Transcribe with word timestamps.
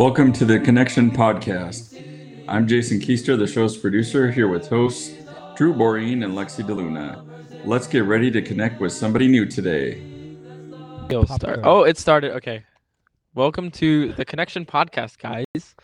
Welcome 0.00 0.32
to 0.32 0.46
the 0.46 0.58
Connection 0.58 1.10
Podcast. 1.10 2.02
I'm 2.48 2.66
Jason 2.66 3.00
Keister, 3.00 3.36
the 3.36 3.46
show's 3.46 3.76
producer, 3.76 4.30
here 4.30 4.48
with 4.48 4.66
hosts 4.66 5.14
Drew 5.56 5.74
Boreen 5.74 6.24
and 6.24 6.32
Lexi 6.32 6.64
DeLuna. 6.64 7.22
Let's 7.66 7.86
get 7.86 8.06
ready 8.06 8.30
to 8.30 8.40
connect 8.40 8.80
with 8.80 8.94
somebody 8.94 9.28
new 9.28 9.44
today. 9.44 10.02
It'll 11.10 11.26
start. 11.26 11.60
Oh, 11.64 11.82
it 11.82 11.98
started. 11.98 12.32
Okay. 12.36 12.64
Welcome 13.34 13.70
to 13.72 14.14
the 14.14 14.24
Connection 14.24 14.64
Podcast, 14.64 15.18
guys. 15.18 15.74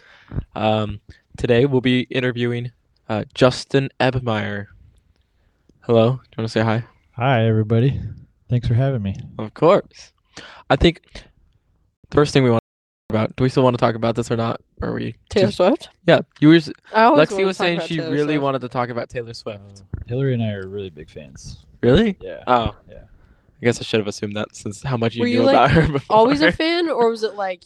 Um, 0.54 0.98
today 1.36 1.66
we'll 1.66 1.82
be 1.82 2.04
interviewing 2.04 2.72
uh, 3.10 3.24
Justin 3.34 3.90
Ebmeyer. 4.00 4.68
Hello. 5.82 6.12
Do 6.12 6.16
you 6.16 6.38
want 6.38 6.48
to 6.48 6.48
say 6.48 6.62
hi? 6.62 6.84
Hi, 7.16 7.46
everybody. 7.46 8.00
Thanks 8.48 8.66
for 8.66 8.72
having 8.72 9.02
me. 9.02 9.14
Of 9.38 9.52
course. 9.52 10.14
I 10.70 10.76
think 10.76 11.02
the 11.12 12.14
first 12.14 12.32
thing 12.32 12.44
we 12.44 12.50
want 12.50 12.60
to 12.60 12.60
talk 12.60 12.65
about. 13.08 13.34
Do 13.36 13.44
we 13.44 13.48
still 13.48 13.62
want 13.62 13.74
to 13.76 13.80
talk 13.80 13.94
about 13.94 14.14
this 14.16 14.30
or 14.30 14.36
not? 14.36 14.60
Or 14.82 14.90
are 14.90 14.94
we 14.94 15.14
Taylor 15.30 15.46
just- 15.46 15.56
Swift. 15.56 15.88
Yeah, 16.06 16.20
you 16.40 16.48
were. 16.48 16.54
s- 16.56 16.70
I 16.94 17.04
always 17.04 17.28
Lexi 17.28 17.32
wanted 17.32 17.46
was 17.46 17.56
talk 17.58 17.64
saying 17.64 17.76
about 17.78 17.88
she 17.88 17.96
Taylor 17.96 18.10
really 18.10 18.24
Swift. 18.34 18.42
wanted 18.42 18.60
to 18.62 18.68
talk 18.68 18.88
about 18.90 19.08
Taylor 19.08 19.34
Swift. 19.34 19.82
Hillary 20.06 20.34
and 20.34 20.42
I 20.42 20.52
are 20.52 20.66
really 20.66 20.90
big 20.90 21.08
fans. 21.10 21.64
Really? 21.82 22.16
Yeah. 22.20 22.42
Oh, 22.46 22.74
Yeah. 22.88 22.96
I 23.60 23.64
guess 23.64 23.80
I 23.80 23.84
should 23.84 24.00
have 24.00 24.06
assumed 24.08 24.36
that 24.36 24.54
since 24.54 24.82
how 24.82 24.96
much 24.96 25.14
you 25.14 25.20
Were 25.22 25.26
knew 25.28 25.32
you, 25.34 25.42
like, 25.42 25.54
about 25.54 25.70
her 25.70 25.92
before. 25.92 26.16
Always 26.16 26.42
a 26.42 26.52
fan, 26.52 26.90
or 26.90 27.10
was 27.10 27.22
it 27.22 27.34
like 27.34 27.64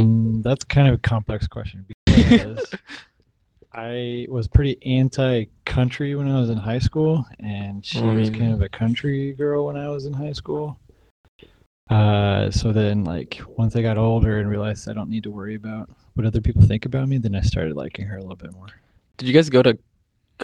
Mm, 0.00 0.42
that's 0.42 0.64
kind 0.64 0.88
of 0.88 0.94
a 0.94 0.98
complex 0.98 1.46
question 1.46 1.84
because 2.06 2.64
I 3.72 4.26
was 4.30 4.48
pretty 4.48 4.78
anti-country 4.84 6.14
when 6.14 6.28
I 6.28 6.40
was 6.40 6.50
in 6.50 6.56
high 6.58 6.78
school, 6.78 7.24
and 7.38 7.84
she 7.84 8.00
I 8.00 8.14
was 8.14 8.30
mean- 8.30 8.40
kind 8.40 8.52
of 8.54 8.62
a 8.62 8.68
country 8.68 9.32
girl 9.34 9.66
when 9.66 9.76
I 9.76 9.88
was 9.88 10.06
in 10.06 10.12
high 10.12 10.32
school. 10.32 10.78
Uh, 11.90 12.50
so 12.50 12.72
then, 12.72 13.02
like, 13.04 13.40
once 13.56 13.74
I 13.74 13.82
got 13.82 13.98
older 13.98 14.38
and 14.38 14.48
realized 14.48 14.88
I 14.88 14.92
don't 14.92 15.10
need 15.10 15.24
to 15.24 15.30
worry 15.30 15.56
about 15.56 15.90
what 16.14 16.24
other 16.24 16.40
people 16.40 16.62
think 16.62 16.86
about 16.86 17.08
me, 17.08 17.18
then 17.18 17.34
I 17.34 17.40
started 17.40 17.74
liking 17.76 18.06
her 18.06 18.16
a 18.16 18.20
little 18.20 18.36
bit 18.36 18.52
more. 18.52 18.66
Did 19.16 19.26
you 19.26 19.34
guys 19.34 19.50
go 19.50 19.62
to 19.62 19.76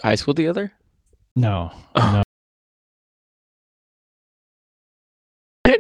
high 0.03 0.17
school 0.17 0.35
together? 0.35 0.73
No, 1.37 1.71
Oh. 1.95 2.23
no, 5.67 5.75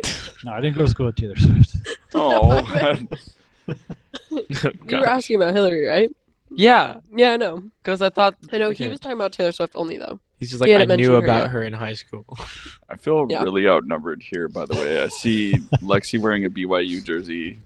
no, 0.44 0.52
I 0.52 0.60
didn't 0.60 0.76
go 0.76 0.84
to 0.84 0.90
school 0.90 1.06
with 1.06 1.16
Taylor 1.16 1.36
Swift. 1.36 1.76
Oh, 2.18 2.62
you 4.30 4.98
were 4.98 5.06
asking 5.06 5.36
about 5.36 5.52
Hillary, 5.54 5.86
right? 5.86 6.10
Yeah, 6.50 7.00
Yeah, 7.14 7.32
I 7.32 7.36
know. 7.36 7.62
because 7.82 8.00
I 8.00 8.08
thought 8.08 8.36
I 8.52 8.58
know 8.58 8.68
Okay. 8.68 8.84
he 8.84 8.90
was 8.90 9.00
talking 9.00 9.16
about 9.18 9.32
Taylor 9.32 9.52
Swift 9.52 9.72
only 9.74 9.98
though. 9.98 10.18
He's 10.38 10.50
just 10.50 10.64
He 10.64 10.72
like 10.72 10.80
I 10.80 10.84
knew 10.84 10.88
mentioned 10.88 11.12
her 11.12 11.18
about 11.24 11.42
yet. 11.42 11.50
her 11.50 11.62
in 11.62 11.72
high 11.72 11.94
school. 11.94 12.24
I 12.88 12.96
feel 12.96 13.26
Yeah. 13.28 13.42
really 13.42 13.68
outnumbered 13.68 14.22
here, 14.22 14.48
by 14.48 14.66
the 14.66 14.74
way. 14.74 15.02
I 15.02 15.08
see 15.08 15.54
Lexi 15.82 16.20
wearing 16.20 16.44
a 16.44 16.50
BYU 16.50 17.02
jersey, 17.04 17.58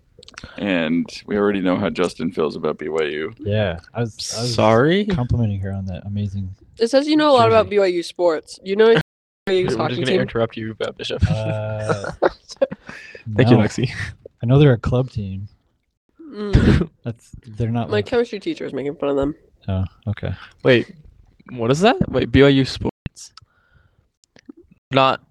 and 0.58 1.06
we 1.26 1.36
already 1.36 1.60
know 1.60 1.76
how 1.76 1.90
Justin 1.90 2.30
feels 2.32 2.56
about 2.56 2.78
BYU. 2.78 3.34
Yeah, 3.38 3.80
I 3.94 4.00
was, 4.00 4.34
I 4.36 4.42
was 4.42 4.54
Sorry. 4.54 5.04
complimenting 5.06 5.60
her 5.60 5.72
on 5.72 5.86
that 5.86 6.06
amazing. 6.06 6.54
It 6.78 6.88
says 6.88 7.06
you 7.06 7.16
know 7.16 7.30
a 7.30 7.36
lot 7.36 7.48
about 7.48 7.68
BYU 7.70 8.04
sports. 8.04 8.58
You 8.62 8.76
know 8.76 8.94
BYU's 9.48 9.74
I'm 9.76 9.88
just 9.88 10.00
gonna 10.00 10.06
team. 10.12 10.20
interrupt 10.20 10.56
you, 10.56 10.76
uh, 10.80 10.92
Bishop. 10.92 11.22
Uh, 11.30 12.12
Thank 13.36 13.50
you, 13.50 13.56
Lexi. 13.56 13.90
I 14.42 14.46
know 14.46 14.58
they're 14.58 14.72
a 14.72 14.78
club 14.78 15.10
team. 15.10 15.48
Mm. 16.20 16.88
That's 17.04 17.30
they're 17.46 17.68
not 17.70 17.88
My 17.88 17.94
like. 17.98 18.06
chemistry 18.06 18.38
teacher 18.40 18.64
is 18.64 18.72
making 18.72 18.94
fun 18.96 19.08
of 19.10 19.16
them. 19.16 19.34
Oh, 19.68 19.84
okay. 20.08 20.32
Wait, 20.62 20.94
what 21.50 21.70
is 21.70 21.80
that? 21.80 22.10
Wait, 22.10 22.30
BYU 22.30 22.66
sports? 22.66 23.32
Not. 24.90 25.22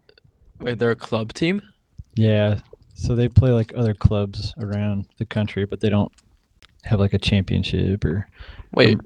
Wait, 0.59 0.79
they're 0.79 0.91
a 0.91 0.95
club 0.95 1.33
team. 1.33 1.61
Yeah, 2.15 2.59
so 2.93 3.15
they 3.15 3.29
play 3.29 3.51
like 3.51 3.71
other 3.75 3.93
clubs 3.93 4.53
around 4.59 5.07
the 5.17 5.25
country, 5.25 5.65
but 5.65 5.79
they 5.79 5.89
don't 5.89 6.11
have 6.83 6.99
like 6.99 7.13
a 7.13 7.17
championship 7.17 8.03
or 8.03 8.27
Wait, 8.73 8.99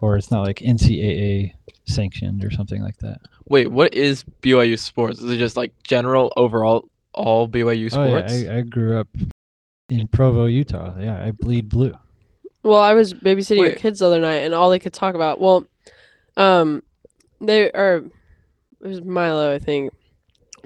or 0.00 0.16
it's 0.16 0.30
not 0.30 0.46
like 0.46 0.58
NCAA 0.58 1.54
sanctioned 1.86 2.44
or 2.44 2.50
something 2.50 2.82
like 2.82 2.98
that. 2.98 3.20
wait, 3.48 3.68
what 3.68 3.94
is 3.94 4.24
BYU 4.42 4.78
sports? 4.78 5.20
Is 5.20 5.30
it 5.30 5.38
just 5.38 5.56
like 5.56 5.72
general 5.82 6.32
overall 6.36 6.88
all 7.14 7.48
BYU 7.48 7.90
sports? 7.90 7.96
Oh 7.96 8.04
yeah, 8.04 8.26
sports? 8.28 8.48
I, 8.48 8.58
I 8.58 8.60
grew 8.60 8.98
up 8.98 9.08
in 9.88 10.06
Provo, 10.08 10.44
Utah. 10.44 10.94
Yeah, 11.00 11.22
I 11.22 11.30
bleed 11.32 11.68
blue. 11.68 11.94
Well, 12.62 12.80
I 12.80 12.92
was 12.92 13.14
babysitting 13.14 13.62
your 13.62 13.72
kids 13.72 14.00
the 14.00 14.06
other 14.06 14.20
night, 14.20 14.42
and 14.42 14.54
all 14.54 14.68
they 14.68 14.78
could 14.78 14.92
talk 14.92 15.14
about, 15.14 15.40
well, 15.40 15.64
um, 16.36 16.82
they 17.40 17.70
are. 17.72 17.96
It 18.82 18.86
was 18.88 19.02
Milo, 19.02 19.54
I 19.54 19.58
think. 19.58 19.92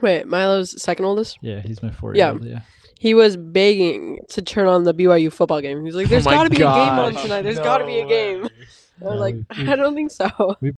Wait, 0.01 0.27
Milo's 0.27 0.81
second 0.83 1.05
oldest. 1.05 1.39
Yeah, 1.41 1.61
he's 1.61 1.83
my 1.83 1.91
four-year-old. 1.91 2.45
Yeah. 2.45 2.61
He 2.99 3.13
was 3.15 3.37
begging 3.37 4.19
to 4.31 4.41
turn 4.43 4.67
on 4.67 4.85
the 4.85 4.95
BYU 4.95 5.33
football 5.33 5.61
game. 5.61 5.85
He's 5.85 5.95
like, 5.95 6.07
Oh 6.07 6.11
"There's 6.11 6.25
my 6.25 6.33
got 6.35 6.45
to 6.45 6.51
be 6.51 6.57
a 6.57 6.59
game 6.61 6.69
on 6.69 7.15
tonight. 7.15 7.43
There's 7.43 7.59
got 7.59 7.79
to 7.79 7.87
be 7.87 7.99
a 8.01 8.07
game." 8.07 8.45
I 9.01 9.05
was 9.05 9.15
No, 9.15 9.17
like, 9.17 9.35
we- 9.57 9.65
we- 9.65 9.71
"I 9.73 9.77
don't 9.77 9.95
think 9.95 10.11
so." 10.11 10.29
pretty 10.61 10.75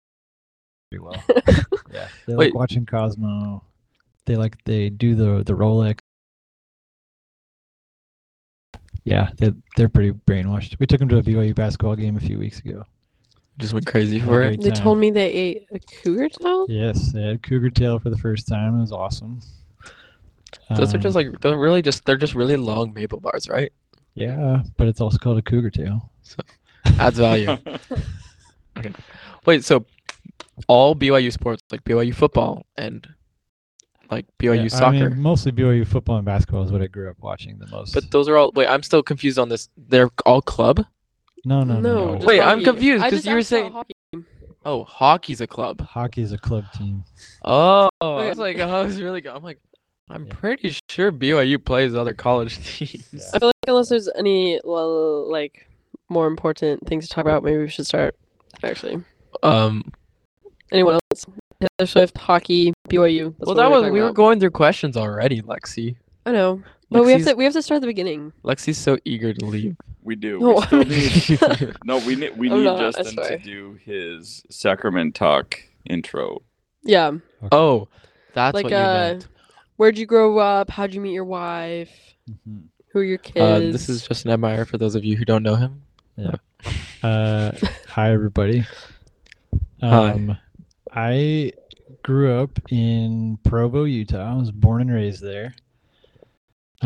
well. 1.00 1.23
yeah, 1.93 2.09
they 2.27 2.34
Wait. 2.34 2.47
like 2.47 2.55
watching 2.55 2.87
Cosmo. 2.87 3.62
They 4.27 4.37
like 4.37 4.56
they 4.65 4.89
do 4.91 5.15
the 5.15 5.43
the 5.44 5.53
Rolex. 5.55 5.99
Yeah, 9.05 9.31
they 9.37 9.53
they're 9.77 9.89
pretty 9.91 10.12
brainwashed. 10.12 10.78
We 10.78 10.87
took 10.87 10.99
them 11.00 11.09
to 11.11 11.19
a 11.19 11.23
BYU 11.23 11.55
basketball 11.55 11.97
game 11.97 12.17
a 12.17 12.21
few 12.21 12.39
weeks 12.39 12.61
ago. 12.61 12.84
Just 13.59 13.72
went 13.72 13.87
crazy 13.87 14.19
for 14.19 14.42
it. 14.42 14.60
They 14.60 14.70
told 14.70 14.98
me 14.98 15.10
they 15.10 15.31
ate 15.31 15.66
a 15.72 15.78
cougar 15.78 16.28
tail. 16.28 16.66
Yes, 16.69 17.12
they 17.12 17.22
had 17.22 17.42
cougar 17.42 17.70
tail 17.70 17.98
for 17.98 18.10
the 18.10 18.19
first 18.19 18.48
time. 18.48 18.76
It 18.76 18.81
was 18.81 18.92
awesome. 18.92 19.41
Those 20.76 20.92
are 20.92 20.97
Um, 20.97 21.03
just 21.03 21.15
like 21.15 21.41
they're 21.41 21.56
really 21.59 21.82
just 21.82 22.04
they're 22.04 22.16
just 22.16 22.34
really 22.34 22.56
long 22.56 22.93
maple 22.93 23.20
bars, 23.20 23.48
right? 23.48 23.72
yeah, 24.14 24.62
but 24.76 24.87
it's 24.88 25.00
also 25.00 25.19
called 25.19 25.38
a 25.38 25.43
cougar 25.43 25.70
tail. 25.70 26.10
So 26.22 26.37
adds 26.98 27.19
value. 27.19 27.48
okay. 28.78 28.93
Wait, 29.47 29.64
so 29.64 29.84
all 30.69 30.94
BYU 30.94 31.32
sports 31.32 31.62
like 31.70 31.84
BYU 31.84 32.14
football 32.14 32.64
and 32.76 33.06
like 34.10 34.26
BYU 34.38 34.62
Yeah, 34.62 34.69
soccer. 34.69 34.97
I 34.97 35.09
mean, 35.09 35.20
mostly 35.22 35.53
BYU 35.53 35.87
football 35.87 36.16
and 36.16 36.25
basketball 36.25 36.62
is 36.64 36.72
what 36.72 36.82
I 36.82 36.87
grew 36.87 37.10
up 37.10 37.16
watching 37.20 37.59
the 37.59 37.66
most. 37.69 37.94
But 37.94 38.10
those 38.10 38.28
are 38.28 38.37
all. 38.37 38.53
Wait, 38.54 38.66
I'm 38.69 38.82
still 38.82 39.03
confused 39.03 39.38
on 39.38 39.48
this. 39.48 39.69
They're 39.76 40.10
all 40.26 40.43
club. 40.43 40.84
No, 41.44 41.62
no, 41.65 41.75
no. 41.75 41.81
No, 41.81 42.05
no. 42.06 42.15
just 42.16 42.27
Wait, 42.27 42.41
I'm 42.41 42.62
confused 42.65 43.05
because 43.05 43.27
you 43.27 43.34
were 43.34 43.43
saying- 43.43 43.72
hockey. 43.72 43.94
Oh, 44.66 44.84
hockey's 44.84 45.41
a 45.43 45.47
club. 45.47 45.81
Hockey 45.82 46.22
is 46.22 46.32
a 46.32 46.38
club 46.38 46.65
team. 46.72 47.05
Oh, 47.44 47.91
I 48.00 48.28
was 48.28 48.38
like, 48.38 48.59
I 48.59 48.82
was 48.82 49.00
really. 49.00 49.21
go- 49.21 49.34
I'm 49.34 49.43
like, 49.43 49.60
I'm 50.09 50.27
Yeah. 50.27 50.32
pretty 50.34 50.75
sure 50.88 51.12
BYU 51.12 51.62
plays 51.62 51.94
other 51.94 52.15
college 52.15 52.56
teams. 52.66 53.06
Yeah. 53.12 53.21
I 53.34 53.38
feel 53.41 53.49
like 53.49 53.55
unless 53.69 53.91
there's 53.91 54.09
any 54.16 54.60
well, 54.65 55.31
like 55.31 55.69
more 56.09 56.27
important 56.27 56.87
things 56.87 57.06
to 57.09 57.15
talk 57.15 57.25
about, 57.27 57.43
maybe 57.44 57.59
we 57.59 57.69
should 57.69 57.87
start. 57.87 58.16
Actually, 58.62 59.03
Um. 59.43 59.93
anyone 60.72 60.94
else? 61.12 61.26
Taylor 61.78 61.87
Swift, 61.87 62.16
hockey, 62.19 62.72
BYU. 62.88 63.34
That's 63.38 63.47
well, 63.47 63.55
that 63.56 63.65
we're 63.66 63.71
was 63.71 63.82
talking 63.82 63.93
we 63.94 64.00
were 64.00 64.12
going 64.12 64.41
through 64.41 64.50
questions 64.50 64.97
already, 64.97 65.43
Lexi. 65.43 65.97
I 66.26 66.32
know, 66.32 66.62
but 66.91 67.05
we 67.05 67.12
have 67.12 67.25
to 67.25 67.34
we 67.34 67.45
have 67.45 67.53
to 67.55 67.62
start 67.62 67.77
at 67.77 67.81
the 67.83 67.87
beginning. 67.87 68.33
Lexi's 68.45 68.78
so 68.78 68.99
eager 69.05 69.33
to 69.33 69.45
leave. 69.45 69.77
We 70.03 70.17
do. 70.17 70.39
No, 70.39 70.62
We 70.71 70.84
need, 70.84 71.41
no, 71.84 71.99
we 71.99 72.15
need 72.17 72.37
we 72.37 72.50
I'm 72.50 72.59
need 72.59 72.65
not, 72.65 72.78
Justin 72.78 73.17
to 73.17 73.39
do 73.39 73.78
his 73.84 74.43
sacrament 74.50 75.15
talk 75.15 75.61
intro. 75.89 76.43
Yeah, 76.83 77.12
Oh, 77.50 77.89
that's 78.34 78.55
Like, 78.55 78.65
what 78.65 78.71
you 78.73 78.77
uh, 78.77 78.94
meant. 79.12 79.28
where'd 79.77 79.97
you 79.99 80.05
grow 80.06 80.39
up? 80.39 80.69
How'd 80.71 80.93
you 80.93 81.00
meet 81.00 81.12
your 81.15 81.25
wife? 81.25 81.91
Mhm. 82.31 82.65
Who 82.89 82.99
are 83.00 83.05
your 83.05 83.19
kids? 83.19 83.39
Uh, 83.41 83.59
this 83.73 83.89
is 83.89 84.06
Justin 84.06 84.31
Ebmeyer 84.31 84.67
for 84.67 84.77
those 84.78 84.94
of 84.94 85.05
you 85.05 85.17
who 85.17 85.25
don't 85.25 85.43
know 85.43 85.56
him. 85.56 85.83
Uh, 87.03 87.53
hi 87.89 88.12
everybody. 88.12 88.65
Hi. 89.81 90.11
Um, 90.12 90.39
I 90.93 91.53
grew 92.03 92.39
up 92.41 92.59
in 92.71 93.39
Provo, 93.44 93.84
Utah. 93.84 94.33
I 94.33 94.34
was 94.39 94.50
born 94.50 94.81
and 94.83 94.91
raised 94.93 95.21
there. 95.23 95.55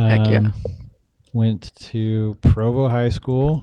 Heck 0.07 0.27
yeah. 0.29 0.39
Um, 0.39 0.55
Went 1.33 1.75
to 1.77 2.37
Provo 2.41 2.89
High 2.89 3.11
School, 3.11 3.63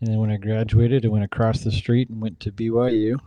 and 0.00 0.10
then 0.10 0.18
when 0.18 0.30
I 0.30 0.36
graduated, 0.36 1.04
I 1.04 1.08
went 1.08 1.24
across 1.24 1.62
the 1.62 1.70
street 1.70 2.08
and 2.08 2.20
went 2.20 2.40
to 2.40 2.50
BYU. 2.50 3.18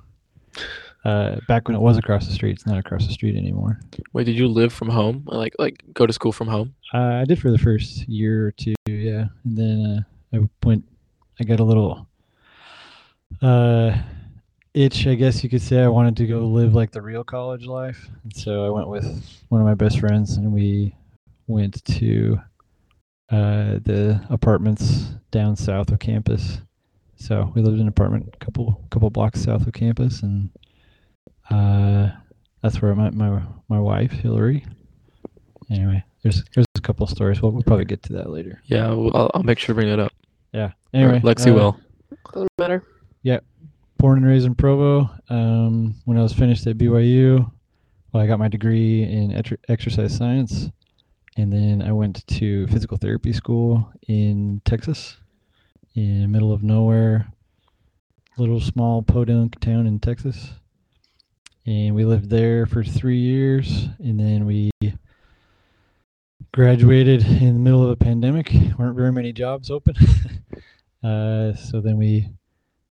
Uh, 1.05 1.37
back 1.47 1.67
when 1.67 1.75
it 1.75 1.79
was 1.79 1.97
across 1.97 2.25
the 2.25 2.33
street, 2.33 2.53
it's 2.53 2.65
not 2.65 2.79
across 2.79 3.05
the 3.05 3.13
street 3.13 3.35
anymore. 3.35 3.79
Wait, 4.13 4.23
did 4.23 4.35
you 4.35 4.47
live 4.47 4.73
from 4.73 4.89
home? 4.89 5.23
Like, 5.27 5.53
like 5.59 5.83
go 5.93 6.07
to 6.07 6.13
school 6.13 6.31
from 6.31 6.47
home? 6.47 6.73
Uh, 6.93 7.21
I 7.21 7.25
did 7.25 7.39
for 7.39 7.51
the 7.51 7.59
first 7.59 8.07
year 8.09 8.47
or 8.47 8.51
two, 8.51 8.73
yeah, 8.87 9.25
and 9.43 9.57
then 9.57 10.05
uh, 10.33 10.37
I 10.37 10.49
went. 10.65 10.83
I 11.39 11.43
got 11.43 11.59
a 11.59 11.63
little 11.63 12.07
uh, 13.41 13.95
itch, 14.73 15.05
I 15.05 15.15
guess 15.15 15.43
you 15.43 15.49
could 15.49 15.61
say. 15.61 15.81
I 15.81 15.87
wanted 15.87 16.17
to 16.17 16.27
go 16.27 16.39
live 16.47 16.73
like 16.73 16.91
the 16.91 17.01
real 17.01 17.23
college 17.23 17.65
life, 17.65 18.09
and 18.23 18.35
so 18.35 18.65
I 18.65 18.69
went 18.69 18.87
with 18.87 19.05
one 19.49 19.61
of 19.61 19.67
my 19.67 19.75
best 19.75 19.99
friends, 19.99 20.37
and 20.37 20.51
we 20.51 20.95
went 21.47 21.83
to 21.85 22.39
uh, 23.31 23.79
the 23.83 24.21
apartments 24.29 25.13
down 25.31 25.55
south 25.55 25.91
of 25.91 25.99
campus. 25.99 26.59
So 27.15 27.51
we 27.55 27.61
lived 27.61 27.75
in 27.75 27.81
an 27.83 27.87
apartment 27.87 28.29
a 28.33 28.43
couple 28.43 28.81
couple 28.89 29.09
blocks 29.09 29.41
south 29.41 29.65
of 29.65 29.73
campus, 29.73 30.21
and 30.21 30.49
uh, 31.49 32.09
that's 32.61 32.81
where 32.81 32.91
I 32.91 32.95
met 32.95 33.13
my 33.13 33.41
my 33.69 33.79
wife 33.79 34.11
Hillary. 34.11 34.65
Anyway, 35.71 36.03
there's 36.23 36.43
there's 36.53 36.67
a 36.75 36.81
couple 36.81 37.07
stories. 37.07 37.41
We'll, 37.41 37.51
we'll 37.51 37.63
probably 37.63 37.85
get 37.85 38.03
to 38.03 38.13
that 38.13 38.29
later. 38.29 38.61
Yeah, 38.65 38.89
well, 38.89 39.11
I'll, 39.15 39.31
I'll 39.33 39.43
make 39.43 39.59
sure 39.59 39.73
to 39.73 39.81
bring 39.81 39.91
it 39.91 39.99
up. 39.99 40.11
Yeah. 40.53 40.67
Or 40.67 40.73
Anyway, 40.93 41.19
Lexi 41.19 41.51
uh, 41.51 41.53
will. 41.53 41.79
Doesn't 42.33 42.49
matter. 42.57 42.83
Yeah, 43.23 43.39
born 43.97 44.19
and 44.19 44.27
raised 44.27 44.45
in 44.45 44.55
Provo. 44.55 45.09
Um, 45.29 45.95
when 46.05 46.17
I 46.17 46.21
was 46.21 46.33
finished 46.33 46.67
at 46.67 46.77
BYU, 46.77 47.49
well, 48.11 48.23
I 48.23 48.27
got 48.27 48.39
my 48.39 48.47
degree 48.47 49.03
in 49.03 49.31
etr- 49.31 49.57
exercise 49.67 50.15
science, 50.15 50.69
and 51.37 51.51
then 51.51 51.81
I 51.81 51.91
went 51.91 52.25
to 52.27 52.67
physical 52.67 52.97
therapy 52.97 53.33
school 53.33 53.91
in 54.07 54.61
Texas, 54.65 55.17
in 55.93 56.21
the 56.21 56.27
middle 56.27 56.53
of 56.53 56.63
nowhere, 56.63 57.27
little 58.37 58.61
small 58.61 59.01
podunk 59.01 59.59
town 59.59 59.87
in 59.87 59.99
Texas. 59.99 60.51
And 61.65 61.95
we 61.95 62.05
lived 62.05 62.29
there 62.29 62.65
for 62.65 62.83
three 62.83 63.17
years, 63.17 63.87
and 63.99 64.19
then 64.19 64.45
we 64.45 64.71
graduated 66.53 67.25
in 67.25 67.53
the 67.53 67.59
middle 67.59 67.83
of 67.83 67.89
a 67.89 67.95
pandemic. 67.95 68.51
weren't 68.77 68.95
very 68.95 69.11
many 69.11 69.33
jobs 69.33 69.69
open, 69.69 69.95
uh, 71.03 71.53
so 71.53 71.81
then 71.81 71.97
we 71.97 72.29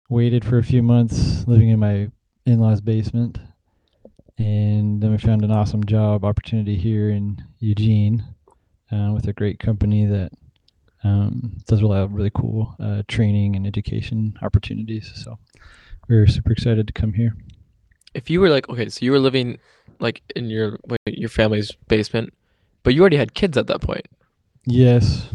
waited 0.08 0.44
for 0.44 0.58
a 0.58 0.64
few 0.64 0.82
months 0.82 1.46
living 1.46 1.68
in 1.68 1.78
my 1.78 2.10
in-laws 2.44 2.80
basement 2.80 3.38
and 4.38 5.00
then 5.00 5.10
we 5.10 5.18
found 5.18 5.44
an 5.44 5.50
awesome 5.50 5.84
job 5.84 6.24
opportunity 6.24 6.76
here 6.76 7.10
in 7.10 7.42
eugene 7.60 8.22
with 9.22 9.30
a 9.30 9.32
great 9.32 9.58
company 9.60 10.04
that 10.04 10.32
um, 11.04 11.56
does 11.66 11.80
a 11.80 11.86
lot 11.86 12.02
of 12.02 12.12
really 12.12 12.30
cool 12.34 12.74
uh, 12.80 13.02
training 13.08 13.54
and 13.56 13.66
education 13.66 14.34
opportunities 14.42 15.10
so 15.14 15.38
we 16.08 16.16
are 16.16 16.26
super 16.26 16.52
excited 16.52 16.86
to 16.86 16.92
come 16.92 17.12
here 17.12 17.34
If 18.14 18.28
you 18.30 18.40
were 18.40 18.50
like, 18.50 18.69
okay, 18.69 18.88
so 18.88 19.04
you 19.04 19.12
were 19.12 19.20
living 19.20 19.58
like 20.00 20.22
in 20.36 20.50
your 20.50 20.78
your 21.06 21.28
family's 21.30 21.70
basement, 21.88 22.34
but 22.82 22.94
you 22.94 23.00
already 23.00 23.16
had 23.16 23.32
kids 23.34 23.56
at 23.56 23.66
that 23.69 23.80
point. 23.80 24.06
yes 24.66 25.28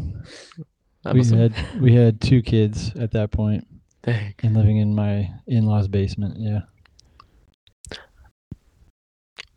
That 1.04 1.16
we 1.16 1.24
had 1.26 1.54
we 1.82 1.94
had 1.96 2.20
two 2.22 2.42
kids 2.42 2.92
at 3.00 3.12
that 3.12 3.32
point 3.32 3.66
dang. 4.04 4.36
and 4.44 4.56
living 4.56 4.78
in 4.78 4.94
my 4.94 5.30
in-laws 5.48 5.88
basement 5.88 6.36
yeah 6.38 6.62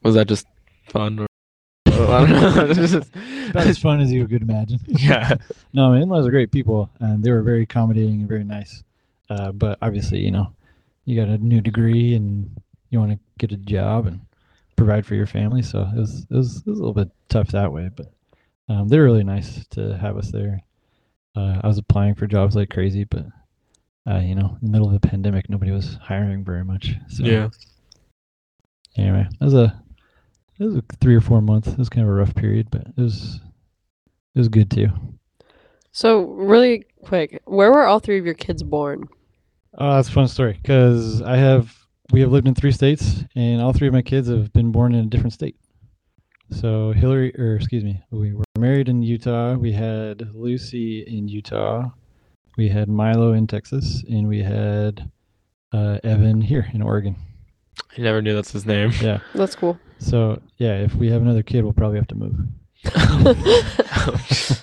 Was 0.03 0.15
that 0.15 0.29
just 0.29 0.47
fun 0.89 1.19
or? 1.19 1.27
I 2.09 2.27
don't 2.27 2.31
know. 2.31 2.67
It's 2.71 2.93
just- 2.93 3.11
about 3.51 3.67
as 3.67 3.79
fun 3.79 4.01
as 4.01 4.13
you 4.13 4.27
could 4.29 4.43
imagine 4.43 4.79
yeah. 4.87 5.35
No, 5.73 5.91
my 5.91 6.01
in-laws 6.01 6.27
are 6.27 6.31
great 6.31 6.51
people, 6.53 6.89
and 7.01 7.23
they 7.23 7.31
were 7.31 7.43
very 7.43 7.63
accommodating 7.63 8.21
and 8.21 8.29
very 8.29 8.45
nice. 8.45 8.83
Uh, 9.29 9.53
but 9.53 9.79
obviously, 9.83 10.19
you 10.21 10.31
know, 10.31 10.53
you 11.05 11.17
got 11.17 11.29
a 11.29 11.39
new 11.39 11.61
degree 11.61 12.15
and 12.15 12.51
you 12.91 12.99
want 12.99 13.13
to 13.13 13.19
get 13.39 13.53
a 13.53 13.57
job 13.57 14.07
and 14.07 14.21
provide 14.77 15.05
for 15.07 15.15
your 15.15 15.27
family. 15.27 15.63
So 15.63 15.83
it 15.83 15.99
was 15.99 16.27
it 16.31 16.35
was, 16.35 16.57
it 16.59 16.67
was 16.67 16.79
a 16.79 16.83
little 16.83 16.95
bit 16.95 17.11
tough 17.29 17.49
that 17.49 17.73
way, 17.73 17.91
but 17.95 18.13
um, 18.69 18.89
they 18.89 18.99
were 18.99 19.05
really 19.05 19.25
nice 19.25 19.67
to 19.69 19.97
have 19.99 20.17
us 20.17 20.31
there. 20.31 20.63
Uh, 21.37 21.61
I 21.63 21.67
was 21.67 21.79
applying 21.79 22.15
for 22.15 22.27
jobs 22.27 22.57
like 22.57 22.71
crazy, 22.71 23.05
but 23.05 23.27
uh, 24.09 24.19
you 24.19 24.35
know, 24.35 24.57
in 24.61 24.67
the 24.67 24.73
middle 24.73 24.89
of 24.93 25.01
the 25.01 25.09
pandemic, 25.09 25.49
nobody 25.49 25.71
was 25.71 25.99
hiring 26.03 26.45
very 26.45 26.65
much. 26.65 26.95
So 27.09 27.25
Yeah. 27.25 27.49
Anyway, 28.97 29.27
it 29.41 29.45
was 29.45 29.55
a 29.55 29.81
it 30.61 30.65
was 30.65 30.77
a 30.77 30.83
three 31.01 31.17
or 31.17 31.21
four 31.21 31.41
months. 31.41 31.69
It 31.69 31.79
was 31.79 31.89
kind 31.89 32.07
of 32.07 32.13
a 32.13 32.17
rough 32.17 32.35
period, 32.35 32.69
but 32.71 32.83
it 32.83 33.01
was 33.01 33.41
it 34.35 34.39
was 34.39 34.49
good 34.49 34.71
too. 34.71 34.89
So 35.91 36.25
really 36.25 36.85
quick, 37.03 37.43
where 37.47 37.73
were 37.73 37.87
all 37.87 37.99
three 37.99 38.19
of 38.19 38.25
your 38.25 38.35
kids 38.35 38.63
born? 38.63 39.09
Oh, 39.79 39.97
that's 39.97 40.09
a 40.09 40.13
fun 40.13 40.29
story 40.29 40.59
because 40.61 41.23
I 41.23 41.37
have 41.37 41.75
we 42.13 42.21
have 42.21 42.31
lived 42.31 42.47
in 42.47 42.55
three 42.55 42.73
states, 42.73 43.25
and 43.35 43.63
all 43.63 43.73
three 43.73 43.89
of 43.89 43.95
my 43.95 44.03
kids 44.03 44.29
have 44.29 44.53
been 44.53 44.71
born 44.71 44.95
in 44.95 45.07
a 45.07 45.09
different 45.09 45.33
state. 45.33 45.57
So 46.51 46.93
Hillary, 46.93 47.35
or 47.39 47.57
excuse 47.57 47.83
me, 47.83 48.03
we 48.11 48.35
were 48.35 48.45
married 48.59 48.89
in 48.89 49.03
Utah. 49.03 49.55
We 49.55 49.73
had 49.73 50.35
Lucy 50.35 51.01
in 51.01 51.27
Utah. 51.29 51.91
We 52.57 52.69
had 52.69 52.89
Milo 52.89 53.33
in 53.33 53.47
Texas, 53.47 54.05
and 54.11 54.29
we 54.29 54.43
had 54.43 55.11
uh, 55.73 55.99
Evan 56.05 56.43
here 56.43 56.69
in 56.75 56.83
Oregon. 56.83 57.17
I 57.97 58.03
never 58.03 58.21
knew 58.21 58.35
that's 58.35 58.53
his 58.53 58.67
name. 58.67 58.93
Yeah. 59.01 59.21
That's 59.35 59.55
cool. 59.55 59.79
So 60.01 60.41
yeah, 60.59 60.79
if 60.79 60.95
we 60.95 61.11
have 61.11 61.23
another 61.23 61.43
kid, 61.43 61.63
we'll 61.63 61.73
probably 61.73 61.99
have 61.99 62.09
to 62.09 62.15
move. 62.17 62.37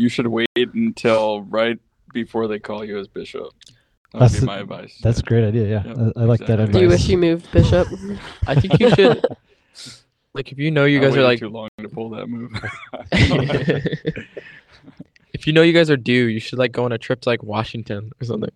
You 0.00 0.08
should 0.08 0.26
wait 0.28 0.48
until 0.56 1.42
right 1.42 1.78
before 2.14 2.48
they 2.48 2.58
call 2.58 2.86
you 2.86 2.98
as 2.98 3.06
bishop. 3.06 3.50
That 4.12 4.14
would 4.14 4.22
That's 4.22 4.40
be 4.40 4.46
my 4.46 4.60
advice. 4.60 4.98
That's 5.02 5.20
a 5.20 5.22
great 5.22 5.46
idea. 5.46 5.68
Yeah, 5.68 5.84
Yep, 5.84 5.96
I, 6.16 6.20
I 6.20 6.24
like 6.24 6.40
that 6.40 6.58
exactly. 6.58 6.64
advice. 6.64 6.72
Do 6.72 6.80
you 6.80 6.88
wish 6.88 7.08
you 7.08 7.18
moved, 7.18 7.52
Bishop? 7.52 7.86
I 8.46 8.54
think 8.54 8.80
you 8.80 8.88
should. 8.94 9.22
Like, 10.32 10.52
if 10.52 10.58
you 10.58 10.70
know 10.70 10.84
you 10.84 11.00
I 11.00 11.02
guys 11.02 11.16
are 11.16 11.24
like, 11.24 11.40
too 11.40 11.48
long 11.48 11.68
to 11.82 11.88
pull 11.88 12.10
that 12.10 12.28
move. 12.28 12.52
if 15.34 15.44
you 15.44 15.52
know 15.52 15.62
you 15.62 15.72
guys 15.72 15.90
are 15.90 15.96
due, 15.96 16.26
you 16.26 16.38
should 16.38 16.56
like 16.56 16.70
go 16.70 16.84
on 16.84 16.92
a 16.92 16.98
trip 16.98 17.20
to 17.22 17.28
like 17.28 17.42
Washington 17.42 18.12
or 18.20 18.24
something 18.24 18.52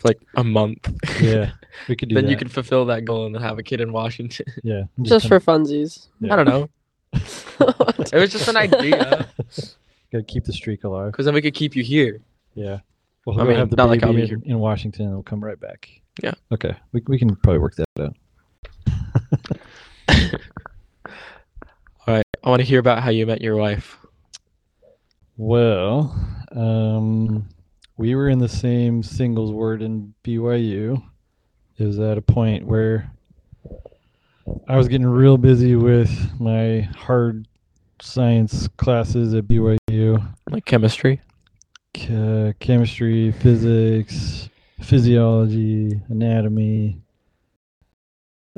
for 0.00 0.08
like 0.08 0.20
a 0.36 0.42
month. 0.44 0.88
Yeah, 1.20 1.52
we 1.88 1.94
could 1.96 2.08
do 2.08 2.14
then 2.14 2.24
that. 2.24 2.30
you 2.30 2.36
can 2.36 2.48
fulfill 2.48 2.84
that 2.86 3.04
goal 3.04 3.26
and 3.26 3.36
have 3.36 3.58
a 3.58 3.62
kid 3.62 3.80
in 3.80 3.92
Washington. 3.92 4.46
Yeah, 4.64 4.82
I'm 4.98 5.04
Just 5.04 5.28
kinda- 5.28 5.40
for 5.40 5.52
funsies. 5.52 6.08
Yeah. 6.20 6.32
I 6.32 6.36
don't 6.36 6.46
know. 6.48 6.68
It 7.12 8.14
was 8.14 8.30
just 8.30 8.48
an 8.48 8.56
idea 8.56 9.28
Gotta 10.12 10.24
keep 10.24 10.44
the 10.44 10.52
streak 10.52 10.84
alive. 10.84 11.12
because 11.12 11.24
then 11.26 11.34
we 11.34 11.42
could 11.42 11.54
keep 11.54 11.74
you 11.76 11.82
here. 11.82 12.20
Yeah. 12.54 12.78
Well, 13.26 13.34
I 13.38 13.42
we'll 13.42 13.46
mean, 13.50 13.56
have 13.58 13.70
the 13.70 13.76
not 13.76 13.88
like 13.88 14.00
baby 14.00 14.08
I'll 14.10 14.16
be 14.16 14.22
in, 14.22 14.28
here. 14.28 14.40
in 14.44 14.58
Washington 14.58 15.06
and 15.06 15.14
we'll 15.14 15.22
come 15.22 15.44
right 15.44 15.58
back. 15.60 15.88
Yeah. 16.22 16.32
Okay. 16.52 16.74
We, 16.92 17.02
we 17.06 17.18
can 17.18 17.34
probably 17.36 17.58
work 17.58 17.74
that 17.76 17.86
out. 18.00 18.16
All 22.06 22.14
right, 22.16 22.24
I 22.42 22.48
want 22.50 22.60
to 22.60 22.66
hear 22.66 22.78
about 22.80 23.02
how 23.02 23.10
you 23.10 23.26
met 23.26 23.40
your 23.40 23.56
wife. 23.56 23.98
Well, 25.36 26.14
um, 26.52 27.48
we 28.00 28.14
were 28.14 28.30
in 28.30 28.38
the 28.38 28.48
same 28.48 29.02
singles 29.02 29.52
ward 29.52 29.82
in 29.82 30.14
BYU. 30.24 31.02
It 31.76 31.84
was 31.84 32.00
at 32.00 32.16
a 32.16 32.22
point 32.22 32.66
where 32.66 33.12
I 34.66 34.78
was 34.78 34.88
getting 34.88 35.06
real 35.06 35.36
busy 35.36 35.76
with 35.76 36.10
my 36.40 36.88
hard 36.96 37.46
science 38.00 38.68
classes 38.78 39.34
at 39.34 39.44
BYU. 39.44 40.26
Like 40.48 40.64
chemistry. 40.64 41.20
Ch- 41.94 42.58
chemistry, 42.58 43.32
physics, 43.32 44.48
physiology, 44.80 46.00
anatomy. 46.08 47.02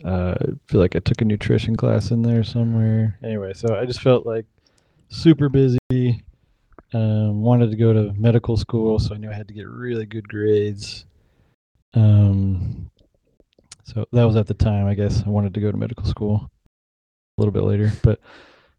Uh, 0.05 0.37
I 0.41 0.45
feel 0.69 0.81
like 0.81 0.95
I 0.95 1.01
took 1.01 1.21
a 1.21 1.25
nutrition 1.25 1.75
class 1.75 2.13
in 2.13 2.23
there 2.23 2.45
somewhere. 2.45 3.19
Anyway, 3.25 3.55
so 3.55 3.75
I 3.77 3.87
just 3.87 4.03
felt 4.03 4.25
like 4.25 4.47
super 5.09 5.49
busy. 5.49 6.23
Um, 6.95 7.41
wanted 7.43 7.71
to 7.71 7.77
go 7.77 7.93
to 7.93 8.13
medical 8.19 8.57
school, 8.57 8.99
so 8.99 9.15
I 9.15 9.19
knew 9.19 9.31
I 9.31 9.35
had 9.35 9.49
to 9.49 9.55
get 9.55 9.67
really 9.67 10.05
good 10.05 10.29
grades. 10.29 11.07
Um, 11.95 12.91
so 13.85 14.07
that 14.13 14.25
was 14.25 14.37
at 14.37 14.47
the 14.47 14.55
time, 14.55 14.87
I 14.87 14.95
guess. 14.95 15.23
I 15.25 15.31
wanted 15.31 15.55
to 15.55 15.61
go 15.61 15.71
to 15.71 15.77
medical 15.77 16.05
school 16.05 16.51
a 17.39 17.41
little 17.41 17.53
bit 17.53 17.63
later, 17.63 17.93
but 18.03 18.21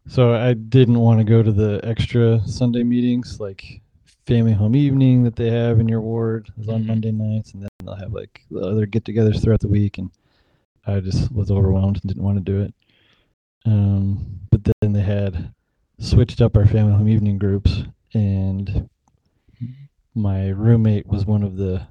so 0.06 0.34
I 0.34 0.54
didn't 0.54 1.00
want 1.00 1.18
to 1.18 1.24
go 1.24 1.42
to 1.42 1.50
the 1.50 1.80
extra 1.82 2.40
Sunday 2.46 2.84
meetings 2.84 3.40
like 3.40 3.80
family 4.26 4.52
home 4.52 4.76
evening 4.76 5.24
that 5.24 5.36
they 5.36 5.50
have 5.50 5.80
in 5.80 5.88
your 5.88 6.00
ward 6.00 6.48
is 6.58 6.68
on 6.68 6.84
Mhm. 6.84 6.86
Monday 6.86 7.10
nights, 7.12 7.52
and 7.52 7.62
then 7.62 7.68
they'll 7.84 7.94
have 7.94 8.12
like 8.12 8.42
the 8.50 8.60
other 8.60 8.86
get-togethers 8.86 9.42
throughout 9.42 9.60
the 9.60 9.68
week, 9.68 9.98
and 9.98 10.10
I 10.86 11.00
just 11.00 11.32
was 11.32 11.50
overwhelmed 11.50 11.96
and 11.96 12.08
didn't 12.08 12.22
want 12.22 12.38
to 12.38 12.52
do 12.52 12.60
it. 12.60 12.74
Um, 13.66 14.40
but 14.50 14.60
then 14.64 14.92
they 14.92 15.02
had 15.02 15.52
switched 15.98 16.40
up 16.40 16.56
our 16.56 16.66
family 16.66 16.94
home 16.94 17.08
evening 17.08 17.38
groups, 17.38 17.84
and 18.14 18.88
my 20.14 20.48
roommate 20.50 21.06
was 21.06 21.26
one 21.26 21.42
of 21.42 21.56
the 21.56 21.86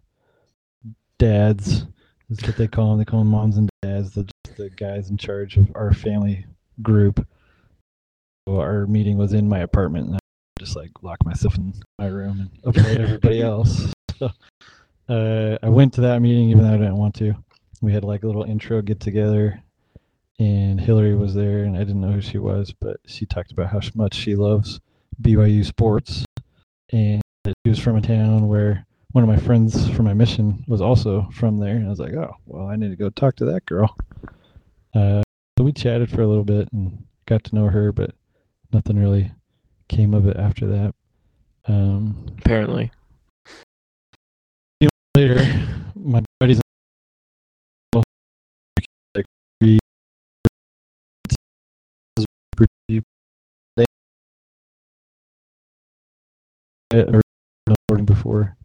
dads. 1.20 1.86
That's 2.30 2.48
what 2.48 2.58
they 2.58 2.68
call 2.68 2.92
them. 2.92 3.00
They 3.00 3.06
call 3.06 3.20
them 3.20 3.30
moms 3.30 3.58
and 3.58 3.70
dads. 3.82 4.12
The 4.12 4.28
the 4.58 4.70
guys 4.70 5.10
in 5.10 5.18
charge 5.18 5.58
of 5.58 5.72
our 5.76 5.94
family 5.94 6.46
group. 6.82 7.26
So 8.48 8.60
our 8.60 8.88
meeting 8.88 9.18
was 9.18 9.34
in 9.34 9.50
my 9.50 9.60
apartment, 9.60 10.08
and 10.08 10.16
I 10.16 10.20
just 10.60 10.76
like 10.76 10.92
locked 11.02 11.26
myself 11.26 11.58
in 11.58 11.74
my 12.00 12.08
room 12.08 12.40
and 12.40 12.50
avoid 12.78 12.98
everybody 13.00 13.42
else. 13.42 13.92
So, 14.18 14.30
uh, 15.10 15.58
I 15.62 15.70
went 15.70 15.94
to 15.94 16.02
that 16.02 16.22
meeting 16.22 16.50
even 16.50 16.64
though 16.64 16.74
I 16.74 16.78
didn't 16.78 16.98
want 16.98 17.16
to. 17.16 17.36
We 17.82 17.92
had 17.92 18.04
like 18.04 18.24
a 18.24 18.28
little 18.28 18.44
intro 18.44 18.82
get 18.82 19.00
together, 19.00 19.62
and 20.40 20.80
Hillary 20.80 21.16
was 21.16 21.34
there, 21.34 21.64
and 21.64 21.76
I 21.76 21.80
didn't 21.80 22.02
know 22.02 22.12
who 22.12 22.22
she 22.22 22.38
was, 22.38 22.74
but 22.80 22.98
she 23.06 23.26
talked 23.26 23.52
about 23.52 23.68
how 23.68 23.82
much 23.96 24.14
she 24.14 24.36
loves 24.36 24.80
BYU 25.22 25.66
sports, 25.66 26.26
and 26.92 27.22
she 27.46 27.70
was 27.70 27.80
from 27.80 27.98
a 27.98 28.02
town 28.02 28.48
where 28.48 28.86
one 29.12 29.24
of 29.24 29.30
my 29.30 29.38
friends 29.38 29.90
from 29.92 30.06
my 30.06 30.14
mission 30.14 30.64
was 30.68 30.82
also 30.82 31.30
from 31.34 31.60
there, 31.60 31.76
and 31.76 31.86
I 31.86 31.90
was 31.90 32.00
like, 32.00 32.14
oh, 32.14 32.36
well, 32.46 32.68
I 32.68 32.76
need 32.76 32.90
to 32.90 32.96
go 32.96 33.10
talk 33.10 33.36
to 33.38 33.46
that 33.46 33.66
girl. 33.66 33.96
Uh, 34.96 35.22
so 35.58 35.64
we 35.64 35.72
chatted 35.72 36.10
for 36.10 36.22
a 36.22 36.28
little 36.28 36.44
bit 36.44 36.68
and 36.74 37.06
got 37.26 37.44
to 37.46 37.56
know 37.56 37.68
her, 37.68 37.92
but 37.92 38.12
nothing 38.72 38.98
really 38.98 39.32
came 39.88 40.14
of 40.14 40.28
it 40.28 40.38
after 40.38 40.66
that. 40.68 40.96
Um, 41.68 42.26
Apparently. 42.40 42.92
later, 45.16 45.46
my 45.96 46.24
buddies 46.40 46.63
or 56.94 57.22
snowboarding 57.68 58.06
before, 58.06 58.56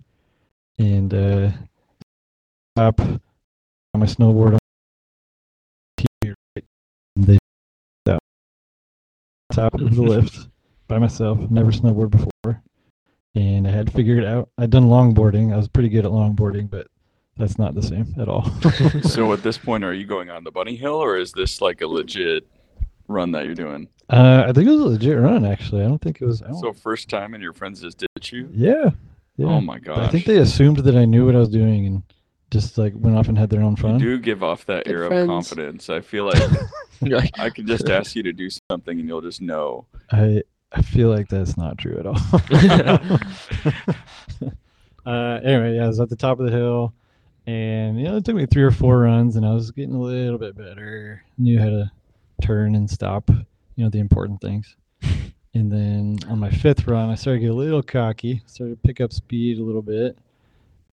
and 0.79 1.15
uh, 1.15 1.51
up 2.77 3.01
on 3.01 3.21
my 3.95 4.07
snowboard 4.07 4.53
on 4.53 4.59
the 7.17 7.39
top 9.53 9.75
of 9.75 9.95
the 9.95 10.03
lift 10.03 10.49
by 10.87 10.99
myself. 10.99 11.39
Never 11.51 11.73
snowboarded 11.73 12.11
before, 12.11 12.63
and 13.35 13.67
I 13.67 13.71
had 13.71 13.87
to 13.87 13.93
figure 13.93 14.19
it 14.19 14.25
out. 14.25 14.51
I'd 14.59 14.71
done 14.71 14.85
longboarding. 14.85 15.53
I 15.53 15.57
was 15.57 15.69
pretty 15.69 15.89
good 15.89 16.05
at 16.05 16.13
longboarding, 16.13 16.71
but 16.71 16.87
that's 17.37 17.59
not 17.59 17.75
the 17.75 17.83
same 17.83 18.15
at 18.19 18.29
all. 18.29 18.51
so 19.03 19.33
at 19.33 19.43
this 19.43 19.59
point, 19.59 19.85
are 19.85 19.95
you 19.95 20.05
going 20.05 20.31
on 20.31 20.45
the 20.45 20.51
bunny 20.51 20.77
hill, 20.77 20.97
or 20.97 21.17
is 21.17 21.33
this 21.33 21.61
like 21.61 21.81
a 21.81 21.87
legit 21.87 22.47
run 23.09 23.33
that 23.33 23.47
you're 23.47 23.55
doing? 23.55 23.89
Uh, 24.11 24.45
I 24.49 24.53
think 24.53 24.67
it 24.69 24.71
was 24.71 24.81
a 24.81 24.85
legit 24.87 25.19
run, 25.19 25.45
actually. 25.45 25.83
I 25.85 25.89
don't 25.89 26.01
think 26.01 26.21
it 26.21 26.25
was. 26.25 26.43
I 26.43 26.49
don't, 26.49 26.61
So 26.61 26.73
first 26.73 27.09
time, 27.11 27.35
and 27.35 27.43
your 27.43 27.53
friends 27.53 27.81
just 27.81 27.99
ditch 28.15 28.33
you? 28.33 28.49
yeah, 28.53 28.91
yeah. 29.37 29.47
Oh 29.47 29.61
my 29.61 29.79
gosh! 29.79 29.99
I 29.99 30.09
think 30.09 30.25
they 30.25 30.39
assumed 30.39 30.79
that 30.79 30.97
I 30.97 31.05
knew 31.05 31.27
what 31.27 31.37
I 31.37 31.41
was 31.41 31.51
doing 31.51 31.87
and 31.87 32.03
just 32.51 32.79
like 32.79 32.95
went 32.97 33.17
off 33.17 33.29
and 33.29 33.37
had 33.37 33.51
their 33.51 33.61
own 33.61 33.73
You 33.73 33.77
fun. 33.83 33.99
do 33.99 34.19
give 34.19 34.43
off 34.43 34.65
that 34.67 34.85
Good 34.87 34.95
air 34.95 35.07
friends. 35.09 35.23
of 35.25 35.29
confidence. 35.29 35.91
I 35.91 36.01
feel 36.01 36.25
like 36.25 36.43
like, 37.03 37.39
I 37.39 37.51
could 37.51 37.67
just 37.67 37.91
ask 37.91 38.17
you 38.17 38.23
to 38.23 38.33
do 38.33 38.49
something, 38.71 38.99
and 38.99 39.07
you'll 39.09 39.21
just 39.21 39.43
know. 39.43 39.85
I 40.11 40.43
I 40.73 40.81
feel 40.83 41.11
like 41.11 41.29
that's 41.29 41.57
not 41.59 41.77
true 41.79 41.99
at 41.99 42.07
all. 42.07 42.17
uh, 45.07 45.41
anyway, 45.43 45.77
yeah, 45.77 45.85
I 45.85 45.89
was 45.89 46.01
at 46.01 46.09
the 46.09 46.17
top 46.17 46.41
of 46.41 46.47
the 46.47 46.53
hill, 46.53 46.93
and 47.47 47.99
you 47.99 48.05
know 48.05 48.17
it 48.17 48.25
took 48.25 48.37
me 48.37 48.47
three 48.47 48.63
or 48.63 48.71
four 48.71 49.01
runs, 49.01 49.37
and 49.37 49.47
I 49.47 49.55
was 49.55 49.71
getting 49.71 49.95
a 49.95 50.01
little 50.01 50.39
bit 50.39 50.57
better. 50.57 51.23
Knew 51.39 51.59
how 51.59 51.71
to 51.71 51.91
turn 52.43 52.75
and 52.75 52.91
stop, 52.91 53.29
you 53.31 53.85
know, 53.85 53.91
the 53.91 53.99
important 53.99 54.41
things. 54.41 54.77
And 55.55 55.73
then 55.73 56.19
on 56.31 56.39
my 56.39 56.51
fifth 56.51 56.87
run, 56.87 57.11
I 57.11 57.17
started 57.17 57.41
to 57.41 57.47
get 57.47 57.51
a 57.51 57.57
little 57.57 57.83
cocky, 57.83 58.43
started 58.47 58.81
to 58.81 58.87
pick 58.87 59.01
up 59.01 59.13
speed 59.13 59.59
a 59.59 59.65
little 59.65 59.83
bit, 59.83 60.17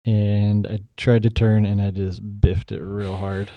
and 0.06 0.66
I 0.66 0.78
tried 0.96 1.24
to 1.24 1.30
turn, 1.30 1.66
and 1.66 1.82
I 1.82 1.90
just 1.90 2.22
biffed 2.40 2.72
it 2.72 2.80
real 2.80 3.16
hard. 3.16 3.50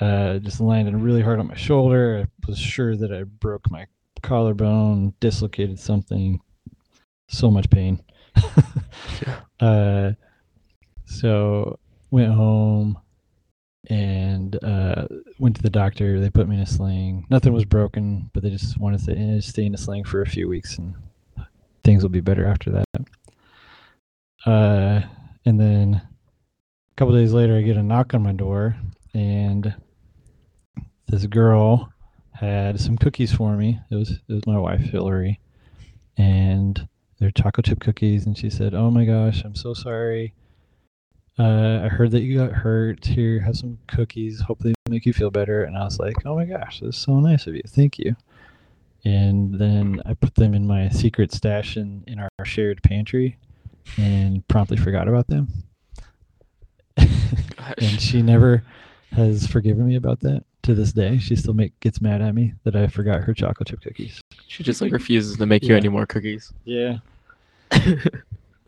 Uh, 0.00 0.38
just 0.38 0.60
landed 0.60 0.94
really 0.96 1.22
hard 1.22 1.40
on 1.40 1.48
my 1.48 1.56
shoulder. 1.56 2.24
I 2.24 2.46
was 2.46 2.58
sure 2.58 2.96
that 2.96 3.12
I 3.12 3.24
broke 3.24 3.70
my 3.70 3.86
collarbone, 4.22 5.12
dislocated 5.20 5.78
something. 5.78 6.40
So 7.28 7.50
much 7.50 7.68
pain. 7.68 8.02
uh, 9.60 10.12
so 11.04 11.78
went 12.10 12.32
home 12.32 12.98
and 13.88 14.62
uh, 14.62 15.06
went 15.38 15.56
to 15.56 15.62
the 15.62 15.70
doctor. 15.70 16.20
They 16.20 16.30
put 16.30 16.48
me 16.48 16.56
in 16.56 16.62
a 16.62 16.66
sling. 16.66 17.26
Nothing 17.30 17.52
was 17.52 17.64
broken, 17.64 18.30
but 18.34 18.42
they 18.42 18.50
just 18.50 18.78
wanted 18.78 19.04
to 19.04 19.16
eh, 19.16 19.40
stay 19.40 19.64
in 19.64 19.74
a 19.74 19.78
sling 19.78 20.04
for 20.04 20.22
a 20.22 20.26
few 20.26 20.48
weeks 20.48 20.78
and 20.78 20.94
things 21.88 22.02
will 22.02 22.10
be 22.10 22.20
better 22.20 22.46
after 22.46 22.70
that. 22.70 22.84
Uh, 24.44 25.00
and 25.46 25.58
then 25.58 25.94
a 25.94 26.94
couple 26.96 27.14
days 27.14 27.32
later, 27.32 27.56
I 27.56 27.62
get 27.62 27.78
a 27.78 27.82
knock 27.82 28.12
on 28.12 28.22
my 28.22 28.32
door, 28.32 28.76
and 29.14 29.74
this 31.08 31.24
girl 31.26 31.90
had 32.32 32.78
some 32.78 32.98
cookies 32.98 33.32
for 33.32 33.56
me. 33.56 33.80
It 33.90 33.94
was 33.96 34.10
it 34.10 34.32
was 34.32 34.46
my 34.46 34.58
wife 34.58 34.80
Hillary, 34.80 35.40
and 36.18 36.86
they're 37.18 37.30
chocolate 37.30 37.66
chip 37.66 37.80
cookies. 37.80 38.26
And 38.26 38.36
she 38.36 38.50
said, 38.50 38.74
"Oh 38.74 38.90
my 38.90 39.06
gosh, 39.06 39.42
I'm 39.42 39.54
so 39.54 39.72
sorry. 39.72 40.34
Uh, 41.38 41.82
I 41.84 41.88
heard 41.88 42.10
that 42.10 42.22
you 42.22 42.38
got 42.38 42.52
hurt. 42.52 43.04
Here, 43.04 43.40
have 43.40 43.56
some 43.56 43.78
cookies. 43.86 44.40
Hopefully, 44.40 44.74
they 44.84 44.90
make 44.90 45.06
you 45.06 45.12
feel 45.12 45.30
better." 45.30 45.64
And 45.64 45.76
I 45.76 45.84
was 45.84 45.98
like, 45.98 46.16
"Oh 46.26 46.34
my 46.34 46.44
gosh, 46.44 46.80
this 46.80 46.96
is 46.96 47.00
so 47.00 47.20
nice 47.20 47.46
of 47.46 47.54
you. 47.54 47.62
Thank 47.66 47.98
you." 47.98 48.16
And 49.04 49.54
then 49.54 50.02
I 50.04 50.14
put 50.14 50.34
them 50.34 50.54
in 50.54 50.66
my 50.66 50.88
secret 50.88 51.32
stash 51.32 51.76
in, 51.76 52.02
in 52.06 52.18
our 52.18 52.28
shared 52.44 52.82
pantry, 52.82 53.38
and 53.96 54.46
promptly 54.48 54.76
forgot 54.76 55.08
about 55.08 55.28
them. 55.28 55.48
and 56.96 58.00
she 58.00 58.22
never 58.22 58.64
has 59.12 59.46
forgiven 59.46 59.86
me 59.86 59.96
about 59.96 60.20
that 60.20 60.44
to 60.62 60.74
this 60.74 60.92
day. 60.92 61.18
She 61.18 61.36
still 61.36 61.54
make 61.54 61.78
gets 61.80 62.00
mad 62.00 62.20
at 62.20 62.34
me 62.34 62.54
that 62.64 62.76
I 62.76 62.88
forgot 62.88 63.22
her 63.22 63.34
chocolate 63.34 63.68
chip 63.68 63.80
cookies. 63.80 64.20
she 64.48 64.62
just 64.62 64.80
like 64.80 64.92
refuses 64.92 65.36
to 65.36 65.46
make 65.46 65.62
you 65.62 65.76
any 65.76 65.88
more 65.88 66.06
cookies. 66.06 66.52
Yeah. 66.64 66.98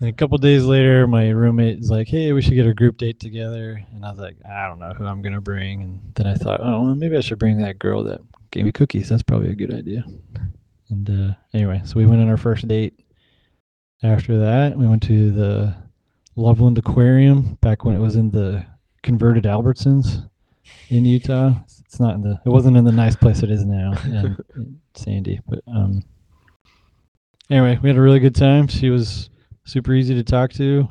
And 0.01 0.09
a 0.09 0.13
couple 0.15 0.39
days 0.39 0.65
later, 0.65 1.07
my 1.07 1.29
roommate 1.29 1.79
is 1.79 1.91
like, 1.91 2.09
"Hey, 2.09 2.33
we 2.33 2.41
should 2.41 2.55
get 2.55 2.67
a 2.67 2.73
group 2.73 2.97
date 2.97 3.21
together." 3.21 3.85
And 3.93 4.05
I 4.05 4.11
was 4.11 4.19
like, 4.19 4.37
"I 4.47 4.67
don't 4.67 4.79
know 4.79 4.95
who 4.95 5.05
I'm 5.05 5.21
gonna 5.21 5.43
bring." 5.43 5.83
And 5.83 6.01
then 6.15 6.27
I 6.27 6.35
thought, 6.35 6.61
"Oh, 6.63 6.83
well, 6.83 6.95
maybe 6.95 7.17
I 7.19 7.21
should 7.21 7.39
bring 7.39 7.59
that 7.59 7.79
girl 7.79 8.03
that 8.05 8.21
gave 8.51 8.65
me 8.65 8.73
cookies. 8.73 9.11
That's 9.11 9.23
probably 9.23 9.51
a 9.51 9.55
good 9.55 9.75
idea." 9.75 10.05
And 10.89 11.11
uh, 11.11 11.35
anyway, 11.53 11.83
so 11.85 11.97
we 11.97 12.07
went 12.07 12.23
on 12.23 12.31
our 12.31 12.39
first 12.39 12.67
date. 12.67 12.99
After 14.03 14.39
that, 14.39 14.79
we 14.79 14.87
went 14.87 15.03
to 15.05 15.31
the 15.33 15.77
Loveland 16.35 16.79
Aquarium 16.79 17.59
back 17.61 17.85
when 17.85 17.95
it 17.95 18.01
was 18.01 18.17
in 18.17 18.31
the 18.31 18.65
converted 19.03 19.45
Albertsons 19.45 20.27
in 20.89 21.05
Utah. 21.05 21.53
It's 21.85 22.01
not 22.01 22.15
in 22.15 22.23
the. 22.23 22.41
It 22.47 22.49
wasn't 22.49 22.79
in 22.79 22.85
the 22.85 22.93
nice 22.93 23.17
place 23.17 23.43
it 23.43 23.51
is 23.51 23.67
now 23.67 23.93
in, 24.05 24.37
in 24.57 24.81
Sandy, 24.95 25.41
but 25.47 25.61
um. 25.67 26.03
Anyway, 27.51 27.79
we 27.83 27.89
had 27.89 27.99
a 27.99 28.01
really 28.01 28.21
good 28.21 28.35
time. 28.35 28.69
She 28.69 28.91
was 28.91 29.29
super 29.71 29.95
easy 29.95 30.15
to 30.15 30.25
talk 30.25 30.53
to. 30.55 30.89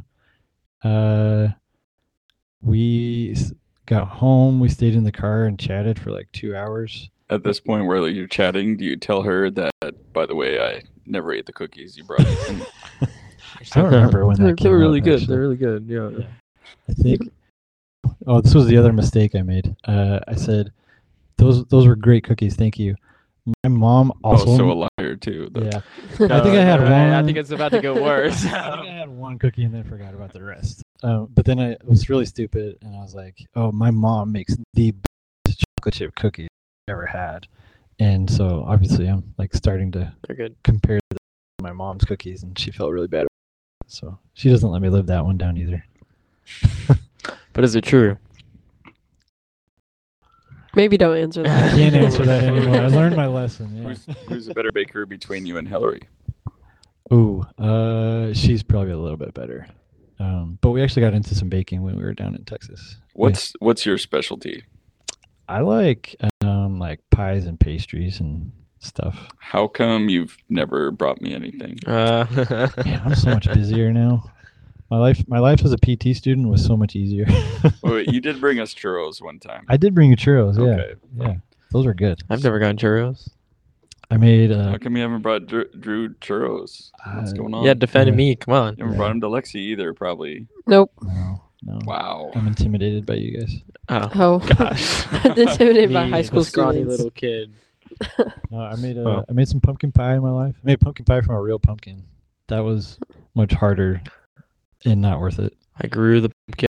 Uh, 0.84 1.50
we 2.62 3.36
got 3.86 4.08
home. 4.08 4.60
We 4.60 4.70
stayed 4.70 4.96
in 4.96 5.04
the 5.04 5.12
car 5.12 5.46
and 5.46 5.60
chatted 5.60 6.00
for 6.00 6.12
like 6.12 6.32
two 6.32 6.56
hours. 6.56 7.10
At 7.30 7.44
this 7.44 7.60
point 7.60 7.86
where 7.86 8.08
you're 8.08 8.28
chatting, 8.28 8.78
do 8.78 8.86
you 8.86 8.96
tell 8.96 9.22
her 9.22 9.52
that, 9.52 9.74
by 10.14 10.26
the 10.26 10.36
way, 10.36 10.60
I 10.60 10.82
never 11.06 11.32
ate 11.34 11.46
the 11.46 11.54
cookies 11.54 11.98
you 11.98 12.04
brought? 12.04 12.26
And 12.50 12.66
I 13.02 13.82
don't 13.82 13.92
remember 13.92 14.26
when 14.26 14.38
They're, 14.38 14.56
came 14.56 14.72
they're 14.72 14.80
really 14.80 15.00
up, 15.00 15.06
good. 15.06 15.14
actually. 15.22 15.28
They're 15.28 15.42
really 15.42 15.58
good. 15.58 15.86
Yeah. 15.88 16.10
Yeah. 16.10 16.26
I 16.88 16.94
think. 16.94 17.22
Oh, 18.26 18.42
this 18.42 18.56
was 18.56 18.68
the 18.68 18.78
other 18.78 18.94
mistake 18.94 19.36
I 19.36 19.42
made. 19.42 19.76
Uh, 19.84 20.20
I 20.28 20.36
said, 20.36 20.72
"Those 21.38 21.66
those 21.66 21.86
were 21.86 21.96
great 21.96 22.24
cookies. 22.24 22.56
Thank 22.56 22.80
you." 22.80 22.96
My 23.64 23.70
mom 23.70 24.12
also. 24.24 24.46
oh, 24.48 24.58
so 24.58 24.72
a 24.72 24.90
liar 25.00 25.16
too. 25.16 25.50
The- 25.52 25.62
yeah, 25.66 25.78
I 26.14 26.42
think 26.42 26.56
I 26.56 26.64
had 26.64 26.80
No, 26.82 26.90
no, 26.90 27.20
I 27.20 27.24
think 27.24 27.38
it's 27.38 27.52
about 27.52 27.72
to 27.72 27.82
get 27.82 27.94
worse. 28.02 28.46
I 28.46 28.76
think 28.78 28.90
I 28.90 28.94
had 29.00 29.10
one 29.10 29.38
cookie 29.40 29.64
and 29.64 29.74
then 29.74 29.84
forgot 29.84 30.14
about 30.14 30.34
the 30.34 30.44
rest. 30.44 30.82
Um, 31.04 31.30
but 31.34 31.46
then 31.46 31.60
I 31.60 31.78
was 31.86 32.10
really 32.10 32.26
stupid 32.26 32.78
and 32.82 32.96
I 32.96 33.00
was 33.02 33.16
like, 33.16 33.38
"Oh, 33.56 33.72
my 33.72 33.92
mom 33.92 34.32
makes 34.32 34.56
the 34.74 34.92
best 35.46 35.64
chocolate 35.78 35.94
chip 35.96 36.16
cookies 36.16 36.48
I've 36.88 36.94
ever 36.94 37.06
had," 37.06 37.48
and 38.00 38.30
so 38.30 38.64
obviously 38.68 39.08
I'm 39.08 39.34
like 39.38 39.54
starting 39.54 39.92
to 39.94 40.14
They're 40.28 40.36
good. 40.36 40.56
compare 40.64 41.00
the, 41.10 41.18
my 41.62 41.72
mom's 41.72 42.04
cookies, 42.06 42.44
and 42.44 42.58
she 42.60 42.72
felt 42.72 42.92
really 42.92 43.08
bad. 43.08 43.28
So 43.88 44.20
she 44.34 44.50
doesn't 44.50 44.70
let 44.70 44.82
me 44.82 44.90
live 44.90 45.08
that 45.08 45.24
one 45.26 45.38
down 45.38 45.58
either. 45.58 45.84
But 47.54 47.64
is 47.64 47.76
it 47.76 47.84
true? 47.84 48.18
Maybe 50.80 50.96
don't 50.98 51.18
answer 51.18 51.44
that. 51.44 51.64
I 51.64 51.68
that. 51.68 51.76
can't 51.78 51.96
answer 51.96 52.26
that 52.26 52.44
anymore. 52.46 52.76
I 52.78 52.88
learned 52.88 53.18
my 53.18 53.28
lesson. 53.28 53.76
Yeah. 53.76 53.90
Who's, 53.90 54.06
who's 54.30 54.48
a 54.48 54.54
better 54.54 54.72
baker 54.72 55.06
between 55.06 55.46
you 55.46 55.58
and 55.58 55.68
Hillary? 55.68 56.04
Ooh, 57.12 57.46
uh, 57.58 58.32
she's 58.34 58.64
probably 58.64 58.94
a 58.94 58.98
little 58.98 59.18
bit 59.18 59.34
better. 59.34 59.68
Um, 60.20 60.58
but 60.62 60.72
we 60.72 60.82
actually 60.82 61.02
got 61.02 61.14
into 61.14 61.36
some 61.36 61.50
baking 61.50 61.82
when 61.82 61.98
we 61.98 62.04
were 62.04 62.14
down 62.14 62.34
in 62.34 62.46
Texas. 62.46 62.96
We- 63.14 63.24
What's 63.24 63.52
what's 63.60 63.86
your 63.86 63.98
specialty? 63.98 64.64
I 65.50 65.60
like 65.62 66.16
um 66.42 66.80
like 66.80 67.02
pies 67.12 67.46
and 67.46 67.60
pastries 67.60 68.22
and 68.22 68.54
stuff. 68.80 69.28
How 69.40 69.68
come 69.68 70.08
you've 70.08 70.38
never 70.48 70.92
brought 70.92 71.20
me 71.22 71.34
anything? 71.34 71.78
Uh, 71.86 72.26
Man, 72.86 73.02
I'm 73.04 73.16
so 73.16 73.32
much 73.32 73.52
busier 73.54 73.92
now. 73.92 74.32
My 74.90 74.98
life, 74.98 75.24
my 75.28 75.40
life 75.40 75.64
as 75.64 75.72
a 75.72 75.78
PT 75.78 76.16
student 76.16 76.50
was 76.50 76.66
so 76.66 76.76
much 76.76 76.96
easier. 76.96 77.26
Oh, 77.30 77.72
wait, 77.84 78.08
you 78.12 78.20
did 78.22 78.42
bring 78.42 78.60
us 78.60 78.74
churros 78.74 79.22
one 79.22 79.40
time. 79.40 79.66
I 79.70 79.78
did 79.78 79.94
bring 79.94 80.10
you 80.10 80.18
churros. 80.18 80.58
Yeah, 80.58 80.64
Okay. 80.84 80.94
yeah, 81.18 81.36
those 81.72 81.86
were 81.86 81.94
good. 81.94 82.20
I've 82.30 82.44
never 82.44 82.58
gotten 82.60 82.78
churros. 82.78 83.30
I 84.10 84.18
made. 84.18 84.52
Uh, 84.52 84.72
How 84.72 84.78
come 84.80 84.96
you 84.96 85.04
haven't 85.04 85.22
brought 85.22 85.46
Drew, 85.46 85.66
Drew 85.80 86.10
churros? 86.16 86.90
What's 87.14 87.32
Uh, 87.32 87.36
going 87.36 87.54
on? 87.54 87.64
Yeah, 87.64 87.76
defending 87.76 88.16
yeah. 88.16 88.18
me. 88.32 88.36
Come 88.36 88.54
on. 88.56 88.76
You 88.78 88.84
haven't 88.86 88.94
Yeah. 88.94 88.98
brought 88.98 89.12
him 89.12 89.22
to 89.22 89.28
Lexi 89.28 89.56
either, 89.58 89.94
probably. 89.94 90.48
Nope. 90.66 90.92
no, 91.04 91.42
no. 91.62 91.80
Wow. 91.86 92.32
I'm 92.34 92.48
intimidated 92.48 93.06
by 93.06 93.14
you 93.16 93.38
guys. 93.40 93.62
Oh, 93.90 94.10
Oh, 94.16 94.40
gosh. 94.58 95.14
intimidated 95.26 95.94
by 95.94 96.06
Me, 96.06 96.10
high 96.12 96.24
school 96.24 96.44
scrawny 96.44 96.84
little 96.84 97.12
kid. 97.12 97.54
No, 98.50 98.60
I 98.62 98.76
made 98.78 98.98
a, 98.98 99.02
Oh. 99.08 99.26
I 99.30 99.34
made 99.34 99.48
some 99.48 99.62
pumpkin 99.62 99.92
pie 99.92 100.16
in 100.16 100.24
my 100.24 100.32
life. 100.32 100.56
I 100.64 100.66
made 100.66 100.80
pumpkin 100.80 101.06
pie 101.06 101.22
from 101.22 101.36
a 101.36 101.42
real 101.42 101.60
pumpkin. 101.60 102.02
That 102.48 102.62
was 102.62 102.98
much 103.36 103.54
harder 103.54 104.02
and 104.86 105.02
not 105.02 105.20
worth 105.20 105.40
it. 105.40 105.54
I 105.82 105.88
grew 105.88 106.22
the 106.22 106.32
pumpkin. 106.48 106.68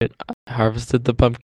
I 0.49 0.53
harvested 0.53 1.05
the 1.05 1.15
pumpkin. 1.15 1.43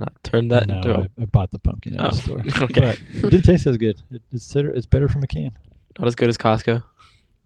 I 0.00 0.06
turned 0.24 0.50
that 0.50 0.66
no, 0.66 0.76
into 0.76 0.94
a 0.94 1.02
I, 1.02 1.08
I 1.22 1.24
bought 1.26 1.50
the 1.52 1.58
pumpkin 1.58 1.94
at 1.98 2.04
Oh, 2.06 2.10
the 2.10 2.16
store. 2.16 2.42
okay. 2.64 2.96
But 3.20 3.24
it 3.26 3.30
did 3.30 3.44
taste 3.44 3.66
as 3.66 3.76
good. 3.76 4.00
It, 4.10 4.22
it's 4.32 4.52
better. 4.52 4.70
It's 4.70 4.86
better 4.86 5.08
from 5.08 5.22
a 5.22 5.26
can. 5.26 5.52
not 5.98 6.08
as 6.08 6.14
good 6.16 6.28
as 6.28 6.36
Costco. 6.36 6.82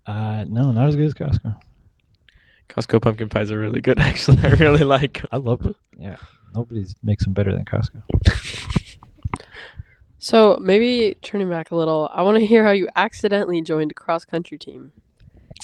Uh, 0.07 0.45
no, 0.49 0.73
not 0.73 0.89
as 0.89 0.97
good 0.97 1.07
as 1.07 1.15
Costco. 1.15 1.57
Costco 2.71 3.03
pumpkin 3.03 3.29
pies 3.29 3.51
are 3.51 3.59
really 3.59 3.81
good. 3.81 3.99
Actually, 4.01 4.39
I 4.43 4.49
really 4.51 4.85
like. 4.85 5.23
I 5.33 5.37
love 5.37 5.65
it. 5.67 5.77
Yeah, 5.99 6.17
nobody 6.55 6.87
makes 7.03 7.25
them 7.25 7.33
better 7.35 7.53
than 7.53 7.65
Costco. 7.65 8.03
So 10.21 10.59
maybe 10.61 11.17
turning 11.23 11.49
back 11.49 11.71
a 11.71 11.77
little, 11.77 12.11
I 12.13 12.23
want 12.23 12.39
to 12.39 12.45
hear 12.45 12.65
how 12.65 12.73
you 12.73 12.89
accidentally 12.97 13.63
joined 13.63 13.93
a 13.93 13.95
cross 13.95 14.25
country 14.25 14.59
team. 14.59 14.91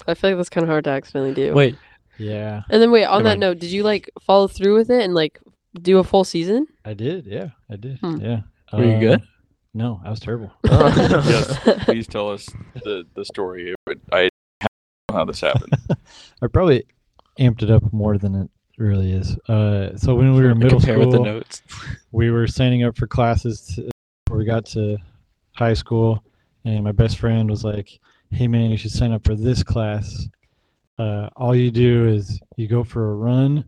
I 0.06 0.14
feel 0.14 0.30
like 0.30 0.36
that's 0.38 0.48
kind 0.48 0.62
of 0.62 0.68
hard 0.70 0.84
to 0.84 0.90
accidentally 0.90 1.34
do. 1.34 1.52
Wait, 1.54 1.76
Yeah, 2.18 2.62
And 2.70 2.80
then 2.80 2.90
wait, 2.90 3.04
on 3.04 3.18
Never 3.18 3.22
that 3.24 3.28
mind. 3.30 3.40
note, 3.40 3.58
did 3.58 3.70
you 3.70 3.82
like 3.82 4.10
follow 4.20 4.46
through 4.48 4.74
with 4.74 4.90
it 4.90 5.02
and 5.02 5.14
like 5.14 5.40
do 5.80 5.98
a 5.98 6.04
full 6.04 6.24
season? 6.24 6.66
I 6.84 6.94
did. 6.94 7.26
Yeah, 7.26 7.50
I 7.70 7.76
did. 7.76 7.98
Hmm. 7.98 8.20
Yeah. 8.20 8.40
Were 8.72 8.84
you 8.84 8.98
good? 9.00 9.22
No, 9.72 10.00
I 10.04 10.10
was 10.10 10.20
terrible. 10.20 10.52
Yes. 10.64 11.58
Please 11.84 12.06
tell 12.06 12.30
us 12.30 12.48
the, 12.84 13.04
the 13.14 13.24
story. 13.24 13.74
I 14.12 14.28
know 14.62 14.68
how 15.12 15.24
this 15.24 15.40
happened. 15.40 15.72
I 16.42 16.46
probably 16.46 16.84
amped 17.38 17.62
it 17.62 17.70
up 17.70 17.92
more 17.92 18.18
than 18.18 18.34
it 18.34 18.50
really 18.78 19.12
is. 19.12 19.36
Uh, 19.48 19.96
so 19.96 20.14
when 20.14 20.34
we 20.34 20.42
were 20.42 20.50
in 20.50 20.58
middle 20.58 20.78
compare 20.78 20.96
school, 20.96 21.06
with 21.10 21.16
the 21.18 21.24
notes. 21.24 21.62
we 22.12 22.30
were 22.30 22.46
signing 22.46 22.84
up 22.84 22.96
for 22.96 23.06
classes 23.06 23.62
to, 23.74 23.90
we 24.30 24.44
got 24.44 24.64
to 24.66 24.96
high 25.56 25.74
school, 25.74 26.24
and 26.64 26.82
my 26.84 26.92
best 26.92 27.18
friend 27.18 27.48
was 27.50 27.64
like, 27.64 27.98
"Hey 28.30 28.48
man, 28.48 28.70
you 28.70 28.76
should 28.76 28.90
sign 28.90 29.12
up 29.12 29.24
for 29.24 29.34
this 29.34 29.62
class. 29.62 30.26
Uh, 30.98 31.28
all 31.36 31.54
you 31.54 31.70
do 31.70 32.06
is 32.06 32.40
you 32.56 32.68
go 32.68 32.84
for 32.84 33.10
a 33.10 33.14
run, 33.14 33.64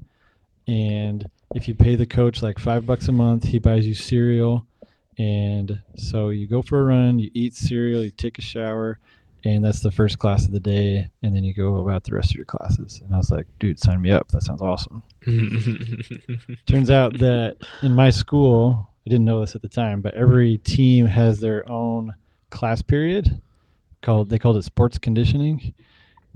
and 0.69 1.29
if 1.55 1.69
you 1.69 1.75
pay 1.75 1.97
the 1.97 2.07
coach 2.07 2.43
like 2.43 2.59
five 2.59 2.87
bucks 2.87 3.09
a 3.09 3.13
month, 3.13 3.45
he 3.45 3.59
buys 3.59 3.87
you 3.87 3.95
cereal." 3.95 4.67
And 5.19 5.81
so 5.97 6.29
you 6.29 6.47
go 6.47 6.63
for 6.63 6.81
a 6.81 6.85
run, 6.85 7.19
you 7.19 7.31
eat 7.35 7.55
cereal, 7.55 8.05
you 8.05 8.11
take 8.11 8.39
a 8.39 8.43
shower, 8.43 8.99
and 9.45 9.65
that's 9.65 9.81
the 9.81 9.91
first 9.91 10.19
class 10.19 10.45
of 10.45 10.53
the 10.53 10.61
day. 10.61 11.09
And 11.23 11.35
then 11.35 11.43
you 11.43 11.55
go 11.55 11.77
about 11.77 12.05
the 12.05 12.15
rest 12.15 12.31
of 12.31 12.37
your 12.37 12.45
classes. 12.45 13.01
And 13.03 13.15
I 13.15 13.19
was 13.19 13.31
like, 13.31 13.47
dude, 13.59 13.79
sign 13.79 14.03
me 14.03 14.11
up. 14.11 14.29
That 14.29 14.43
sounds 14.43 14.61
awesome. 14.61 15.03
Turns 16.67 16.91
out 16.91 17.19
that 17.19 17.57
in 17.83 17.95
my 17.95 18.11
school, 18.11 18.91
I 19.07 19.11
didn't 19.11 19.25
know 19.25 19.41
this 19.41 19.55
at 19.55 19.63
the 19.63 19.69
time, 19.69 20.01
but 20.01 20.15
every 20.15 20.59
team 20.59 21.07
has 21.07 21.41
their 21.41 21.69
own 21.71 22.15
class 22.51 22.83
period 22.83 23.41
called 24.03 24.29
they 24.29 24.39
called 24.39 24.57
it 24.57 24.65
sports 24.65 24.99
conditioning, 24.99 25.75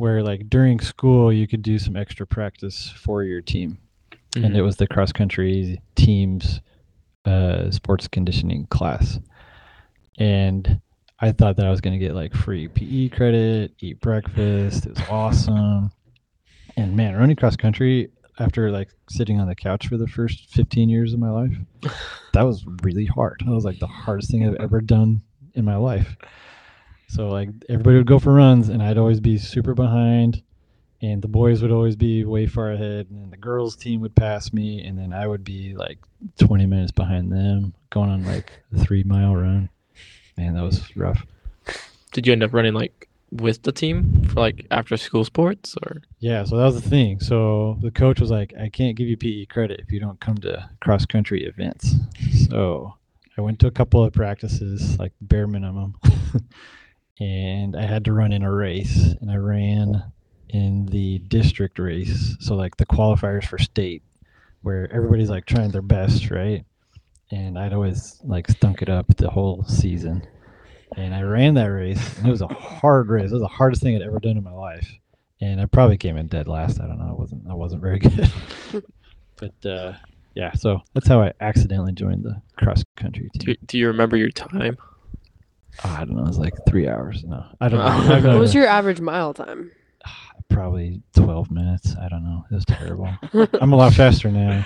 where 0.01 0.23
like 0.23 0.49
during 0.49 0.81
school 0.81 1.31
you 1.31 1.47
could 1.47 1.61
do 1.61 1.79
some 1.79 1.95
extra 1.95 2.27
practice 2.27 2.91
for 2.97 3.23
your 3.23 3.43
team, 3.43 3.79
and 4.35 4.57
it 4.57 4.63
was 4.63 4.77
the 4.77 4.87
cross 4.87 5.13
country 5.13 5.79
team's 5.95 6.63
uh, 7.27 7.71
sports 7.71 8.09
conditioning 8.09 8.67
class, 8.69 9.21
and 10.19 10.81
I 11.21 11.33
thought 11.33 11.57
that 11.59 11.67
I 11.67 11.71
was 11.71 11.83
going 11.83 11.99
to 11.99 12.05
get 12.05 12.15
like 12.15 12.35
free 12.35 12.67
PE 12.67 13.11
credit, 13.11 13.75
eat 13.81 14.01
breakfast. 14.01 14.87
It 14.87 14.97
was 14.97 15.09
awesome. 15.11 15.93
And 16.79 16.97
man, 16.97 17.15
running 17.15 17.37
cross 17.37 17.57
country 17.57 18.11
after 18.39 18.71
like 18.71 18.89
sitting 19.11 19.39
on 19.39 19.49
the 19.49 19.55
couch 19.55 19.89
for 19.89 19.99
the 19.99 20.09
first 20.09 20.49
15 20.55 20.89
years 20.89 21.13
of 21.13 21.21
my 21.21 21.29
life, 21.29 21.55
that 22.33 22.43
was 22.43 22.65
really 22.83 23.05
hard. 23.05 23.43
That 23.45 23.53
was 23.53 23.67
like 23.67 23.79
the 23.81 23.87
hardest 23.87 24.31
thing 24.31 24.49
I've 24.49 24.55
ever 24.61 24.81
done 24.81 25.21
in 25.55 25.67
my 25.67 25.77
life. 25.77 26.17
So 27.11 27.27
like 27.29 27.49
everybody 27.69 27.97
would 27.97 28.07
go 28.07 28.21
for 28.21 28.33
runs 28.33 28.69
and 28.69 28.81
I'd 28.81 28.97
always 28.97 29.19
be 29.19 29.37
super 29.37 29.75
behind 29.75 30.43
and 31.03 31.21
the 31.21 31.29
boys 31.29 31.61
would 31.61 31.73
always 31.73 31.97
be 31.97 32.25
way 32.25 32.47
far 32.47 32.71
ahead 32.71 33.09
and 33.11 33.21
then 33.21 33.31
the 33.31 33.37
girls 33.37 33.75
team 33.75 34.01
would 34.03 34.15
pass 34.15 34.53
me 34.53 34.85
and 34.85 34.97
then 34.97 35.13
I 35.13 35.27
would 35.27 35.43
be 35.43 35.75
like 35.75 35.99
20 36.39 36.67
minutes 36.67 36.93
behind 36.93 37.33
them 37.33 37.75
going 37.91 38.11
on 38.11 38.25
like 38.25 38.53
a 38.73 38.79
3 38.79 39.03
mile 39.03 39.35
run. 39.35 39.69
Man, 40.37 40.55
that 40.55 40.63
was 40.63 40.97
rough. 40.97 41.27
Did 42.13 42.29
you 42.29 42.33
end 42.33 42.45
up 42.45 42.53
running 42.53 42.75
like 42.75 43.09
with 43.33 43.63
the 43.63 43.73
team 43.73 44.23
for 44.29 44.39
like 44.41 44.69
after 44.71 44.97
school 44.97 45.25
sports 45.25 45.77
or? 45.83 46.03
Yeah, 46.21 46.45
so 46.45 46.59
that 46.59 46.65
was 46.65 46.81
the 46.81 46.89
thing. 46.89 47.19
So 47.19 47.77
the 47.81 47.91
coach 47.91 48.21
was 48.21 48.31
like, 48.31 48.55
I 48.57 48.69
can't 48.69 48.97
give 48.97 49.09
you 49.09 49.17
PE 49.17 49.47
credit 49.47 49.81
if 49.81 49.91
you 49.91 49.99
don't 49.99 50.21
come 50.21 50.39
to 50.39 50.71
cross 50.81 51.07
country 51.07 51.45
events. 51.45 51.93
So 52.49 52.95
I 53.37 53.41
went 53.41 53.59
to 53.61 53.67
a 53.67 53.73
couple 53.73 54.05
of 54.05 54.13
practices, 54.13 54.97
like 54.99 55.13
bare 55.21 55.49
minimum, 55.49 55.97
and 57.21 57.77
I 57.77 57.83
had 57.83 58.05
to 58.07 58.13
run 58.13 58.33
in 58.33 58.43
a 58.43 58.53
race. 58.53 59.15
And 59.21 59.31
I 59.31 59.37
ran 59.37 60.03
in 60.49 60.87
the 60.87 61.19
district 61.19 61.79
race. 61.79 62.37
So, 62.41 62.55
like 62.57 62.77
the 62.77 62.87
qualifiers 62.87 63.47
for 63.47 63.59
state, 63.59 64.03
where 64.63 64.93
everybody's 64.93 65.31
like 65.31 65.47
trying 65.47 65.71
their 65.71 65.83
best, 65.83 66.31
right? 66.31 66.65
And 67.31 67.59
I'd 67.59 67.73
always 67.73 68.21
like 68.25 68.49
stunk 68.49 68.83
it 68.83 68.89
up 68.89 69.07
the 69.17 69.31
whole 69.31 69.65
season. 69.65 70.27
And 70.97 71.15
I 71.15 71.23
ran 71.23 71.55
that 71.55 71.67
race, 71.67 72.19
and 72.19 72.27
it 72.27 72.31
was 72.31 72.41
a 72.41 72.49
hard 72.49 73.09
race. 73.09 73.31
It 73.31 73.35
was 73.35 73.43
the 73.43 73.49
hardest 73.49 73.83
thing 73.83 73.95
I'd 73.95 74.03
ever 74.03 74.19
done 74.19 74.37
in 74.37 74.43
my 74.43 74.51
life 74.53 74.99
and 75.41 75.61
I 75.61 75.67
probably 75.67 75.97
came 75.97 76.17
in 76.17 76.27
dead 76.27 76.49
last. 76.49 76.81
I 76.81 76.87
don't 76.87 76.99
know. 76.99 77.09
I 77.09 77.13
wasn't. 77.13 77.49
I 77.49 77.55
wasn't 77.55 77.83
very 77.83 77.99
good. 78.01 78.31
but 79.37 79.67
uh, 79.67 79.95
yeah, 80.35 80.53
so 80.53 80.81
that's 80.95 81.09
how 81.09 81.23
I 81.23 81.33
accidentally 81.41 81.93
joined 81.93 82.25
the 82.25 82.41
cross 82.57 82.83
country 82.97 83.31
team. 83.35 83.51
you, 83.51 83.57
do 83.67 83.79
you 83.79 83.87
remember 83.87 84.17
your 84.17 84.31
time? 84.31 84.77
Oh, 85.85 85.97
I 85.99 86.05
don't 86.05 86.17
know. 86.17 86.23
It 86.25 86.29
was 86.29 86.39
like 86.39 86.55
three 86.69 86.89
hours. 86.89 87.25
No, 87.25 87.45
I 87.61 87.69
don't 87.69 87.79
know. 87.79 88.15
I've 88.15 88.25
What 88.25 88.39
was 88.39 88.55
your 88.55 88.67
average 88.67 89.01
mile 89.01 89.33
time? 89.35 89.71
probably 90.49 91.01
twelve 91.15 91.51
minutes? 91.51 91.95
I 92.01 92.09
don't 92.09 92.25
know. 92.25 92.45
It 92.51 92.55
was 92.55 92.65
terrible. 92.65 93.09
I'm 93.61 93.73
a 93.73 93.77
lot 93.77 93.93
faster 93.95 94.31
now. 94.31 94.65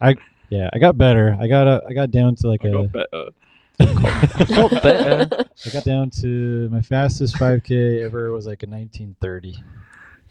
I 0.00 0.16
yeah, 0.48 0.70
I 0.72 0.78
got 0.78 0.96
better. 0.96 1.36
I 1.40 1.46
got 1.48 1.66
a, 1.66 1.82
I 1.88 1.92
got 1.92 2.10
down 2.10 2.34
to 2.36 2.48
like 2.48 2.64
I 2.64 2.68
a. 2.68 2.72
go 2.72 2.86
bet- 2.86 3.06
uh, 3.12 3.30
Go 3.78 4.68
bet. 4.70 5.32
I 5.66 5.70
got 5.70 5.84
down 5.84 6.08
to 6.22 6.68
my 6.70 6.80
fastest 6.80 7.36
5K 7.36 8.02
ever 8.04 8.32
was 8.32 8.46
like 8.46 8.62
a 8.62 8.66
1930. 8.66 9.62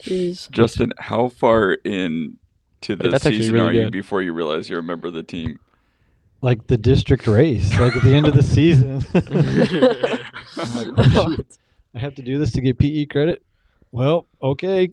Jeez. 0.01 0.49
Justin, 0.49 0.91
how 0.97 1.29
far 1.29 1.73
in 1.83 2.37
to 2.81 2.95
the 2.95 3.09
that's 3.09 3.23
season 3.23 3.53
really 3.53 3.77
are 3.79 3.83
you 3.83 3.91
before 3.91 4.21
you 4.23 4.33
realize 4.33 4.67
you're 4.69 4.79
a 4.79 4.83
member 4.83 5.07
of 5.07 5.13
the 5.13 5.21
team? 5.23 5.59
Like 6.45 6.67
the 6.67 6.77
district 6.77 7.25
race, 7.25 7.73
like 7.79 7.95
at 7.95 8.03
the 8.03 8.13
end 8.13 8.27
of 8.27 8.35
the 8.35 8.43
season. 8.57 9.03
I'm 9.15 10.75
like, 10.75 11.15
"Oh. 11.15 11.35
I 11.95 11.97
have 11.99 12.13
to 12.15 12.21
do 12.21 12.37
this 12.37 12.51
to 12.51 12.61
get 12.61 12.77
PE 12.77 13.07
credit. 13.07 13.41
Well, 13.91 14.27
okay. 14.43 14.91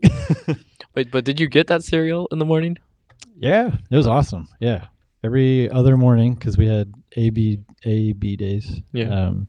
Wait, 0.95 1.11
but 1.11 1.27
did 1.27 1.38
you 1.38 1.49
get 1.49 1.67
that 1.67 1.85
cereal 1.85 2.27
in 2.33 2.38
the 2.38 2.47
morning? 2.47 2.79
yeah, 3.37 3.71
it 3.91 3.95
was 3.95 4.07
awesome. 4.07 4.49
Yeah, 4.61 4.87
every 5.23 5.69
other 5.69 5.99
morning 5.99 6.37
because 6.37 6.57
we 6.57 6.67
had 6.67 6.91
A 7.17 7.29
B 7.29 7.59
A 7.85 8.15
B 8.15 8.35
days. 8.35 8.81
Yeah. 8.95 9.11
Um. 9.27 9.47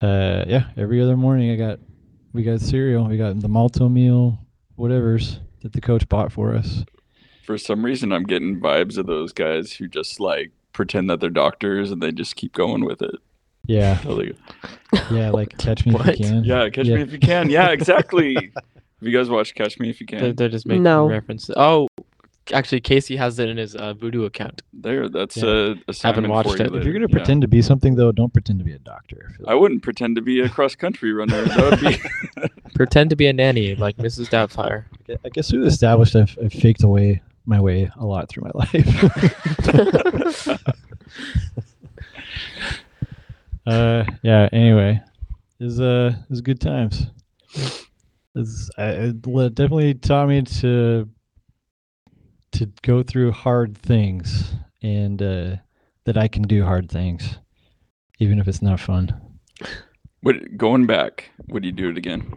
Uh. 0.00 0.44
Yeah. 0.46 0.70
Every 0.78 1.02
other 1.02 1.18
morning, 1.18 1.50
I 1.50 1.56
got 1.56 1.80
we 2.32 2.44
got 2.44 2.62
cereal. 2.62 3.08
We 3.08 3.18
got 3.18 3.38
the 3.38 3.48
Malt-O-Meal, 3.48 4.38
whatever's 4.76 5.38
that 5.60 5.74
the 5.74 5.82
coach 5.82 6.08
bought 6.08 6.32
for 6.32 6.54
us. 6.54 6.82
For 7.46 7.56
some 7.58 7.84
reason, 7.84 8.12
I'm 8.12 8.24
getting 8.24 8.60
vibes 8.60 8.98
of 8.98 9.06
those 9.06 9.32
guys 9.32 9.72
who 9.72 9.86
just 9.88 10.18
like 10.20 10.50
pretend 10.72 11.08
that 11.10 11.20
they're 11.20 11.30
doctors 11.30 11.90
and 11.92 12.02
they 12.02 12.12
just 12.12 12.36
keep 12.36 12.52
going 12.52 12.84
with 12.84 13.00
it. 13.02 13.14
Yeah. 13.66 13.98
So 14.02 14.20
Yeah. 15.10 15.30
Like 15.30 15.56
catch 15.58 15.86
me 15.86 15.94
if 15.94 16.06
you 16.18 16.24
can. 16.26 16.44
yeah, 16.44 16.68
catch 16.70 16.86
Yeah. 16.86 16.96
me 16.96 17.02
if 17.02 17.12
you 17.12 17.18
can. 17.18 17.48
Yeah, 17.50 17.70
exactly. 17.70 18.34
Have 18.54 19.08
you 19.08 19.16
guys 19.16 19.28
watched 19.28 19.54
Catch 19.54 19.78
Me 19.78 19.90
If 19.90 20.00
You 20.00 20.06
They're, 20.06 20.20
Can? 20.20 20.36
they're 20.36 20.48
just 20.48 20.66
making 20.66 20.82
No. 20.84 21.06
references. 21.06 21.54
Oh, 21.58 21.86
actually, 22.50 22.80
Casey 22.80 23.16
has 23.16 23.38
it 23.38 23.46
in 23.50 23.58
his 23.58 23.76
uh, 23.76 23.92
Vudu 23.92 24.24
account. 24.24 24.62
There, 24.72 25.10
that's 25.10 25.36
Yeah. 25.36 25.44
a 25.48 25.74
assignment 25.88 26.28
watched 26.28 26.50
for 26.52 26.56
you 26.56 26.64
it. 26.64 26.74
If 26.74 26.84
you're 26.84 26.94
gonna 26.94 27.06
Yeah. 27.10 27.16
pretend 27.18 27.42
to 27.42 27.48
be 27.48 27.60
something 27.60 27.96
though, 27.96 28.10
don't 28.10 28.32
pretend 28.32 28.58
to 28.60 28.64
be 28.64 28.72
a 28.72 28.78
doctor. 28.78 29.28
I 29.28 29.36
feel 29.36 29.46
I 29.50 29.54
wouldn't 29.54 29.82
pretend 29.82 30.16
to 30.16 30.22
be 30.22 30.40
a 30.40 30.48
cross 30.48 30.74
country 30.74 31.12
runner. 31.12 31.44
That 31.44 31.70
would 31.70 31.80
be. 32.42 32.48
Pretend 32.74 33.08
to 33.10 33.16
be 33.16 33.26
a 33.26 33.32
nanny 33.32 33.74
like 33.74 33.96
Mrs. 33.96 34.28
Doubtfire. 34.28 34.84
I 35.24 35.28
guess 35.30 35.50
we've 35.52 35.62
established 35.64 36.14
I've, 36.14 36.36
I've 36.44 36.52
faked 36.52 36.82
away 36.82 37.22
my 37.46 37.60
way 37.60 37.90
a 37.96 38.04
lot 38.04 38.28
through 38.28 38.44
my 38.44 38.50
life. 38.54 39.04
uh, 43.66 44.04
yeah. 44.22 44.48
Anyway, 44.52 45.00
it 45.60 45.64
was 45.64 45.80
uh, 45.80 46.12
it 46.14 46.30
was 46.30 46.40
good 46.40 46.60
times. 46.60 47.06
It's, 48.34 48.70
I, 48.76 48.88
it 48.88 49.22
definitely 49.22 49.94
taught 49.94 50.28
me 50.28 50.42
to 50.42 51.08
to 52.52 52.66
go 52.82 53.02
through 53.02 53.32
hard 53.32 53.76
things 53.76 54.54
and 54.82 55.20
uh, 55.22 55.56
that 56.04 56.16
I 56.16 56.28
can 56.28 56.42
do 56.42 56.64
hard 56.64 56.90
things, 56.90 57.38
even 58.18 58.38
if 58.38 58.48
it's 58.48 58.62
not 58.62 58.80
fun. 58.80 59.20
Would 60.22 60.58
going 60.58 60.86
back? 60.86 61.30
Would 61.48 61.64
you 61.64 61.72
do 61.72 61.90
it 61.90 61.96
again? 61.96 62.32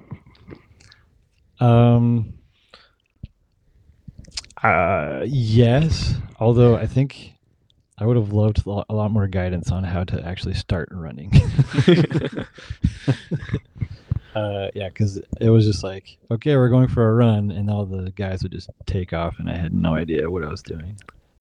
Um. 1.60 2.39
Uh, 4.64 5.24
yes. 5.26 6.16
Although 6.40 6.76
I 6.76 6.86
think 6.86 7.34
I 7.98 8.06
would 8.06 8.16
have 8.18 8.32
loved 8.34 8.66
a 8.66 8.94
lot 8.94 9.12
more 9.12 9.28
guidance 9.28 9.72
on 9.72 9.84
how 9.84 10.04
to 10.06 10.26
actually 10.26 10.54
start 10.54 10.90
running. 10.92 11.32
uh, 14.36 14.70
yeah, 14.74 14.90
because 14.90 15.22
it 15.42 15.50
was 15.50 15.66
just 15.66 15.84
like, 15.84 16.18
okay, 16.32 16.56
we're 16.56 16.70
going 16.70 16.88
for 16.88 17.10
a 17.10 17.14
run, 17.14 17.52
and 17.52 17.70
all 17.70 17.86
the 17.86 18.12
guys 18.12 18.44
would 18.44 18.52
just 18.52 18.70
take 18.86 19.12
off, 19.14 19.40
and 19.40 19.50
I 19.50 19.56
had 19.56 19.74
no 19.74 19.96
idea 19.96 20.30
what 20.30 20.44
I 20.44 20.48
was 20.50 20.62
doing. 20.62 20.98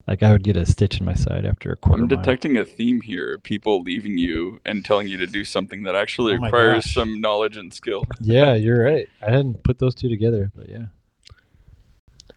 Like 0.07 0.23
I 0.23 0.31
would 0.31 0.43
get 0.43 0.57
a 0.57 0.65
stitch 0.65 0.99
in 0.99 1.05
my 1.05 1.13
side 1.13 1.45
after 1.45 1.71
a 1.71 1.75
quarter 1.75 2.01
I'm 2.01 2.09
mile. 2.09 2.17
detecting 2.17 2.57
a 2.57 2.65
theme 2.65 2.99
here. 2.99 3.37
People 3.37 3.83
leaving 3.83 4.17
you 4.17 4.59
and 4.65 4.83
telling 4.83 5.07
you 5.07 5.17
to 5.17 5.27
do 5.27 5.45
something 5.45 5.83
that 5.83 5.93
actually 5.95 6.33
Oh 6.33 6.37
requires 6.41 6.85
gosh. 6.85 6.93
some 6.95 7.21
knowledge 7.21 7.57
and 7.57 7.71
skill. 7.71 8.05
Yeah, 8.19 8.53
you're 8.55 8.83
right. 8.83 9.07
I 9.21 9.29
hadn't 9.29 9.61
put 9.63 9.77
those 9.77 9.93
two 9.93 10.09
together, 10.09 10.51
but 10.55 10.67
yeah. 10.67 10.85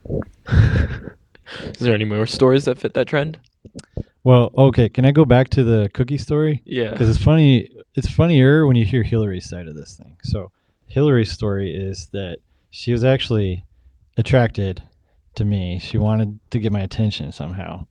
Is 0.48 1.78
there 1.78 1.94
any 1.94 2.04
more 2.04 2.26
stories 2.26 2.64
that 2.64 2.78
fit 2.78 2.94
that 2.94 3.06
trend? 3.06 3.38
Well, 4.24 4.50
okay. 4.56 4.88
Can 4.88 5.04
I 5.04 5.10
go 5.10 5.24
back 5.24 5.48
to 5.50 5.64
the 5.64 5.90
cookie 5.92 6.18
story? 6.18 6.62
Yeah. 6.64 6.90
because 6.90 7.08
it's 7.08 7.22
funny 7.22 7.68
it's 7.94 8.10
funnier 8.10 8.66
when 8.66 8.76
you 8.76 8.86
hear 8.86 9.02
hillary's 9.02 9.46
side 9.46 9.68
of 9.68 9.74
this 9.74 9.96
thing 9.96 10.16
so 10.22 10.50
Hillary's 10.92 11.32
story 11.32 11.74
is 11.74 12.08
that 12.12 12.38
she 12.70 12.92
was 12.92 13.02
actually 13.02 13.64
attracted 14.18 14.82
to 15.36 15.44
me. 15.44 15.78
She 15.78 15.96
wanted 15.96 16.38
to 16.50 16.58
get 16.58 16.70
my 16.70 16.80
attention 16.80 17.32
somehow. 17.32 17.86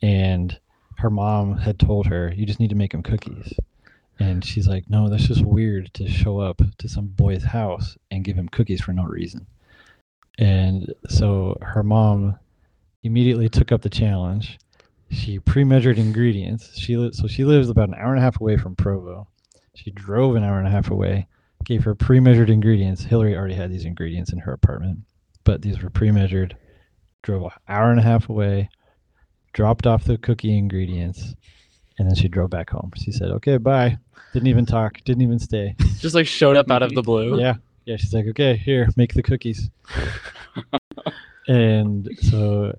And 0.00 0.56
her 0.98 1.10
mom 1.10 1.56
had 1.58 1.80
told 1.80 2.06
her, 2.06 2.32
You 2.32 2.46
just 2.46 2.60
need 2.60 2.70
to 2.70 2.76
make 2.76 2.94
him 2.94 3.02
cookies. 3.02 3.52
And 4.20 4.44
she's 4.44 4.68
like, 4.68 4.88
No, 4.88 5.08
that's 5.08 5.26
just 5.26 5.44
weird 5.44 5.92
to 5.94 6.08
show 6.08 6.38
up 6.38 6.62
to 6.78 6.88
some 6.88 7.08
boy's 7.08 7.42
house 7.42 7.96
and 8.12 8.24
give 8.24 8.36
him 8.36 8.48
cookies 8.48 8.80
for 8.80 8.92
no 8.92 9.04
reason. 9.04 9.44
And 10.40 10.92
so 11.06 11.56
her 11.60 11.82
mom 11.82 12.38
immediately 13.02 13.48
took 13.48 13.70
up 13.72 13.82
the 13.82 13.90
challenge. 13.90 14.58
She 15.10 15.38
pre-measured 15.38 15.98
ingredients. 15.98 16.78
She 16.78 16.96
li- 16.96 17.12
so 17.12 17.26
she 17.26 17.44
lives 17.44 17.68
about 17.68 17.88
an 17.88 17.94
hour 17.94 18.10
and 18.10 18.18
a 18.18 18.22
half 18.22 18.40
away 18.40 18.56
from 18.56 18.74
Provo. 18.74 19.28
She 19.74 19.90
drove 19.90 20.36
an 20.36 20.42
hour 20.44 20.58
and 20.58 20.66
a 20.66 20.70
half 20.70 20.90
away, 20.90 21.26
gave 21.64 21.84
her 21.84 21.94
pre-measured 21.94 22.50
ingredients. 22.50 23.02
Hillary 23.04 23.36
already 23.36 23.54
had 23.54 23.70
these 23.70 23.84
ingredients 23.84 24.32
in 24.32 24.38
her 24.38 24.52
apartment, 24.52 25.00
but 25.44 25.62
these 25.62 25.82
were 25.82 25.90
pre-measured. 25.90 26.56
Drove 27.22 27.42
an 27.44 27.50
hour 27.68 27.90
and 27.90 28.00
a 28.00 28.02
half 28.02 28.30
away, 28.30 28.70
dropped 29.52 29.86
off 29.86 30.04
the 30.04 30.16
cookie 30.16 30.56
ingredients, 30.56 31.34
and 31.98 32.08
then 32.08 32.14
she 32.14 32.28
drove 32.28 32.48
back 32.48 32.70
home. 32.70 32.90
She 32.96 33.12
said, 33.12 33.30
"Okay, 33.30 33.58
bye." 33.58 33.98
Didn't 34.32 34.48
even 34.48 34.64
talk. 34.64 35.02
Didn't 35.04 35.22
even 35.22 35.38
stay. 35.38 35.74
Just 35.98 36.14
like 36.14 36.26
showed 36.26 36.56
up 36.56 36.70
out 36.70 36.82
of 36.82 36.94
the 36.94 37.02
blue. 37.02 37.38
Yeah, 37.38 37.56
yeah. 37.90 37.96
She's 37.96 38.14
like, 38.14 38.26
"Okay, 38.26 38.56
here, 38.56 38.88
make 38.96 39.14
the 39.14 39.22
cookies." 39.22 39.68
and 41.48 42.08
so 42.22 42.76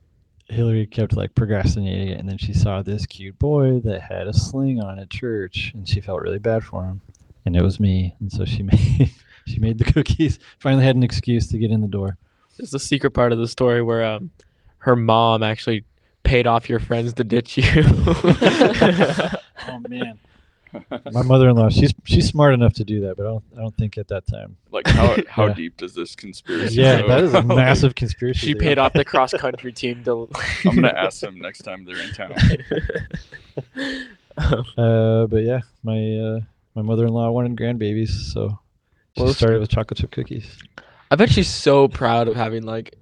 Hillary 0.48 0.88
kept 0.88 1.14
like 1.18 1.36
procrastinating 1.36 2.10
it, 2.10 2.20
and 2.20 2.30
then 2.30 2.38
she 2.38 2.54
saw 2.54 2.82
this 2.82 3.06
cute 3.06 3.38
boy 3.38 3.80
that 3.82 4.02
had 4.02 4.28
a 4.28 4.34
sling 4.34 4.82
on 4.82 5.00
at 5.00 5.10
church, 5.10 5.72
and 5.74 5.88
she 5.88 6.00
felt 6.00 6.22
really 6.22 6.40
bad 6.40 6.64
for 6.64 6.86
him, 6.86 7.02
and 7.46 7.56
it 7.56 7.62
was 7.62 7.80
me, 7.80 8.16
and 8.22 8.32
so 8.32 8.46
she 8.46 8.64
made 8.72 9.12
she 9.46 9.60
made 9.60 9.78
the 9.78 9.92
cookies. 9.92 10.40
Finally, 10.60 10.86
had 10.86 10.96
an 10.96 11.04
excuse 11.04 11.48
to 11.48 11.58
get 11.58 11.72
in 11.72 11.82
the 11.82 11.88
door. 11.88 12.18
It's 12.58 12.72
the 12.72 12.80
secret 12.80 13.12
part 13.12 13.32
of 13.34 13.40
the 13.40 13.48
story 13.48 13.82
where 13.82 14.06
um, 14.06 14.32
her 14.80 14.96
mom 14.96 15.44
actually 15.44 15.84
paid 16.24 16.48
off 16.48 16.70
your 16.70 16.80
friends 16.80 17.14
to 17.14 17.24
ditch 17.24 17.58
you. 17.58 17.84
Oh 19.68 19.80
man, 19.88 20.18
my 21.12 21.22
mother-in-law, 21.24 21.70
she's 21.70 21.94
she's 22.06 22.28
smart 22.28 22.54
enough 22.54 22.74
to 22.74 22.84
do 22.84 23.02
that, 23.02 23.18
but 23.18 23.26
I 23.26 23.30
don't 23.30 23.44
I 23.58 23.62
don't 23.62 23.76
think 23.78 23.98
at 23.98 24.08
that 24.10 24.26
time. 24.28 24.58
Like 24.72 24.88
how 24.88 25.18
how 25.30 25.48
Yeah. 25.48 25.54
deep 25.54 25.78
does 25.78 25.94
this 25.94 26.16
conspiracy 26.16 26.76
Yeah, 26.82 27.02
go? 27.02 27.08
that 27.10 27.24
is 27.24 27.34
a 27.34 27.42
massive 27.44 27.96
conspiracy. 27.96 28.40
she 28.48 28.54
theory. 28.54 28.60
paid 28.66 28.78
off 28.80 28.94
the 28.94 29.04
cross 29.06 29.34
country 29.34 29.72
team 29.74 30.04
to. 30.06 30.30
I'm 30.66 30.76
gonna 30.76 30.88
ask 30.90 31.20
them 31.22 31.40
next 31.40 31.60
time 31.64 31.86
they're 31.86 32.02
in 32.02 32.12
town. 32.14 32.34
Uh, 34.78 35.28
but 35.28 35.44
yeah, 35.44 35.60
my 35.84 36.18
uh, 36.18 36.40
my 36.76 36.82
mother-in-law 36.82 37.32
wanted 37.32 37.56
grandbabies, 37.58 38.10
so 38.32 38.58
she 39.16 39.22
Well, 39.22 39.28
that's 39.28 39.38
started 39.38 39.60
with 39.60 39.70
chocolate 39.70 40.00
chip 40.00 40.12
cookies. 40.12 40.58
I 41.12 41.16
bet 41.18 41.30
she's 41.30 41.50
so 41.50 41.90
proud 41.90 42.30
of 42.30 42.36
having 42.38 42.64
like, 42.64 42.96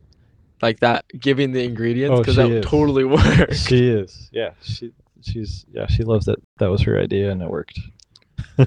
like 0.64 0.80
that, 0.80 1.06
giving 1.20 1.52
the 1.52 1.64
ingredients 1.64 2.16
Oh, 2.16 2.18
because 2.22 2.36
she 2.36 2.42
that 2.42 2.52
is. 2.52 2.66
totally 2.66 3.04
works. 3.06 3.68
She 3.68 3.88
is, 3.88 4.30
yeah. 4.34 4.52
She 4.64 4.92
she's 5.24 5.66
yeah. 5.72 5.88
She 5.88 6.04
loves 6.04 6.26
that. 6.26 6.40
That 6.58 6.68
was 6.68 6.82
her 6.82 7.00
idea, 7.00 7.32
and 7.32 7.42
it 7.42 7.50
worked. 7.50 7.80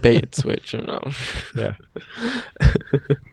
Bait 0.00 0.24
and 0.24 0.34
switch, 0.34 0.74
you 0.74 0.82
know. 0.82 1.00
Yeah. 1.54 1.74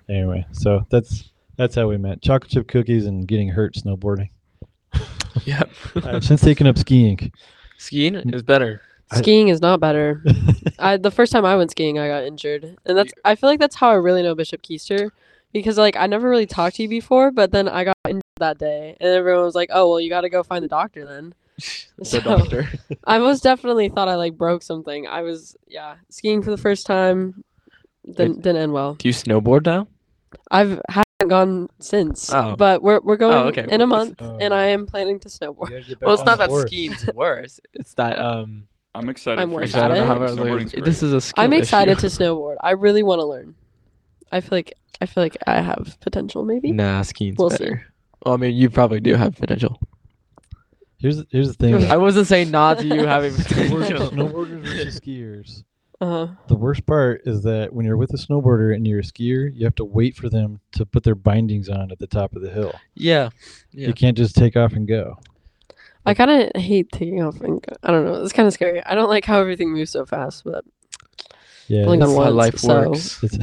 Anyway, 0.10 0.46
so 0.52 0.86
that's 0.90 1.32
that's 1.56 1.76
how 1.76 1.88
we 1.88 1.98
met. 1.98 2.22
Chocolate 2.22 2.52
chip 2.52 2.68
cookies 2.68 3.06
and 3.06 3.28
getting 3.28 3.50
hurt 3.50 3.76
snowboarding. 3.76 4.30
yep. 5.46 5.70
I've 6.04 6.24
since 6.24 6.42
taken 6.42 6.66
up 6.66 6.78
skiing. 6.78 7.32
Skiing 7.78 8.14
mm. 8.16 8.34
is 8.34 8.42
better. 8.42 8.82
I- 9.12 9.18
Skiing 9.18 9.50
is 9.50 9.62
not 9.62 9.80
better. 9.80 10.24
I 10.80 10.98
the 10.98 11.12
first 11.12 11.32
time 11.32 11.46
I 11.46 11.56
went 11.56 11.72
skiing, 11.72 12.00
I 12.00 12.08
got 12.08 12.24
injured, 12.24 12.78
and 12.86 12.98
that's 12.98 13.14
I 13.24 13.36
feel 13.36 13.50
like 13.50 13.60
that's 13.60 13.76
how 13.76 13.90
I 13.90 13.96
really 13.96 14.24
know 14.24 14.36
Bishop 14.36 14.62
Keister, 14.62 15.12
because 15.54 15.78
like 15.78 15.96
I 15.96 16.08
never 16.08 16.30
really 16.30 16.46
talked 16.46 16.78
to 16.78 16.84
you 16.84 16.90
before, 16.90 17.32
but 17.32 17.52
then 17.52 17.68
I 17.68 17.84
got 17.84 17.96
injured 18.08 18.24
that 18.38 18.58
day, 18.58 18.98
and 19.00 19.10
everyone 19.10 19.46
was 19.46 19.56
like, 19.56 19.70
"Oh 19.72 19.90
well, 19.90 20.00
you 20.00 20.10
got 20.10 20.22
to 20.22 20.30
go 20.30 20.44
find 20.44 20.64
the 20.64 20.70
doctor 20.70 21.06
then." 21.06 21.34
The 21.98 22.06
So- 22.06 22.20
doctor. 22.22 22.68
I 23.06 23.18
most 23.20 23.44
definitely 23.44 23.90
thought 23.90 24.08
I 24.08 24.16
like 24.16 24.38
broke 24.38 24.64
something. 24.64 25.08
I 25.08 25.22
was 25.22 25.56
yeah 25.68 25.96
skiing 26.10 26.42
for 26.42 26.52
the 26.52 26.58
first 26.58 26.86
time, 26.86 27.44
didn't 28.06 28.42
didn't 28.42 28.58
end 28.62 28.74
well. 28.74 28.96
Do 28.96 29.08
you 29.08 29.14
snowboard 29.14 29.66
now? 29.66 29.88
I've 30.52 30.80
haven't 30.90 31.28
gone 31.30 31.70
since, 31.80 32.32
Oh. 32.34 32.56
but 32.56 32.82
we're 32.84 33.00
we're 33.02 33.18
going 33.18 33.48
okay. 33.50 33.66
in 33.70 33.82
a 33.82 33.88
Well, 33.88 34.06
month, 34.06 34.22
and 34.22 34.54
I 34.54 34.66
am 34.68 34.86
planning 34.86 35.20
to 35.22 35.28
snowboard. 35.30 36.00
Well, 36.02 36.14
it's 36.14 36.24
not 36.26 36.38
that 36.38 36.52
skiing's 36.52 37.06
worse. 37.14 37.60
It's 37.74 37.94
that 37.96 38.20
um. 38.20 38.68
I'm 38.96 39.08
excited 39.08 39.40
I'm 39.40 39.50
for 39.52 39.58
worse 39.58 39.74
you. 39.76 39.80
I 39.82 39.88
don't 39.88 39.98
at 39.98 40.04
it. 40.04 40.08
how 40.08 40.16
about 40.16 40.30
Snowboarding's 40.32 40.64
like, 40.66 40.72
great. 40.74 40.84
this 40.86 41.04
is 41.04 41.14
a 41.14 41.22
skill 41.22 41.44
I'm 41.44 41.54
excited 41.54 42.00
issue. 42.00 42.10
to 42.10 42.16
snowboard. 42.24 42.56
I 42.62 42.72
really 42.72 43.04
want 43.04 43.20
to 43.20 43.26
learn. 43.26 43.54
I 44.32 44.42
feel 44.42 44.58
like 44.58 44.74
I 45.00 45.06
feel 45.06 45.24
like 45.24 45.38
I 45.46 45.62
have 45.62 45.96
potential. 46.02 46.44
Maybe. 46.44 46.72
Nah, 46.72 47.04
skiing's 47.04 47.38
We'll 47.38 47.52
see. 47.52 47.58
better. 47.66 47.86
Well, 48.26 48.34
I 48.34 48.38
mean, 48.38 48.56
you 48.56 48.70
probably 48.72 49.00
do 49.00 49.14
have 49.16 49.36
potential. 49.36 49.80
Here's 51.00 51.24
here's 51.32 51.48
the 51.48 51.54
thing. 51.54 51.90
I 51.90 51.98
wasn't 51.98 52.28
saying 52.28 52.52
not 52.52 52.80
to 52.80 52.86
you 52.86 53.06
having 53.06 53.32
snowboarders, 53.34 53.82
potential. 53.88 54.10
snowboarders 54.12 54.62
versus 54.66 55.00
skiers. 55.00 55.64
Uh 56.02 56.06
huh. 56.28 56.34
The 56.48 56.56
worst 56.56 56.86
part 56.86 57.22
is 57.26 57.44
that 57.44 57.74
when 57.74 57.86
you're 57.86 57.98
with 57.98 58.14
a 58.14 58.18
snowboarder 58.18 58.74
and 58.74 58.88
you're 58.88 59.00
a 59.00 59.04
skier, 59.04 59.50
you 59.54 59.66
have 59.66 59.76
to 59.76 59.86
wait 59.86 60.16
for 60.16 60.30
them 60.30 60.60
to 60.74 60.86
put 60.86 61.04
their 61.04 61.16
bindings 61.16 61.68
on 61.70 61.92
at 61.92 62.00
the 62.00 62.08
top 62.08 62.36
of 62.36 62.42
the 62.42 62.50
hill. 62.50 62.74
Yeah. 62.96 63.30
Yeah. 63.72 63.88
You 63.88 63.94
can't 63.94 64.16
just 64.18 64.36
take 64.36 64.56
off 64.56 64.74
and 64.74 64.88
go. 64.88 65.18
I 66.06 66.14
kind 66.14 66.32
of 66.32 66.62
hate 66.62 66.92
taking 66.94 67.22
off 67.22 67.40
and 67.42 67.62
go. 67.62 67.76
I 67.84 67.92
don't 67.92 68.06
know. 68.06 68.24
It's 68.24 68.32
kind 68.34 68.48
of 68.48 68.54
scary. 68.54 68.82
I 68.86 68.96
don't 68.96 69.10
like 69.10 69.26
how 69.26 69.40
everything 69.42 69.72
moves 69.74 69.92
so 69.92 70.06
fast. 70.06 70.44
But 70.46 70.64
Yeah, 71.68 71.84
Only 71.84 71.98
That's 72.00 72.12
gone 72.14 72.24
how 72.26 72.32
life 72.32 72.58
so- 72.58 72.90
works. 72.90 73.24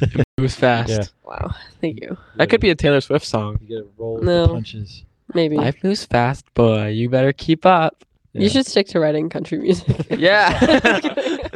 It 0.00 0.26
moves 0.38 0.54
fast. 0.54 0.90
Yeah. 0.90 1.04
wow, 1.24 1.54
thank 1.80 2.00
you. 2.02 2.16
That 2.36 2.50
could 2.50 2.60
be 2.60 2.68
a 2.68 2.74
Taylor 2.74 3.00
Swift 3.00 3.24
song. 3.26 3.58
You 3.62 3.78
gotta 3.80 3.90
roll 3.96 4.14
with 4.16 4.24
No. 4.24 4.46
the 4.46 4.52
punches. 4.52 5.04
Maybe 5.34 5.56
Life 5.56 5.82
moves 5.82 6.04
fast, 6.04 6.52
boy. 6.54 6.88
You 6.88 7.08
better 7.08 7.32
keep 7.32 7.66
up. 7.66 8.04
Yeah. 8.32 8.42
you 8.42 8.48
should 8.48 8.66
stick 8.66 8.86
to 8.88 9.00
writing 9.00 9.28
country 9.28 9.58
music. 9.58 10.06
Yeah. 10.18 10.58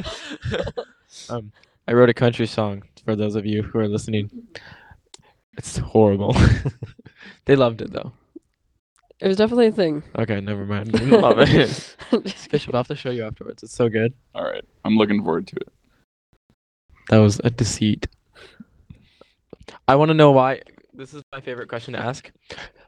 um, 1.28 1.52
I 1.86 1.92
wrote 1.92 2.08
a 2.08 2.14
country 2.14 2.46
song 2.46 2.82
for 3.04 3.14
those 3.14 3.34
of 3.34 3.46
you 3.46 3.62
who 3.62 3.78
are 3.78 3.88
listening. 3.88 4.30
It's 5.56 5.76
horrible. 5.76 6.34
they 7.44 7.56
loved 7.56 7.82
it 7.82 7.92
though. 7.92 8.12
it 9.20 9.28
was 9.28 9.36
definitely 9.36 9.66
a 9.66 9.72
thing. 9.72 10.02
Okay, 10.18 10.40
never 10.40 10.64
mind. 10.64 10.94
I 10.96 11.04
love 11.04 11.38
it. 11.38 11.46
Just. 11.48 11.96
Bishop, 12.50 12.74
I'll 12.74 12.80
have 12.80 12.88
to 12.88 12.96
show 12.96 13.10
you 13.10 13.24
afterwards. 13.24 13.62
It's 13.62 13.74
so 13.74 13.88
good. 13.88 14.14
All 14.34 14.44
right, 14.44 14.64
I'm 14.84 14.96
looking 14.96 15.22
forward 15.22 15.46
to 15.48 15.56
it. 15.56 15.68
That 17.10 17.18
was 17.18 17.40
a 17.44 17.50
deceit. 17.50 18.06
I 19.86 19.96
want 19.96 20.08
to 20.10 20.14
know 20.14 20.30
why. 20.30 20.62
This 21.00 21.14
is 21.14 21.22
my 21.32 21.40
favorite 21.40 21.70
question 21.70 21.94
to 21.94 21.98
ask. 21.98 22.30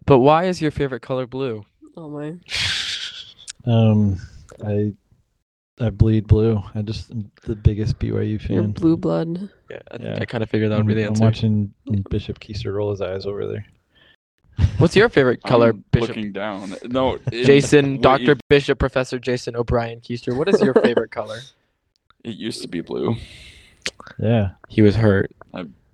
But 0.04 0.18
why 0.18 0.44
is 0.44 0.60
your 0.60 0.70
favorite 0.70 1.00
color 1.00 1.26
blue? 1.26 1.64
oh 1.96 2.10
my. 2.10 2.34
Um, 3.64 4.18
I 4.62 4.92
I 5.80 5.88
bleed 5.88 6.26
blue. 6.26 6.62
I 6.74 6.82
just 6.82 7.10
am 7.10 7.30
the 7.44 7.56
biggest 7.56 7.98
BYU 7.98 8.38
fan. 8.38 8.52
You're 8.54 8.62
blue 8.68 8.98
blood. 8.98 9.48
Yeah, 9.70 9.78
I 9.90 9.96
Yeah. 9.98 10.18
I 10.20 10.26
kind 10.26 10.42
of 10.42 10.50
figured 10.50 10.70
that 10.70 10.76
would 10.76 10.86
be 10.86 10.92
the 10.92 11.04
I'm 11.04 11.08
answer. 11.12 11.24
watching 11.24 11.72
Bishop 12.10 12.38
Keister 12.38 12.74
roll 12.74 12.90
his 12.90 13.00
eyes 13.00 13.24
over 13.24 13.46
there. 13.46 13.64
What's 14.76 14.94
your 14.94 15.08
favorite 15.08 15.42
color, 15.42 15.70
I'm 15.70 15.82
Bishop? 15.90 16.08
Looking 16.10 16.32
down. 16.32 16.74
No, 16.84 17.14
it- 17.32 17.46
Jason, 17.46 17.92
what 17.94 18.02
Dr. 18.02 18.22
you- 18.24 18.36
Bishop, 18.50 18.78
Professor 18.78 19.18
Jason 19.18 19.56
O'Brien 19.56 20.02
Keister. 20.02 20.36
What 20.36 20.50
is 20.50 20.60
your 20.60 20.74
favorite 20.84 21.12
color? 21.12 21.38
It 22.24 22.34
used 22.36 22.60
to 22.60 22.68
be 22.68 22.82
blue. 22.82 23.16
Yeah. 24.18 24.50
He 24.68 24.82
was 24.82 24.96
hurt. 24.96 25.30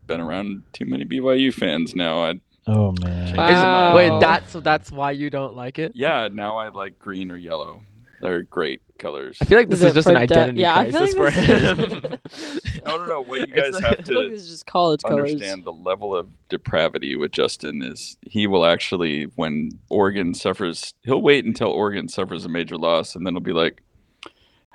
Been 0.09 0.21
around 0.21 0.62
too 0.73 0.87
many 0.87 1.05
BYU 1.05 1.55
fans 1.55 1.94
now. 1.94 2.25
I 2.25 2.40
Oh 2.66 2.92
man. 3.01 3.37
Wow. 3.37 3.94
Wait, 3.97 4.21
that's 4.21 4.53
that's 4.55 4.90
why 4.90 5.12
you 5.12 5.31
don't 5.31 5.55
like 5.55 5.79
it? 5.79 5.92
yeah, 5.94 6.29
now 6.33 6.57
I 6.59 6.68
like 6.71 6.99
green 6.99 7.31
or 7.31 7.37
yellow. 7.37 7.83
They're 8.21 8.42
great 8.42 8.81
colors. 8.99 9.38
I 9.40 9.44
feel 9.44 9.59
like 9.59 9.68
this 9.68 9.79
Is 9.81 9.87
is, 9.90 9.94
just 9.94 10.09
an 10.09 10.14
for 10.16 10.27
de- 10.27 10.35
identity 10.35 10.61
yeah, 10.61 10.77
I 10.77 10.90
feel 10.90 10.99
crisis 11.01 11.16
like 11.16 11.35
for 11.35 11.40
him. 11.40 12.18
I 12.85 12.90
don't 12.90 13.09
know 13.09 13.23
what 13.23 13.40
you 13.40 13.47
guys 13.55 13.75
like- 13.75 13.85
have 13.85 14.01
I 14.01 14.03
feel 14.03 14.16
like 14.23 14.29
to 14.29 14.35
this 14.35 14.42
is 14.42 14.49
just 14.51 14.66
college 14.66 15.03
colors. 15.03 15.31
understand 15.33 15.64
the 15.64 15.73
level 15.73 16.16
of 16.16 16.29
depravity 16.49 17.14
with 17.16 17.31
Justin 17.31 17.81
is 17.83 18.16
he 18.23 18.47
will 18.49 18.66
actually 18.66 19.25
when 19.37 19.71
Oregon 19.88 20.35
suffers 20.35 20.94
he'll 21.05 21.23
wait 21.23 21.44
until 21.44 21.68
Oregon 21.68 22.09
suffers 22.09 22.44
a 22.44 22.49
major 22.49 22.77
loss 22.77 23.14
and 23.14 23.25
then 23.25 23.35
he'll 23.35 23.40
be 23.40 23.53
like 23.53 23.83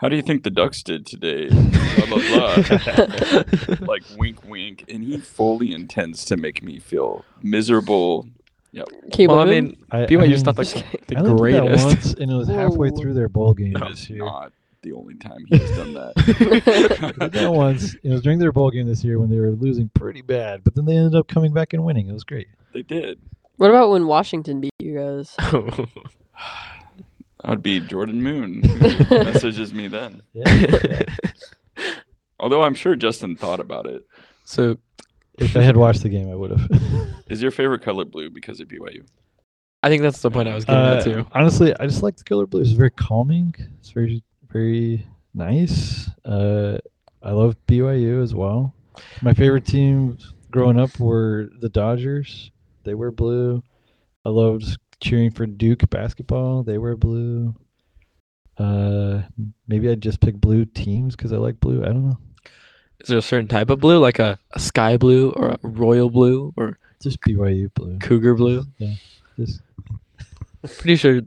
how 0.04 0.10
do 0.10 0.16
you 0.16 0.22
think 0.22 0.44
the 0.44 0.50
Ducks 0.52 0.84
did 0.84 1.06
today? 1.06 1.48
blah 1.50 2.06
blah 2.06 2.56
blah. 2.62 3.44
like 3.88 4.04
wink 4.18 4.44
wink 4.48 4.86
and 4.90 5.04
he 5.04 5.18
fully 5.18 5.74
intends 5.74 6.26
to 6.26 6.38
make 6.38 6.62
me 6.62 6.78
feel 6.80 7.26
miserable. 7.42 8.28
Can 8.74 8.86
you 9.18 9.28
well, 9.30 9.40
I 9.40 9.46
believe 9.46 9.58
him? 9.58 9.66
mean, 9.66 9.86
I, 9.92 10.04
I 10.04 10.06
BYU's 10.08 10.44
mean, 10.44 10.44
not 10.46 10.56
Just 10.58 10.76
the, 10.76 10.84
the 11.08 11.18
I 11.18 11.22
lived 11.22 11.40
with 11.40 11.52
that 11.54 11.62
greatest. 11.62 11.86
once, 11.86 12.14
and 12.16 12.32
it 12.32 12.36
was 12.36 12.48
halfway 12.48 12.90
Whoa. 12.90 12.98
through 13.02 13.14
their 13.14 13.30
bowl 13.30 13.54
game 13.54 13.74
No, 13.74 13.90
this 13.90 14.00
it's 14.02 14.10
year. 14.10 14.26
not 14.26 14.52
the 14.82 14.92
only 14.94 15.14
time 15.16 15.46
he's 15.48 15.70
done 15.78 15.94
that. 15.94 16.14
I 17.02 17.12
did 17.12 17.32
that 17.34 17.54
once. 17.54 17.94
It 18.04 18.10
was 18.10 18.22
during 18.22 18.40
their 18.40 18.52
bowl 18.52 18.72
game 18.72 18.88
this 18.88 19.04
year 19.04 19.20
when 19.20 19.30
they 19.30 19.40
were 19.40 19.52
losing 19.52 19.90
pretty 19.94 20.22
bad, 20.24 20.64
but 20.64 20.76
then 20.76 20.86
they 20.86 20.98
ended 20.98 21.16
up 21.16 21.28
coming 21.28 21.54
back 21.54 21.74
and 21.74 21.86
winning. 21.86 22.10
It 22.10 22.14
was 22.14 22.24
great. 22.24 22.48
they 22.74 22.82
did. 22.82 23.20
What 23.58 23.70
about 23.70 23.92
when 23.92 24.08
Washington 24.08 24.60
beat 24.60 24.74
you 24.80 24.98
guys? 24.98 25.36
That 27.44 27.50
would 27.50 27.64
be 27.64 27.80
Jordan 27.82 28.22
Moon 28.24 28.62
messages 29.12 29.74
me 29.74 29.88
then. 29.88 30.22
Yeah. 30.34 31.04
Although 32.40 32.64
I'm 32.64 32.74
sure 32.76 32.96
Justin 32.96 33.36
thought 33.36 33.60
about 33.60 33.86
it. 33.86 34.04
so, 34.46 34.78
if 35.40 35.56
I 35.58 35.62
had 35.62 35.78
watched 35.78 36.04
the 36.04 36.10
game, 36.10 36.30
I 36.32 36.36
would 36.36 36.52
have. 36.52 36.70
Is 37.28 37.42
your 37.42 37.52
favorite 37.52 37.82
color 37.82 38.06
blue 38.06 38.30
because 38.30 38.60
of 38.60 38.68
BYU? 38.68 39.06
I 39.82 39.90
think 39.90 40.02
that's 40.04 40.22
the 40.22 40.32
point 40.32 40.48
I 40.48 40.56
was 40.56 40.64
getting 40.66 40.82
Uh, 40.82 40.96
at 40.96 41.04
too. 41.04 41.28
honestly, 41.34 41.74
I 41.80 41.86
just 41.88 42.04
like 42.04 42.16
the 42.16 42.24
color 42.24 42.46
blue. 42.46 42.62
It's 42.62 42.72
very 42.72 42.92
calming. 42.92 43.54
It's 43.80 43.90
very 43.92 44.24
very 44.52 45.06
nice. 45.34 46.10
Uh, 46.24 46.78
I 47.24 47.32
love 47.32 47.56
BYU 47.68 48.22
as 48.24 48.34
well. 48.36 48.74
My 49.22 49.34
favorite 49.34 49.66
team 49.66 50.18
growing 50.52 50.80
up 50.80 50.98
were 51.00 51.50
the 51.60 51.70
Dodgers. 51.70 52.52
They 52.84 52.94
wear 52.94 53.12
blue. 53.12 53.64
I 54.26 54.30
loved 54.30 54.78
cheering 55.04 55.30
for 55.32 55.46
Duke 55.46 55.88
basketball. 55.90 56.64
They 56.64 56.78
wear 56.78 56.96
blue. 56.96 57.54
Uh, 58.58 59.22
maybe 59.68 59.90
I'd 59.90 60.02
just 60.02 60.20
pick 60.22 60.36
blue 60.36 60.66
teams 60.66 61.16
because 61.16 61.34
I 61.34 61.38
like 61.38 61.60
blue. 61.60 61.84
I 61.84 61.88
don't 61.88 62.10
know. 62.10 62.18
Is 63.02 63.10
there 63.10 63.18
a 63.18 63.22
certain 63.22 63.48
type 63.48 63.70
of 63.70 63.80
blue, 63.80 64.00
like 64.00 64.20
a, 64.20 64.40
a 64.52 64.60
sky 64.60 64.96
blue 64.98 65.32
or 65.32 65.50
a 65.50 65.60
royal 65.64 66.10
blue 66.10 66.54
or 66.56 66.78
Just 67.02 67.20
BYU 67.22 67.74
blue. 67.74 68.00
cougar 68.00 68.34
blue? 68.36 68.64
Yeah, 68.78 68.94
just 69.38 69.62
Pretty 70.78 70.96
sure. 70.96 71.22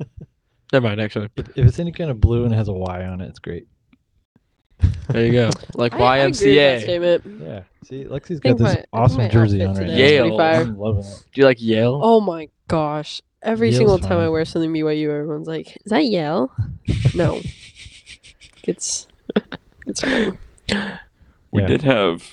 Never 0.72 0.88
mind. 0.88 1.00
Actually, 1.00 1.30
if, 1.36 1.48
if 1.56 1.66
it's 1.66 1.78
any 1.78 1.92
kind 1.92 2.10
of 2.10 2.20
blue 2.20 2.44
and 2.44 2.52
it 2.52 2.56
has 2.56 2.68
a 2.68 2.72
Y 2.72 3.04
on 3.06 3.20
it, 3.22 3.28
it's 3.28 3.38
great. 3.38 3.66
there 5.08 5.24
you 5.24 5.32
go. 5.32 5.50
Like 5.74 5.94
I- 5.94 5.98
I 5.98 6.16
agree 6.18 6.28
with 6.28 6.38
that 6.40 6.46
YMCA. 6.46 6.82
statement. 6.82 7.24
Yeah. 7.40 7.60
See, 7.84 8.04
Lexi's 8.04 8.40
think 8.40 8.58
got 8.58 8.58
this 8.58 8.74
my- 8.74 8.84
awesome 8.92 9.30
jersey 9.30 9.64
on 9.64 9.74
right 9.76 9.86
today 9.86 10.16
now. 10.18 10.22
pretty 10.24 10.36
fire. 10.36 10.60
I'm 10.62 10.78
loving 10.78 11.04
it. 11.04 11.24
Do 11.32 11.40
you 11.40 11.46
like 11.46 11.62
Yale? 11.62 12.00
Oh 12.02 12.20
my 12.20 12.48
gosh. 12.68 13.20
Every 13.42 13.68
Yale's 13.68 13.78
single 13.78 13.98
time 13.98 14.18
I 14.18 14.28
wear 14.28 14.44
something 14.44 14.72
BYU, 14.72 15.08
everyone's 15.10 15.46
like, 15.46 15.68
"Is 15.84 15.90
that 15.90 16.04
Yale?" 16.04 16.50
no, 17.14 17.40
it's 18.64 19.06
it's 19.86 20.00
fine. 20.00 20.38
We 21.52 21.60
Yeah. 21.62 21.66
did 21.66 21.82
have 21.82 22.24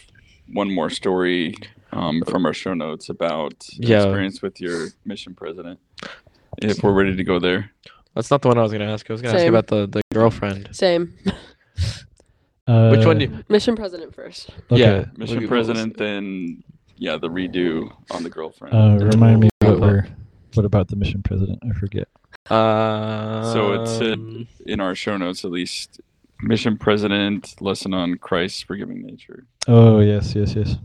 one 0.51 0.73
more 0.73 0.89
story 0.89 1.55
um, 1.91 2.23
from 2.27 2.45
our 2.45 2.53
show 2.53 2.73
notes 2.73 3.09
about 3.09 3.53
your 3.73 3.89
Yeah. 3.91 4.03
experience 4.03 4.41
with 4.41 4.59
your 4.59 4.87
mission 5.05 5.35
president. 5.35 5.79
If 6.61 6.83
we're 6.83 6.93
ready 6.93 7.15
to 7.15 7.23
go 7.23 7.39
there, 7.39 7.71
That's 8.15 8.29
not 8.31 8.41
the 8.41 8.47
one 8.47 8.57
I 8.57 8.63
was 8.63 8.71
gonna 8.71 8.91
ask. 8.91 9.09
I 9.09 9.13
was 9.13 9.21
gonna 9.21 9.35
ask 9.35 9.43
you 9.43 9.49
about 9.49 9.67
the, 9.67 9.87
the 9.87 10.01
girlfriend. 10.13 10.69
Same. 10.71 11.13
Uh, 12.67 12.89
Which 12.95 13.05
one 13.05 13.17
do 13.19 13.25
you? 13.25 13.43
Mission 13.49 13.75
president 13.75 14.13
first. 14.15 14.49
Okay. 14.71 14.81
Yeah. 14.81 15.05
mission 15.17 15.17
What- 15.17 15.27
what 15.27 15.41
was- 15.41 15.47
president, 15.49 15.97
then 15.97 16.63
yeah, 16.97 17.17
the 17.17 17.29
redo 17.29 17.91
on 18.11 18.23
the 18.23 18.29
girlfriend. 18.29 18.73
Uh, 18.75 19.05
remind 19.05 19.41
me 19.41 19.49
what 19.61 19.79
we're. 19.79 20.07
What 20.53 20.65
about 20.65 20.87
the 20.89 20.95
mission 20.95 21.23
president? 21.23 21.59
I 21.67 21.73
forget. 21.73 22.07
Uh, 22.49 23.51
So 23.53 23.73
it's 23.73 23.91
said- 23.97 24.47
in 24.65 24.79
our 24.79 24.95
show 24.95 25.17
notes, 25.17 25.43
at 25.45 25.51
least, 25.51 25.99
mission 26.41 26.77
president 26.77 27.55
lesson 27.61 27.93
on 27.93 28.15
Christ's 28.17 28.61
forgiving 28.63 29.01
nature. 29.01 29.45
Oh 29.67 29.99
yes, 29.99 30.35
yes, 30.35 30.55
yes. 30.55 30.75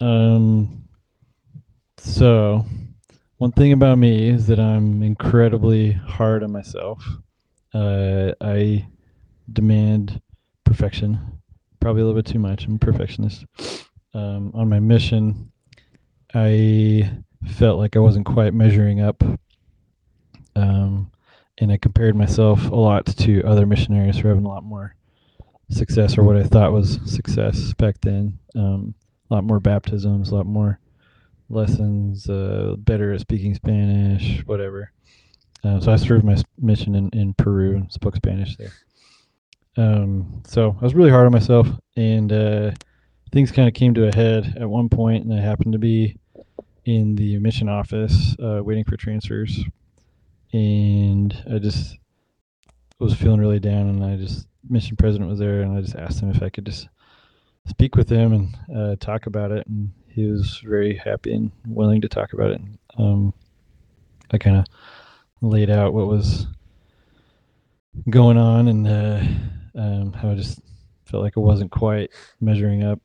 Um. 0.00 0.84
So, 1.98 2.64
one 3.38 3.52
thing 3.52 3.72
about 3.72 3.98
me 3.98 4.28
is 4.28 4.46
that 4.48 4.58
I'm 4.58 5.02
incredibly 5.02 5.92
hard 5.92 6.42
on 6.42 6.50
myself. 6.52 7.04
Uh, 7.72 8.32
I 8.40 8.86
demand 9.52 10.20
perfection, 10.64 11.18
probably 11.80 12.02
a 12.02 12.04
little 12.06 12.20
bit 12.20 12.26
too 12.30 12.38
much. 12.40 12.66
I'm 12.66 12.74
a 12.74 12.78
perfectionist. 12.78 13.44
Um, 14.14 14.50
on 14.54 14.68
my 14.68 14.80
mission, 14.80 15.50
I 16.34 17.10
felt 17.46 17.78
like 17.78 17.96
I 17.96 18.00
wasn't 18.00 18.26
quite 18.26 18.54
measuring 18.54 19.00
up. 19.00 19.22
Um, 20.54 21.10
and 21.58 21.70
I 21.72 21.76
compared 21.76 22.16
myself 22.16 22.68
a 22.70 22.74
lot 22.74 23.06
to 23.06 23.42
other 23.42 23.66
missionaries 23.66 24.16
who 24.16 24.28
are 24.28 24.30
having 24.30 24.44
a 24.44 24.48
lot 24.48 24.64
more 24.64 24.94
success 25.70 26.18
or 26.18 26.22
what 26.22 26.36
I 26.36 26.44
thought 26.44 26.72
was 26.72 27.00
success 27.06 27.72
back 27.74 27.96
then. 28.02 28.38
Um, 28.54 28.94
a 29.30 29.34
lot 29.34 29.44
more 29.44 29.60
baptisms, 29.60 30.30
a 30.30 30.34
lot 30.34 30.46
more 30.46 30.78
lessons, 31.48 32.28
uh, 32.28 32.74
better 32.78 33.12
at 33.12 33.20
speaking 33.20 33.54
Spanish, 33.54 34.42
whatever. 34.46 34.92
Uh, 35.64 35.80
so 35.80 35.92
I 35.92 35.96
served 35.96 36.24
my 36.24 36.36
mission 36.58 36.94
in, 36.94 37.08
in 37.10 37.34
Peru 37.34 37.76
and 37.76 37.92
spoke 37.92 38.16
Spanish 38.16 38.56
there. 38.56 38.72
Um, 39.76 40.42
so 40.46 40.76
I 40.80 40.84
was 40.84 40.94
really 40.94 41.10
hard 41.10 41.26
on 41.26 41.32
myself, 41.32 41.68
and 41.96 42.32
uh, 42.32 42.72
things 43.30 43.52
kind 43.52 43.68
of 43.68 43.74
came 43.74 43.94
to 43.94 44.08
a 44.08 44.14
head 44.14 44.54
at 44.60 44.68
one 44.68 44.88
point, 44.88 45.24
and 45.24 45.32
I 45.32 45.40
happened 45.40 45.72
to 45.72 45.78
be 45.78 46.16
in 46.84 47.14
the 47.14 47.38
mission 47.38 47.68
office 47.68 48.36
uh, 48.42 48.60
waiting 48.62 48.84
for 48.84 48.96
transfers, 48.96 49.64
and 50.52 51.36
I 51.52 51.58
just 51.58 51.96
was 52.98 53.14
feeling 53.14 53.40
really 53.40 53.60
down, 53.60 53.88
and 53.88 54.04
I 54.04 54.16
just 54.16 54.46
mission 54.68 54.96
president 54.96 55.30
was 55.30 55.38
there, 55.38 55.62
and 55.62 55.76
I 55.76 55.80
just 55.80 55.96
asked 55.96 56.20
him 56.20 56.30
if 56.30 56.42
I 56.42 56.48
could 56.48 56.66
just 56.66 56.88
speak 57.68 57.96
with 57.96 58.10
him 58.10 58.32
and 58.32 58.76
uh, 58.76 58.96
talk 58.96 59.26
about 59.26 59.52
it, 59.52 59.66
and 59.66 59.92
he 60.08 60.26
was 60.26 60.60
very 60.64 60.96
happy 60.96 61.34
and 61.34 61.50
willing 61.66 62.00
to 62.00 62.08
talk 62.08 62.32
about 62.32 62.50
it. 62.50 62.60
Um, 62.98 63.32
I 64.30 64.38
kind 64.38 64.56
of 64.56 64.66
laid 65.40 65.70
out 65.70 65.94
what 65.94 66.06
was 66.06 66.46
going 68.08 68.38
on 68.38 68.68
and 68.68 68.88
uh, 68.88 69.22
um, 69.74 70.12
how 70.12 70.30
I 70.30 70.34
just 70.34 70.60
felt 71.04 71.22
like 71.22 71.36
I 71.36 71.40
wasn't 71.40 71.70
quite 71.70 72.10
measuring 72.40 72.82
up, 72.82 73.00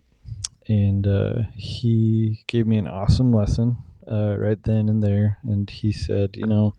and 0.67 1.07
uh, 1.07 1.33
he 1.55 2.43
gave 2.47 2.67
me 2.67 2.77
an 2.77 2.87
awesome 2.87 3.31
lesson 3.31 3.77
uh, 4.11 4.35
right 4.37 4.61
then 4.63 4.89
and 4.89 5.03
there, 5.03 5.37
and 5.43 5.69
he 5.69 5.91
said, 5.91 6.35
you 6.35 6.45
know, 6.45 6.73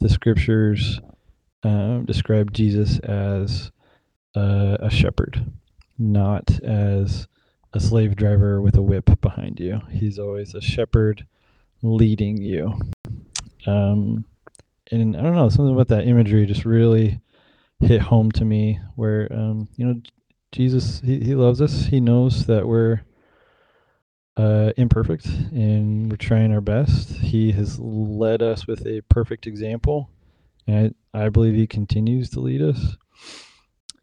the 0.00 0.08
scriptures 0.08 1.00
uh, 1.62 1.98
describe 1.98 2.52
Jesus 2.52 2.98
as 3.00 3.70
uh, 4.36 4.76
a 4.80 4.90
shepherd, 4.90 5.50
not 5.98 6.60
as 6.62 7.26
a 7.72 7.80
slave 7.80 8.16
driver 8.16 8.60
with 8.60 8.76
a 8.76 8.82
whip 8.82 9.10
behind 9.20 9.58
you. 9.60 9.80
He's 9.90 10.18
always 10.18 10.54
a 10.54 10.60
shepherd 10.60 11.26
leading 11.82 12.38
you. 12.38 12.78
Um, 13.66 14.24
and 14.90 15.16
I 15.16 15.22
don't 15.22 15.34
know, 15.34 15.48
something 15.48 15.74
about 15.74 15.88
that 15.88 16.06
imagery 16.06 16.46
just 16.46 16.64
really 16.64 17.20
hit 17.80 18.00
home 18.00 18.30
to 18.32 18.44
me 18.44 18.78
where, 18.94 19.28
um, 19.32 19.68
you 19.76 19.86
know, 19.86 20.00
Jesus, 20.52 21.00
he, 21.00 21.20
he 21.20 21.34
loves 21.34 21.60
us. 21.60 21.86
He 21.86 22.00
knows 22.00 22.46
that 22.46 22.66
we're 22.66 23.02
uh, 24.36 24.72
imperfect 24.76 25.26
and 25.26 26.10
we're 26.10 26.16
trying 26.16 26.52
our 26.52 26.60
best. 26.60 27.10
He 27.10 27.52
has 27.52 27.78
led 27.78 28.42
us 28.42 28.66
with 28.66 28.86
a 28.86 29.02
perfect 29.08 29.46
example. 29.46 30.10
And 30.66 30.94
I, 31.14 31.24
I 31.24 31.28
believe 31.28 31.54
he 31.54 31.66
continues 31.66 32.30
to 32.30 32.40
lead 32.40 32.62
us. 32.62 32.96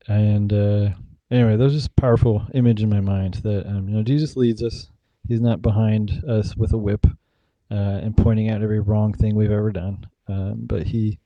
And 0.08 0.52
uh, 0.52 0.90
anyway, 1.32 1.56
that 1.56 1.64
was 1.64 1.74
just 1.74 1.96
powerful 1.96 2.46
image 2.54 2.82
in 2.82 2.90
my 2.90 3.00
mind 3.00 3.36
that 3.36 3.68
um, 3.68 3.88
you 3.88 3.96
know 3.96 4.04
Jesus 4.04 4.36
leads 4.36 4.62
us. 4.62 4.90
He's 5.28 5.42
not 5.42 5.62
behind 5.62 6.24
us 6.28 6.56
with 6.58 6.74
a 6.74 6.78
whip 6.78 7.06
uh, 7.72 8.00
and 8.04 8.16
pointing 8.16 8.50
out 8.50 8.62
every 8.62 8.80
wrong 8.80 9.14
thing 9.14 9.36
we've 9.36 9.52
ever 9.52 9.72
done, 9.72 10.06
um, 10.28 10.56
but 10.66 10.88
he 10.88 11.20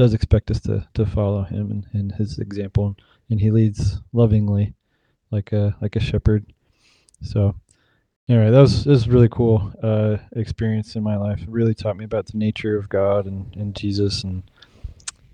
does 0.00 0.14
expect 0.14 0.50
us 0.50 0.60
to, 0.60 0.88
to 0.94 1.04
follow 1.04 1.42
him 1.42 1.70
and, 1.70 1.86
and 1.92 2.12
his 2.12 2.38
example, 2.38 2.96
and 3.28 3.38
he 3.38 3.50
leads 3.50 4.00
lovingly, 4.14 4.72
like 5.30 5.52
a 5.52 5.76
like 5.82 5.94
a 5.94 6.00
shepherd. 6.00 6.46
So 7.20 7.54
anyway, 8.26 8.50
that 8.50 8.60
was 8.60 8.84
that 8.84 8.90
was 8.92 9.08
really 9.08 9.28
cool 9.28 9.70
uh, 9.82 10.16
experience 10.32 10.96
in 10.96 11.02
my 11.02 11.18
life. 11.18 11.42
It 11.42 11.50
really 11.50 11.74
taught 11.74 11.98
me 11.98 12.06
about 12.06 12.28
the 12.28 12.38
nature 12.38 12.78
of 12.78 12.88
God 12.88 13.26
and, 13.26 13.54
and 13.54 13.76
Jesus 13.76 14.24
and 14.24 14.42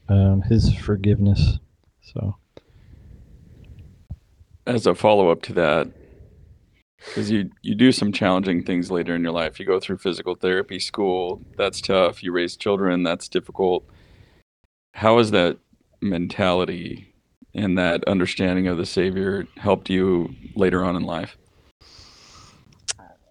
um, 0.09 0.43
His 0.43 0.75
forgiveness. 0.75 1.61
So. 2.03 2.35
As 4.67 4.85
a 4.85 4.97
follow 4.97 5.31
up 5.31 5.43
to 5.43 5.53
that, 5.53 5.87
because 6.99 7.31
you 7.31 7.51
you 7.63 7.77
do 7.77 7.93
some 7.93 8.11
challenging 8.11 8.65
things 8.65 8.91
later 8.91 9.15
in 9.15 9.23
your 9.23 9.31
life. 9.31 9.61
You 9.61 9.65
go 9.65 9.79
through 9.79 9.99
physical 9.99 10.35
therapy 10.35 10.81
school. 10.81 11.41
That's 11.57 11.81
tough. 11.81 12.25
You 12.25 12.33
raise 12.33 12.57
children. 12.57 13.05
That's 13.05 13.29
difficult. 13.29 13.87
How 14.97 15.19
has 15.19 15.31
that 15.33 15.59
mentality 16.01 17.13
and 17.55 17.77
that 17.77 18.03
understanding 18.05 18.67
of 18.67 18.79
the 18.79 18.87
Savior 18.87 19.47
helped 19.59 19.91
you 19.91 20.35
later 20.55 20.83
on 20.83 20.97
in 20.97 21.03
life? 21.03 21.37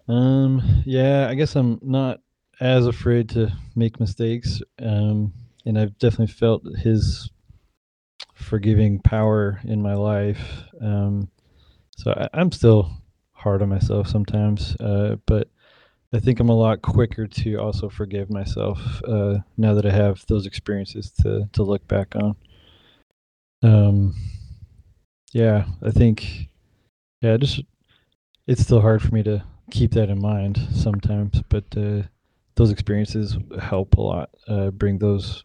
Um, 0.06 0.62
yeah, 0.86 1.26
I 1.28 1.34
guess 1.34 1.56
I'm 1.56 1.80
not 1.82 2.20
as 2.60 2.86
afraid 2.86 3.28
to 3.30 3.52
make 3.74 3.98
mistakes. 3.98 4.62
Um, 4.80 5.32
and 5.64 5.76
I've 5.76 5.98
definitely 5.98 6.32
felt 6.32 6.62
his 6.78 7.30
forgiving 8.32 9.00
power 9.00 9.60
in 9.64 9.82
my 9.82 9.94
life. 9.94 10.62
Um, 10.80 11.28
so 11.96 12.12
I, 12.12 12.28
I'm 12.32 12.52
still 12.52 12.92
hard 13.32 13.60
on 13.60 13.70
myself 13.70 14.06
sometimes, 14.06 14.76
uh, 14.76 15.16
but 15.26 15.50
I 16.14 16.20
think 16.20 16.40
I'm 16.40 16.48
a 16.48 16.56
lot 16.56 16.82
quicker 16.82 17.26
to 17.26 17.56
also 17.56 17.88
forgive 17.88 18.30
myself 18.30 18.78
uh, 19.04 19.38
now 19.56 19.74
that 19.74 19.86
I 19.86 19.90
have 19.90 20.24
those 20.28 20.46
experiences 20.46 21.10
to 21.22 21.48
to 21.52 21.62
look 21.62 21.86
back 21.88 22.14
on. 22.16 22.36
Um, 23.62 24.14
yeah, 25.32 25.66
I 25.82 25.90
think, 25.90 26.48
yeah, 27.20 27.36
just 27.36 27.60
it's 28.46 28.62
still 28.62 28.80
hard 28.80 29.02
for 29.02 29.12
me 29.14 29.22
to 29.24 29.42
keep 29.70 29.92
that 29.92 30.08
in 30.08 30.20
mind 30.20 30.58
sometimes, 30.72 31.42
but 31.48 31.64
uh, 31.76 32.02
those 32.54 32.70
experiences 32.70 33.36
help 33.60 33.96
a 33.96 34.00
lot. 34.00 34.30
Uh, 34.48 34.70
bring 34.70 34.98
those 34.98 35.44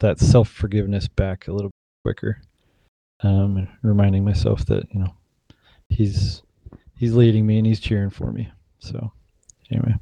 that 0.00 0.18
self 0.18 0.48
forgiveness 0.48 1.08
back 1.08 1.48
a 1.48 1.52
little 1.52 1.70
quicker. 2.04 2.40
Um, 3.20 3.56
and 3.56 3.68
reminding 3.82 4.24
myself 4.24 4.64
that 4.66 4.86
you 4.92 5.00
know 5.00 5.12
he's 5.88 6.42
he's 6.96 7.14
leading 7.14 7.46
me 7.46 7.58
and 7.58 7.66
he's 7.66 7.80
cheering 7.80 8.10
for 8.10 8.30
me. 8.30 8.50
So 8.78 9.12
anyway, 9.70 9.94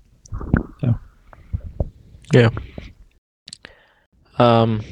Yeah. 2.33 2.51
Um, 4.39 4.83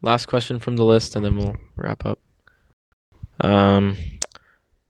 last 0.00 0.26
question 0.26 0.58
from 0.58 0.76
the 0.76 0.84
list, 0.84 1.14
and 1.14 1.24
then 1.24 1.36
we'll 1.36 1.56
wrap 1.76 2.04
up. 2.06 2.18
Um, 3.40 3.96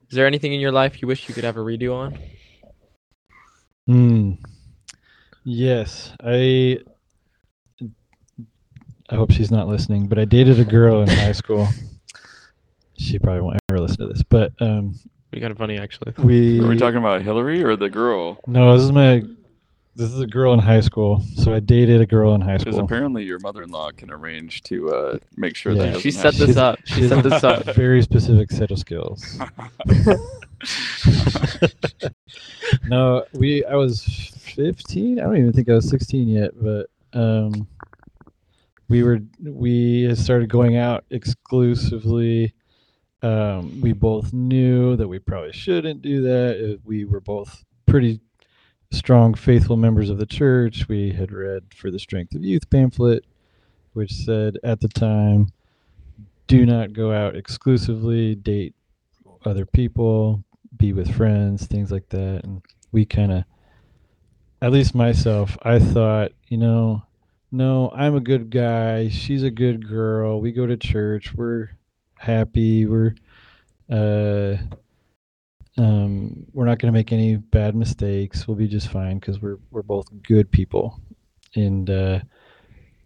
is 0.09 0.17
there 0.17 0.27
anything 0.27 0.53
in 0.53 0.61
your 0.61 0.73
life 0.73 1.03
you 1.03 1.09
wish 1.09 1.29
you 1.29 1.35
could 1.35 1.45
have 1.45 1.57
a 1.57 1.61
redo 1.61 1.95
on? 1.95 2.19
Hmm. 3.87 4.33
Yes, 5.45 6.13
I. 6.23 6.79
I 9.11 9.15
hope 9.17 9.33
she's 9.33 9.51
not 9.51 9.69
listening, 9.69 10.07
but 10.07 10.19
I 10.19 10.25
dated 10.25 10.59
a 10.59 10.65
girl 10.65 11.03
in 11.03 11.09
high 11.09 11.33
school. 11.33 11.69
She 12.99 13.19
probably 13.19 13.41
won't 13.41 13.59
ever 13.69 13.81
listen 13.81 14.07
to 14.07 14.07
this, 14.07 14.23
but 14.23 14.53
um, 14.61 14.95
Be 15.33 15.41
kind 15.41 15.51
of 15.51 15.57
funny, 15.57 15.79
actually. 15.79 16.13
we. 16.23 16.61
Are 16.61 16.69
we 16.69 16.77
talking 16.77 16.99
about 16.99 17.23
Hillary 17.23 17.65
or 17.65 17.75
the 17.75 17.89
girl? 17.89 18.39
No, 18.47 18.75
this 18.77 18.85
is 18.85 18.93
my. 18.93 19.23
This 19.95 20.11
is 20.11 20.21
a 20.21 20.27
girl 20.27 20.53
in 20.55 20.59
high 20.59 20.81
school. 20.81 21.23
So 21.37 21.53
I 21.55 21.61
dated 21.61 22.01
a 22.01 22.07
girl 22.07 22.35
in 22.35 22.41
high 22.41 22.57
school. 22.57 22.65
Because 22.65 22.75
school. 22.77 22.85
apparently 22.85 23.25
your 23.25 23.39
mother-in-law 23.41 23.91
can 23.93 24.11
arrange 24.11 24.63
to 24.65 24.91
uh, 24.95 25.19
make 25.37 25.55
sure 25.55 25.73
Yeah. 25.73 25.93
that 25.93 26.01
She 26.01 26.11
set 26.11 26.35
this 26.35 26.57
up. 26.57 26.79
She 26.85 27.09
set 27.09 27.23
this 27.23 27.45
up. 27.45 27.67
a 27.67 27.73
very 27.75 28.01
specific 28.03 28.51
set 28.51 28.71
of 28.71 28.79
skills. 28.79 29.39
no, 32.87 33.25
we. 33.33 33.65
I 33.65 33.75
was 33.75 34.03
fifteen. 34.05 35.19
I 35.19 35.25
don't 35.25 35.37
even 35.39 35.53
think 35.53 35.69
I 35.71 35.75
was 35.75 35.89
sixteen 35.89 36.29
yet, 36.29 36.51
but 36.61 36.89
um, 37.15 37.67
we 38.89 39.03
were. 39.03 39.21
We 39.43 40.15
started 40.15 40.51
going 40.51 40.77
out 40.77 41.05
exclusively. 41.11 42.55
Um, 43.23 43.81
we 43.81 43.93
both 43.93 44.33
knew 44.33 44.97
that 44.97 45.07
we 45.07 45.19
probably 45.19 45.53
shouldn't 45.53 46.03
do 46.03 46.23
that. 46.23 46.75
Uh, 46.75 46.79
We 46.85 47.05
were 47.05 47.21
both 47.21 47.65
pretty 47.87 48.21
strong, 48.91 49.35
faithful 49.35 49.77
members 49.77 50.11
of 50.11 50.19
the 50.19 50.27
church. 50.27 50.89
We 50.89 51.13
had 51.13 51.33
read 51.33 51.63
For 51.75 51.91
the 51.91 51.99
Strength 51.99 52.35
of 52.35 52.45
Youth 52.45 52.69
pamphlet, 52.69 53.25
which 53.93 54.13
said 54.13 54.59
at 54.65 54.81
the 54.81 54.89
time, 54.89 55.49
do 56.47 56.67
not 56.67 56.93
go 56.93 57.13
out 57.13 57.37
exclusively, 57.37 58.35
date 58.35 58.75
other 59.45 59.67
people, 59.67 60.45
be 60.77 60.93
with 60.93 61.15
friends, 61.15 61.67
things 61.67 61.91
like 61.91 62.09
that. 62.11 62.45
And 62.45 62.63
we 62.91 63.05
kind 63.05 63.33
of, 63.33 63.45
at 64.61 64.73
least 64.73 64.95
myself, 64.95 65.57
I 65.63 65.79
thought, 65.79 66.33
you 66.49 66.59
know, 66.59 67.03
no, 67.51 67.91
I'm 67.95 68.15
a 68.15 68.21
good 68.21 68.51
guy. 68.51 69.09
She's 69.09 69.43
a 69.43 69.51
good 69.51 69.87
girl. 69.89 70.41
We 70.41 70.53
go 70.53 70.67
to 70.67 70.77
church. 70.77 71.35
We're 71.35 71.71
happy. 72.23 72.87
We're, 72.87 73.15
uh, 73.91 74.57
um, 75.79 76.47
we're 76.53 76.67
not 76.67 76.79
going 76.79 76.93
to 76.93 76.99
make 76.99 77.13
any 77.13 77.37
bad 77.37 77.75
mistakes. 77.75 78.47
We'll 78.47 78.57
be 78.57 78.69
just 78.69 78.89
fine 78.89 79.19
because 79.19 79.41
we're 79.41 79.59
we're 79.71 79.83
both 79.83 80.07
good 80.23 80.51
people. 80.51 81.01
And 81.55 81.89
uh, 81.91 82.21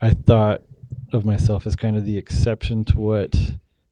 I 0.01 0.11
thought 0.11 0.63
of 1.13 1.25
myself 1.25 1.67
as 1.67 1.77
kind 1.77 1.97
of 1.97 2.05
the 2.05 2.17
exception 2.17 2.85
to 2.87 2.99
what 2.99 3.35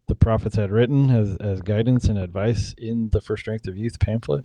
the 0.07 0.15
prophets 0.15 0.57
had 0.57 0.71
written 0.71 1.11
as, 1.11 1.37
as 1.37 1.63
guidance 1.63 2.07
and 2.07 2.19
advice 2.19 2.75
in 2.79 3.09
the 3.11 3.21
First 3.21 3.43
Strength 3.43 3.69
of 3.69 3.77
Youth 3.77 3.99
pamphlet. 3.99 4.45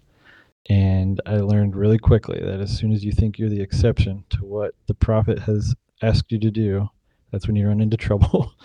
And 0.69 1.19
I 1.25 1.37
learned 1.37 1.75
really 1.75 1.97
quickly 1.97 2.39
that 2.39 2.59
as 2.59 2.75
soon 2.75 2.91
as 2.91 3.03
you 3.03 3.11
think 3.11 3.37
you're 3.37 3.49
the 3.49 3.61
exception 3.61 4.23
to 4.31 4.45
what 4.45 4.75
the 4.87 4.93
prophet 4.93 5.39
has 5.39 5.75
asked 6.01 6.31
you 6.31 6.39
to 6.39 6.51
do, 6.51 6.89
that's 7.31 7.47
when 7.47 7.55
you 7.55 7.67
run 7.67 7.81
into 7.81 7.97
trouble. 7.97 8.53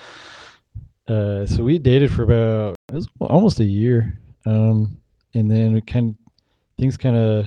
uh, 1.09 1.47
so 1.47 1.63
we 1.63 1.79
dated 1.79 2.13
for 2.13 2.23
about 2.23 2.77
it 2.89 2.95
was 2.95 3.09
almost 3.21 3.61
a 3.61 3.65
year, 3.65 4.19
um, 4.47 4.97
and 5.35 5.51
then 5.51 5.81
kind 5.83 6.17
things 6.79 6.97
kind 6.97 7.17
of 7.17 7.47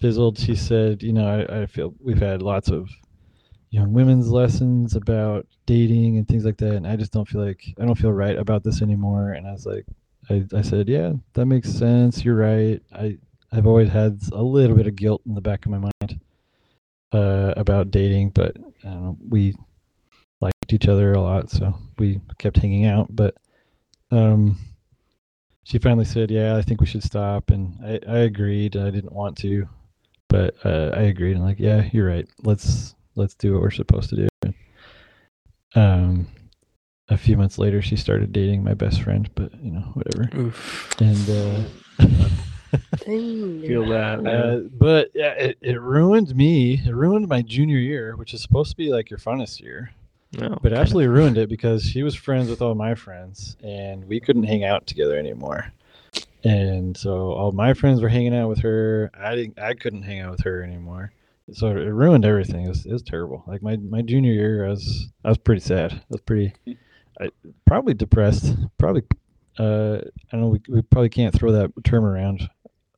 fizzled. 0.00 0.38
She 0.38 0.54
said, 0.54 1.02
"You 1.02 1.12
know, 1.12 1.26
I, 1.26 1.62
I 1.62 1.66
feel 1.66 1.94
we've 2.00 2.20
had 2.20 2.42
lots 2.42 2.68
of 2.68 2.88
young 3.70 3.92
women's 3.92 4.28
lessons 4.28 4.96
about 4.96 5.46
dating 5.66 6.16
and 6.16 6.26
things 6.26 6.44
like 6.44 6.56
that. 6.58 6.74
And 6.74 6.86
i 6.86 6.96
just 6.96 7.12
don't 7.12 7.28
feel 7.28 7.44
like 7.44 7.62
i 7.78 7.84
don't 7.84 7.98
feel 7.98 8.12
right 8.12 8.36
about 8.36 8.64
this 8.64 8.82
anymore. 8.82 9.32
And 9.32 9.46
i 9.46 9.52
was 9.52 9.66
like 9.66 9.86
i, 10.30 10.44
I 10.54 10.62
said 10.62 10.88
yeah 10.88 11.12
that 11.34 11.46
makes 11.46 11.70
sense. 11.72 12.24
You're 12.24 12.36
right. 12.36 12.82
I 12.92 13.18
i've 13.52 13.66
always 13.66 13.88
had 13.90 14.20
a 14.32 14.42
little 14.42 14.76
bit 14.76 14.86
of 14.86 14.96
guilt 14.96 15.22
in 15.26 15.34
the 15.34 15.40
back 15.40 15.64
of 15.64 15.72
my 15.72 15.78
mind 15.78 16.20
uh, 17.12 17.54
about 17.56 17.90
dating 17.90 18.30
but 18.30 18.56
I 18.84 19.12
we 19.28 19.54
liked 20.68 20.84
each 20.84 20.88
other 20.88 21.12
a 21.12 21.20
lot 21.20 21.50
so 21.50 21.74
we 21.98 22.20
kept 22.38 22.58
hanging 22.58 22.84
out 22.84 23.06
but 23.10 23.34
um 24.10 24.58
she 25.64 25.78
finally 25.78 26.04
said 26.04 26.30
yeah 26.30 26.56
i 26.56 26.62
think 26.62 26.80
we 26.80 26.86
should 26.86 27.02
stop 27.02 27.50
and 27.50 27.76
i, 27.84 27.98
I 28.08 28.18
agreed 28.18 28.76
i 28.76 28.90
didn't 28.90 29.12
want 29.12 29.36
to 29.38 29.68
but 30.28 30.54
uh, 30.64 30.90
i 30.94 31.02
agreed 31.02 31.36
and 31.36 31.44
like 31.44 31.58
yeah 31.58 31.88
you're 31.92 32.08
right 32.08 32.28
let's 32.42 32.94
let's 33.18 33.34
do 33.34 33.52
what 33.52 33.62
we're 33.62 33.70
supposed 33.70 34.08
to 34.10 34.16
do. 34.16 34.28
And, 34.42 34.54
um, 35.74 36.26
a 37.10 37.16
few 37.16 37.36
months 37.36 37.58
later, 37.58 37.82
she 37.82 37.96
started 37.96 38.32
dating 38.32 38.62
my 38.62 38.74
best 38.74 39.02
friend, 39.02 39.28
but 39.34 39.52
you 39.62 39.72
know, 39.72 39.90
whatever. 39.94 40.30
Oof. 40.36 40.94
And 41.00 41.30
uh, 41.30 42.04
Feel 43.04 43.88
that. 43.88 44.26
uh, 44.26 44.68
but 44.72 45.10
yeah, 45.14 45.32
it, 45.32 45.58
it 45.62 45.80
ruined 45.80 46.36
me. 46.36 46.74
It 46.74 46.94
ruined 46.94 47.26
my 47.28 47.42
junior 47.42 47.78
year, 47.78 48.14
which 48.16 48.34
is 48.34 48.42
supposed 48.42 48.70
to 48.70 48.76
be 48.76 48.90
like 48.90 49.10
your 49.10 49.18
funnest 49.18 49.60
year, 49.60 49.90
No, 50.32 50.48
but 50.50 50.62
kinda. 50.70 50.78
actually 50.78 51.06
ruined 51.06 51.38
it 51.38 51.48
because 51.48 51.82
she 51.84 52.02
was 52.02 52.14
friends 52.14 52.50
with 52.50 52.60
all 52.60 52.74
my 52.74 52.94
friends, 52.94 53.56
and 53.62 54.04
we 54.04 54.20
couldn't 54.20 54.44
hang 54.44 54.64
out 54.64 54.86
together 54.86 55.16
anymore. 55.18 55.72
And 56.44 56.96
so 56.96 57.32
all 57.32 57.52
my 57.52 57.74
friends 57.74 58.00
were 58.00 58.08
hanging 58.08 58.34
out 58.34 58.48
with 58.48 58.60
her. 58.60 59.10
I 59.14 59.34
didn't. 59.34 59.58
I 59.58 59.74
couldn't 59.74 60.02
hang 60.02 60.20
out 60.20 60.32
with 60.32 60.44
her 60.44 60.62
anymore. 60.62 61.12
So 61.52 61.68
it 61.68 61.74
ruined 61.76 62.24
everything. 62.26 62.66
It 62.66 62.68
was, 62.68 62.84
it 62.84 62.92
was 62.92 63.02
terrible. 63.02 63.42
Like 63.46 63.62
my, 63.62 63.76
my 63.76 64.02
junior 64.02 64.32
year, 64.32 64.66
I 64.66 64.70
was 64.70 65.08
I 65.24 65.28
was 65.30 65.38
pretty 65.38 65.62
sad. 65.62 65.92
I 65.94 66.04
was 66.10 66.20
pretty, 66.20 66.52
I 67.20 67.30
probably 67.66 67.94
depressed. 67.94 68.54
Probably, 68.76 69.02
uh, 69.58 69.96
I 69.96 70.32
don't 70.32 70.40
know. 70.42 70.48
We, 70.48 70.60
we 70.68 70.82
probably 70.82 71.08
can't 71.08 71.34
throw 71.34 71.52
that 71.52 71.72
term 71.84 72.04
around 72.04 72.48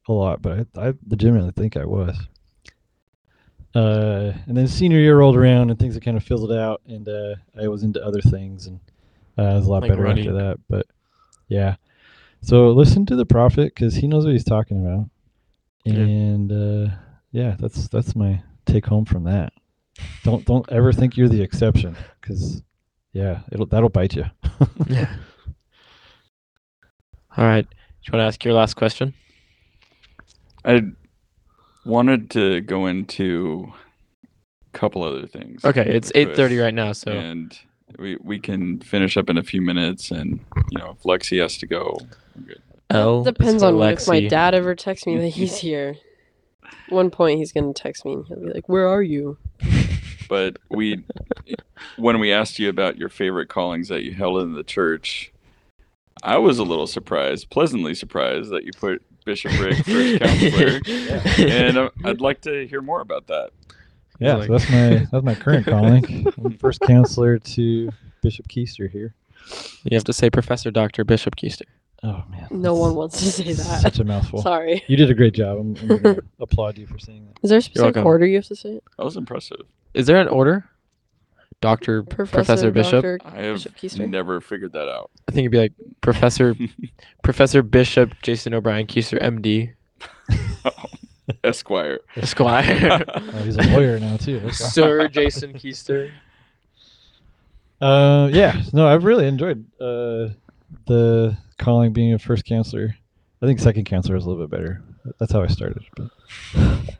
a 0.08 0.12
lot, 0.12 0.42
but 0.42 0.66
I, 0.76 0.88
I 0.88 0.94
legitimately 1.08 1.52
think 1.52 1.76
I 1.76 1.84
was. 1.84 2.16
Uh, 3.74 4.32
and 4.46 4.56
then 4.56 4.66
senior 4.66 4.98
year 4.98 5.18
rolled 5.18 5.36
around 5.36 5.70
and 5.70 5.78
things 5.78 5.94
had 5.94 6.04
kind 6.04 6.16
of 6.16 6.24
fizzled 6.24 6.52
out, 6.52 6.80
and 6.86 7.08
uh, 7.08 7.34
I 7.60 7.68
was 7.68 7.82
into 7.84 8.04
other 8.04 8.20
things, 8.20 8.66
and 8.66 8.80
uh, 9.38 9.42
I 9.42 9.54
was 9.54 9.66
a 9.66 9.70
lot 9.70 9.82
Like 9.82 9.90
better 9.92 10.06
after 10.06 10.32
that. 10.32 10.58
But 10.68 10.86
yeah, 11.48 11.76
so 12.42 12.70
listen 12.70 13.06
to 13.06 13.16
the 13.16 13.26
prophet 13.26 13.72
because 13.74 13.94
he 13.94 14.06
knows 14.08 14.24
what 14.24 14.32
he's 14.32 14.44
talking 14.44 14.84
about, 14.84 15.08
Yeah. 15.84 16.00
and 16.02 16.50
uh, 16.52 16.92
yeah, 17.30 17.56
that's 17.60 17.86
that's 17.88 18.16
my 18.16 18.42
take 18.66 18.86
home 18.86 19.04
from 19.04 19.24
that. 19.24 19.52
Don't 20.24 20.44
don't 20.46 20.68
ever 20.72 20.92
think 20.92 21.16
you're 21.16 21.28
the 21.28 21.42
exception 21.42 21.96
because 22.20 22.62
yeah, 23.12 23.40
it'll 23.52 23.66
that'll 23.66 23.88
bite 23.88 24.16
you. 24.16 24.24
Yeah. 24.88 25.14
All 27.36 27.44
right. 27.44 27.68
Do 27.68 27.76
you 28.06 28.12
want 28.12 28.22
to 28.22 28.26
ask 28.26 28.44
your 28.44 28.54
last 28.54 28.74
question? 28.74 29.14
I 30.64 30.82
wanted 31.84 32.30
to 32.30 32.60
go 32.60 32.86
into 32.86 33.72
a 34.22 34.78
couple 34.78 35.02
other 35.02 35.26
things. 35.26 35.64
Okay, 35.64 35.86
it's 35.86 36.12
eight 36.14 36.36
thirty 36.36 36.58
right 36.58 36.74
now, 36.74 36.92
so 36.92 37.12
and 37.12 37.58
we 37.98 38.16
we 38.22 38.38
can 38.38 38.80
finish 38.80 39.16
up 39.16 39.28
in 39.30 39.36
a 39.36 39.42
few 39.42 39.60
minutes, 39.60 40.10
and 40.10 40.40
you 40.70 40.78
know 40.78 40.96
if 40.98 41.02
Lexi 41.02 41.40
has 41.40 41.56
to 41.58 41.66
go. 41.66 41.98
L 42.90 43.20
oh, 43.20 43.24
Depends 43.24 43.62
for 43.62 43.68
on 43.68 43.82
if 43.82 44.08
my 44.08 44.26
dad 44.26 44.54
ever 44.54 44.74
texts 44.74 45.06
me 45.06 45.16
that 45.18 45.28
he's 45.28 45.56
here. 45.60 45.96
One 46.88 47.10
point 47.10 47.38
he's 47.38 47.52
gonna 47.52 47.72
text 47.72 48.04
me 48.04 48.14
and 48.14 48.26
he'll 48.26 48.40
be 48.40 48.52
like, 48.52 48.68
"Where 48.68 48.88
are 48.88 49.02
you?" 49.02 49.38
But 50.28 50.58
we, 50.68 51.02
when 51.96 52.20
we 52.20 52.32
asked 52.32 52.60
you 52.60 52.68
about 52.68 52.96
your 52.96 53.08
favorite 53.08 53.48
callings 53.48 53.88
that 53.88 54.04
you 54.04 54.12
held 54.12 54.40
in 54.42 54.54
the 54.54 54.62
church, 54.62 55.32
I 56.22 56.38
was 56.38 56.60
a 56.60 56.62
little 56.62 56.86
surprised, 56.86 57.50
pleasantly 57.50 57.96
surprised 57.96 58.50
that 58.50 58.62
you 58.62 58.70
put 58.78 59.02
bishopric 59.30 59.76
first 59.84 60.20
counselor, 60.20 60.80
and 61.38 61.78
uh, 61.78 61.90
I'd 62.04 62.20
like 62.20 62.40
to 62.42 62.66
hear 62.66 62.80
more 62.82 63.00
about 63.00 63.26
that. 63.28 63.50
Yeah, 64.18 64.36
like- 64.36 64.46
so 64.48 64.52
that's 64.58 64.70
my 64.70 65.06
that's 65.12 65.24
my 65.24 65.34
current 65.34 65.66
calling. 65.66 66.26
I'm 66.44 66.52
first 66.58 66.80
counselor 66.80 67.38
to 67.38 67.90
Bishop 68.22 68.48
Keister 68.48 68.90
here. 68.90 69.14
you 69.84 69.94
have 69.96 70.04
to 70.04 70.12
say 70.12 70.30
Professor 70.30 70.70
Doctor 70.70 71.04
Bishop 71.04 71.36
Keister. 71.36 71.62
Oh 72.02 72.24
man, 72.30 72.48
No 72.50 72.74
one 72.74 72.94
wants 72.94 73.18
to 73.20 73.30
say 73.30 73.52
that. 73.52 73.80
Such 73.82 73.98
a 73.98 74.04
mouthful. 74.04 74.40
Sorry. 74.42 74.82
You 74.88 74.96
did 74.96 75.10
a 75.10 75.14
great 75.14 75.34
job. 75.34 75.58
I'm, 75.58 75.76
I'm 75.82 75.98
gonna 76.02 76.18
applaud 76.40 76.78
you 76.78 76.86
for 76.86 76.98
saying 76.98 77.26
that. 77.26 77.38
Is 77.42 77.50
there 77.50 77.58
a 77.58 77.62
specific 77.62 78.04
order 78.04 78.26
you 78.26 78.36
have 78.36 78.46
to 78.46 78.56
say 78.56 78.70
it? 78.70 78.84
That 78.98 79.04
was 79.04 79.16
impressive. 79.16 79.60
Is 79.94 80.06
there 80.06 80.18
an 80.20 80.28
order? 80.28 80.64
Doctor 81.60 82.02
Professor, 82.02 82.70
Bishop. 82.70 83.02
Dr. 83.02 83.18
I 83.24 83.42
have 83.42 83.56
Bishop 83.56 83.76
Keister? 83.76 84.08
never 84.08 84.40
figured 84.40 84.72
that 84.72 84.88
out. 84.88 85.10
I 85.28 85.32
think 85.32 85.40
it'd 85.44 85.52
be 85.52 85.58
like 85.58 85.72
Professor 86.00 86.54
Professor 87.22 87.62
Bishop 87.62 88.14
Jason 88.22 88.54
O'Brien 88.54 88.86
Keister 88.86 89.20
MD 89.20 89.74
Esquire. 91.44 92.00
Esquire. 92.16 93.04
Oh, 93.14 93.42
he's 93.44 93.56
a 93.56 93.62
lawyer 93.74 93.98
now 94.00 94.16
too. 94.16 94.50
Sir 94.50 95.08
Jason 95.08 95.52
Keister. 95.52 96.10
Uh, 97.80 98.28
yeah, 98.32 98.60
no, 98.72 98.86
I've 98.86 99.04
really 99.04 99.26
enjoyed 99.26 99.64
uh, 99.80 100.28
the 100.86 101.36
calling 101.58 101.92
being 101.92 102.12
a 102.14 102.18
first 102.18 102.44
counselor. 102.44 102.94
I 103.42 103.46
think 103.46 103.58
second 103.58 103.84
counselor 103.84 104.16
is 104.16 104.24
a 104.24 104.28
little 104.28 104.46
bit 104.46 104.50
better. 104.50 104.82
That's 105.18 105.32
how 105.32 105.42
I 105.42 105.46
started. 105.46 105.82
But 105.96 106.08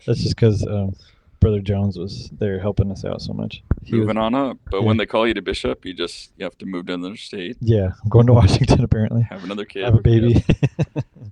that's 0.06 0.22
just 0.22 0.36
because 0.36 0.66
um, 0.66 0.94
Brother 1.41 1.61
Jones 1.61 1.99
was 1.99 2.28
there 2.38 2.61
helping 2.61 2.93
us 2.93 3.05
out 3.05 3.22
so 3.22 3.32
much. 3.32 3.62
He 3.82 3.97
Moving 3.97 4.16
was, 4.16 4.24
on 4.24 4.34
up. 4.34 4.59
But 4.70 4.80
yeah. 4.80 4.86
when 4.86 4.99
they 4.99 5.07
call 5.07 5.26
you 5.26 5.34
to 5.34 5.43
bishop, 5.43 5.84
you 5.86 5.95
just 5.95 6.32
you 6.36 6.45
have 6.45 6.59
to 6.59 6.66
move 6.66 6.86
to 6.86 6.95
another 6.95 7.16
state. 7.16 7.57
Yeah, 7.61 7.93
I'm 8.03 8.09
going 8.11 8.26
to 8.26 8.32
Washington 8.34 8.84
apparently. 8.84 9.22
Have 9.22 9.43
another 9.43 9.64
kid. 9.64 9.84
Have 9.84 9.95
a 9.95 10.03
baby. 10.03 10.45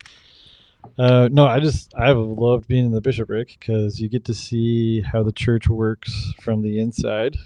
uh, 0.98 1.28
no, 1.30 1.46
I 1.46 1.60
just 1.60 1.94
I've 1.94 2.16
loved 2.16 2.66
being 2.66 2.86
in 2.86 2.92
the 2.92 3.02
bishopric 3.02 3.56
because 3.60 4.00
you 4.00 4.08
get 4.08 4.24
to 4.24 4.34
see 4.34 5.02
how 5.02 5.22
the 5.22 5.32
church 5.32 5.68
works 5.68 6.32
from 6.40 6.62
the 6.62 6.80
inside, 6.80 7.36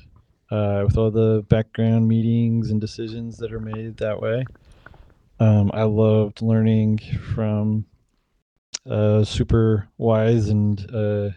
uh, 0.50 0.82
with 0.86 0.96
all 0.96 1.10
the 1.10 1.44
background 1.48 2.06
meetings 2.06 2.70
and 2.70 2.80
decisions 2.80 3.38
that 3.38 3.52
are 3.52 3.60
made 3.60 3.96
that 3.96 4.22
way. 4.22 4.44
Um, 5.40 5.72
I 5.74 5.82
loved 5.82 6.42
learning 6.42 7.00
from 7.34 7.86
uh, 8.88 9.24
super 9.24 9.88
wise 9.98 10.48
and 10.48 10.88
uh, 10.94 11.30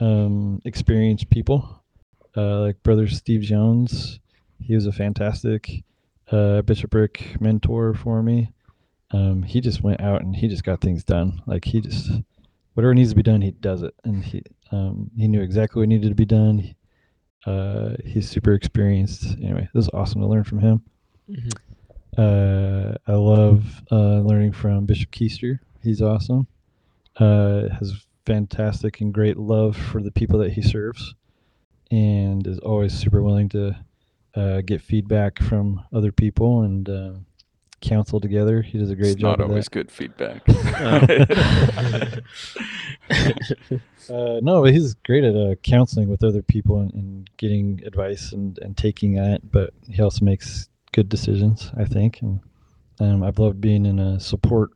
um, 0.00 0.60
experienced 0.64 1.30
people, 1.30 1.82
uh, 2.36 2.60
like 2.60 2.82
Brother 2.82 3.08
Steve 3.08 3.42
Jones. 3.42 4.20
He 4.60 4.74
was 4.74 4.86
a 4.86 4.92
fantastic 4.92 5.84
uh, 6.30 6.62
bishopric 6.62 7.40
mentor 7.40 7.94
for 7.94 8.22
me. 8.22 8.52
Um, 9.10 9.42
he 9.42 9.60
just 9.60 9.82
went 9.82 10.00
out 10.00 10.20
and 10.22 10.36
he 10.36 10.48
just 10.48 10.64
got 10.64 10.80
things 10.80 11.04
done. 11.04 11.42
Like 11.46 11.64
he 11.64 11.80
just 11.80 12.10
whatever 12.74 12.94
needs 12.94 13.10
to 13.10 13.16
be 13.16 13.22
done, 13.22 13.40
he 13.40 13.52
does 13.52 13.82
it, 13.82 13.94
and 14.04 14.24
he 14.24 14.42
um, 14.70 15.10
he 15.16 15.26
knew 15.26 15.40
exactly 15.40 15.80
what 15.80 15.88
needed 15.88 16.08
to 16.10 16.14
be 16.14 16.26
done. 16.26 16.74
Uh, 17.46 17.96
he's 18.04 18.28
super 18.28 18.52
experienced. 18.52 19.36
Anyway, 19.42 19.68
this 19.74 19.84
is 19.86 19.90
awesome 19.94 20.20
to 20.20 20.26
learn 20.26 20.44
from 20.44 20.58
him. 20.60 20.82
Mm-hmm. 21.30 21.48
Uh, 22.20 22.94
I 23.06 23.16
love 23.16 23.82
uh, 23.90 24.20
learning 24.20 24.52
from 24.52 24.86
Bishop 24.86 25.10
Keister. 25.10 25.58
He's 25.82 26.02
awesome. 26.02 26.46
Uh, 27.16 27.68
has 27.78 28.06
fantastic 28.28 29.00
and 29.00 29.14
great 29.14 29.38
love 29.38 29.74
for 29.74 30.02
the 30.02 30.12
people 30.12 30.38
that 30.38 30.52
he 30.52 30.60
serves, 30.60 31.14
and 31.90 32.46
is 32.46 32.58
always 32.58 32.92
super 32.92 33.22
willing 33.22 33.48
to 33.48 33.74
uh, 34.34 34.60
get 34.60 34.82
feedback 34.82 35.42
from 35.42 35.82
other 35.94 36.12
people 36.12 36.62
and 36.62 36.90
uh, 36.90 37.12
counsel 37.80 38.20
together. 38.20 38.60
He 38.60 38.78
does 38.78 38.90
a 38.90 38.94
great 38.94 39.12
it's 39.12 39.20
job. 39.20 39.38
Not 39.38 39.48
always 39.48 39.64
that. 39.64 39.70
good 39.70 39.90
feedback. 39.90 40.46
uh, 44.10 44.40
no, 44.42 44.64
he's 44.64 44.92
great 45.06 45.24
at 45.24 45.34
uh, 45.34 45.54
counseling 45.62 46.10
with 46.10 46.22
other 46.22 46.42
people 46.42 46.80
and, 46.80 46.92
and, 46.92 47.30
getting 47.38 47.80
advice 47.86 48.32
and, 48.32 48.58
and 48.58 48.76
taking 48.76 49.14
that. 49.14 49.50
But 49.50 49.72
he 49.88 50.02
also 50.02 50.22
makes 50.22 50.68
good 50.92 51.08
decisions, 51.08 51.72
I 51.78 51.86
think. 51.86 52.20
And 52.20 52.40
um, 53.00 53.22
I've 53.22 53.38
loved 53.38 53.60
being 53.60 53.86
in 53.86 53.98
a 53.98 54.20
support 54.20 54.70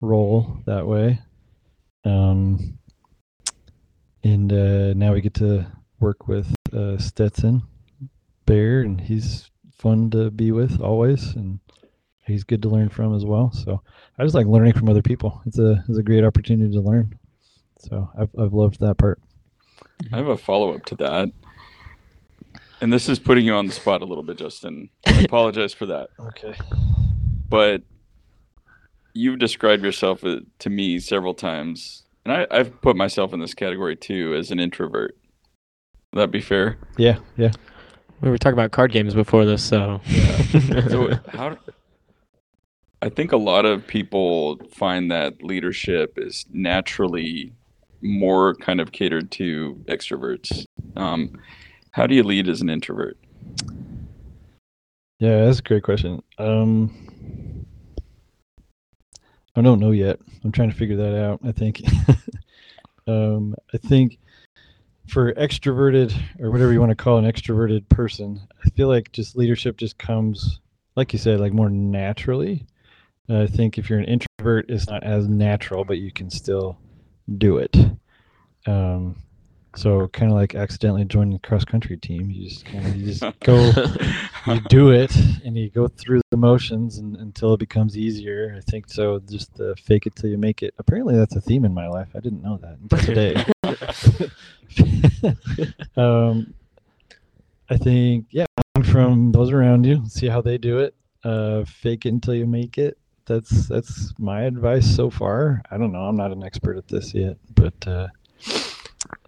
role 0.00 0.58
that 0.66 0.88
way. 0.88 1.20
Um, 2.04 2.78
and 4.24 4.52
uh, 4.52 4.94
now 4.94 5.12
we 5.12 5.20
get 5.20 5.34
to 5.34 5.66
work 6.00 6.28
with 6.28 6.54
uh, 6.72 6.98
Stetson 6.98 7.62
Bear, 8.46 8.80
and 8.80 9.00
he's 9.00 9.50
fun 9.78 10.10
to 10.10 10.30
be 10.30 10.52
with 10.52 10.80
always, 10.80 11.34
and 11.34 11.60
he's 12.26 12.44
good 12.44 12.62
to 12.62 12.68
learn 12.68 12.88
from 12.88 13.14
as 13.14 13.24
well. 13.24 13.52
So 13.52 13.82
I 14.18 14.22
just 14.22 14.34
like 14.34 14.46
learning 14.46 14.74
from 14.74 14.88
other 14.88 15.02
people. 15.02 15.40
It's 15.46 15.58
a 15.58 15.84
it's 15.88 15.98
a 15.98 16.02
great 16.02 16.24
opportunity 16.24 16.72
to 16.72 16.80
learn. 16.80 17.18
So 17.78 18.08
I've 18.18 18.30
I've 18.38 18.52
loved 18.52 18.80
that 18.80 18.98
part. 18.98 19.20
I 20.12 20.16
have 20.16 20.28
a 20.28 20.36
follow 20.36 20.74
up 20.74 20.84
to 20.86 20.94
that. 20.96 21.30
And 22.80 22.92
this 22.92 23.08
is 23.08 23.20
putting 23.20 23.44
you 23.44 23.54
on 23.54 23.66
the 23.66 23.72
spot 23.72 24.02
a 24.02 24.04
little 24.04 24.24
bit, 24.24 24.38
Justin. 24.38 24.90
I 25.06 25.22
apologize 25.22 25.72
for 25.72 25.86
that. 25.86 26.10
Okay. 26.18 26.54
But 27.48 27.82
you've 29.14 29.38
described 29.38 29.84
yourself 29.84 30.24
uh, 30.24 30.40
to 30.60 30.70
me 30.70 30.98
several 30.98 31.34
times, 31.34 32.04
and 32.24 32.32
I, 32.32 32.46
I've 32.50 32.80
put 32.80 32.96
myself 32.96 33.32
in 33.32 33.40
this 33.40 33.54
category 33.54 33.96
too 33.96 34.34
as 34.34 34.50
an 34.50 34.58
introvert. 34.58 35.16
Would 36.12 36.20
that 36.20 36.30
be 36.30 36.40
fair? 36.40 36.78
Yeah, 36.96 37.18
yeah. 37.36 37.52
We 38.20 38.30
were 38.30 38.38
talking 38.38 38.54
about 38.54 38.70
card 38.70 38.92
games 38.92 39.14
before 39.14 39.44
this, 39.44 39.62
so. 39.64 40.00
Yeah. 40.06 40.88
so 40.88 41.18
how? 41.28 41.56
I 43.00 43.08
think 43.08 43.32
a 43.32 43.36
lot 43.36 43.64
of 43.64 43.84
people 43.86 44.60
find 44.70 45.10
that 45.10 45.42
leadership 45.42 46.14
is 46.16 46.46
naturally 46.52 47.52
more 48.00 48.54
kind 48.54 48.80
of 48.80 48.92
catered 48.92 49.30
to 49.32 49.82
extroverts. 49.88 50.64
Um, 50.96 51.40
how 51.90 52.06
do 52.06 52.14
you 52.14 52.22
lead 52.22 52.48
as 52.48 52.60
an 52.60 52.70
introvert? 52.70 53.18
Yeah, 55.18 55.44
that's 55.44 55.60
a 55.60 55.62
great 55.62 55.82
question. 55.82 56.22
Um, 56.38 57.11
I 59.54 59.62
don't 59.62 59.80
know 59.80 59.90
yet. 59.90 60.18
I'm 60.44 60.52
trying 60.52 60.70
to 60.70 60.76
figure 60.76 60.96
that 60.96 61.18
out. 61.18 61.40
I 61.44 61.52
think. 61.52 61.82
um, 63.06 63.54
I 63.72 63.76
think 63.76 64.18
for 65.08 65.32
extroverted 65.34 66.14
or 66.40 66.50
whatever 66.50 66.72
you 66.72 66.80
want 66.80 66.90
to 66.90 66.96
call 66.96 67.18
an 67.18 67.30
extroverted 67.30 67.88
person, 67.88 68.40
I 68.64 68.70
feel 68.70 68.88
like 68.88 69.12
just 69.12 69.36
leadership 69.36 69.76
just 69.76 69.98
comes, 69.98 70.60
like 70.96 71.12
you 71.12 71.18
said, 71.18 71.40
like 71.40 71.52
more 71.52 71.70
naturally. 71.70 72.66
I 73.28 73.46
think 73.46 73.78
if 73.78 73.88
you're 73.88 73.98
an 73.98 74.04
introvert, 74.04 74.66
it's 74.68 74.88
not 74.88 75.04
as 75.04 75.28
natural, 75.28 75.84
but 75.84 75.98
you 75.98 76.12
can 76.12 76.28
still 76.28 76.78
do 77.38 77.58
it. 77.58 77.76
Um, 78.66 79.16
so 79.76 80.08
kind 80.08 80.30
of 80.30 80.36
like 80.36 80.54
accidentally 80.54 81.04
joining 81.04 81.32
the 81.32 81.38
cross 81.38 81.64
country 81.64 81.96
team. 81.96 82.30
You 82.30 82.48
just 82.48 82.64
kind 82.64 82.86
of 82.86 82.96
you 82.96 83.06
just 83.06 83.24
go, 83.40 83.72
you 84.46 84.60
do 84.68 84.90
it, 84.90 85.14
and 85.44 85.56
you 85.56 85.70
go 85.70 85.88
through 85.88 86.20
the 86.30 86.36
motions 86.36 86.98
and, 86.98 87.16
until 87.16 87.54
it 87.54 87.60
becomes 87.60 87.96
easier. 87.96 88.54
I 88.56 88.60
think 88.70 88.90
so. 88.90 89.18
Just 89.20 89.54
the 89.54 89.74
fake 89.76 90.06
it 90.06 90.14
till 90.14 90.30
you 90.30 90.38
make 90.38 90.62
it. 90.62 90.74
Apparently, 90.78 91.16
that's 91.16 91.34
a 91.36 91.40
theme 91.40 91.64
in 91.64 91.72
my 91.72 91.88
life. 91.88 92.08
I 92.14 92.20
didn't 92.20 92.42
know 92.42 92.58
that 92.58 92.78
until 92.82 92.98
today. 92.98 93.44
um, 95.96 96.54
I 97.70 97.76
think 97.76 98.26
yeah, 98.30 98.46
from 98.84 99.32
those 99.32 99.50
around 99.50 99.84
you, 99.84 100.02
see 100.06 100.28
how 100.28 100.42
they 100.42 100.58
do 100.58 100.78
it. 100.78 100.94
Uh, 101.24 101.64
fake 101.64 102.04
it 102.04 102.10
until 102.10 102.34
you 102.34 102.46
make 102.46 102.78
it. 102.78 102.98
That's 103.24 103.68
that's 103.68 104.12
my 104.18 104.42
advice 104.42 104.94
so 104.94 105.08
far. 105.08 105.62
I 105.70 105.78
don't 105.78 105.92
know. 105.92 106.02
I'm 106.02 106.16
not 106.16 106.32
an 106.32 106.44
expert 106.44 106.76
at 106.76 106.88
this 106.88 107.14
yet, 107.14 107.38
but. 107.54 107.86
Uh, 107.86 108.08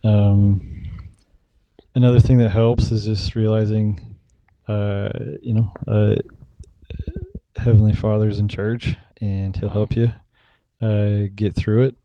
um, 0.03 0.85
another 1.95 2.21
thing 2.21 2.39
that 2.39 2.51
helps 2.51 2.91
is 2.91 3.05
just 3.05 3.35
realizing, 3.35 4.17
uh, 4.69 5.09
you 5.43 5.55
know, 5.55 5.73
uh, 5.87 6.17
Heavenly 7.57 7.95
Father's 7.95 8.39
in 8.39 8.49
charge, 8.49 8.97
and 9.21 9.57
He'll 9.57 9.69
help 9.69 9.97
you 9.97 10.13
uh, 10.83 11.29
get 11.35 11.55
through 11.55 11.85
it, 11.85 11.97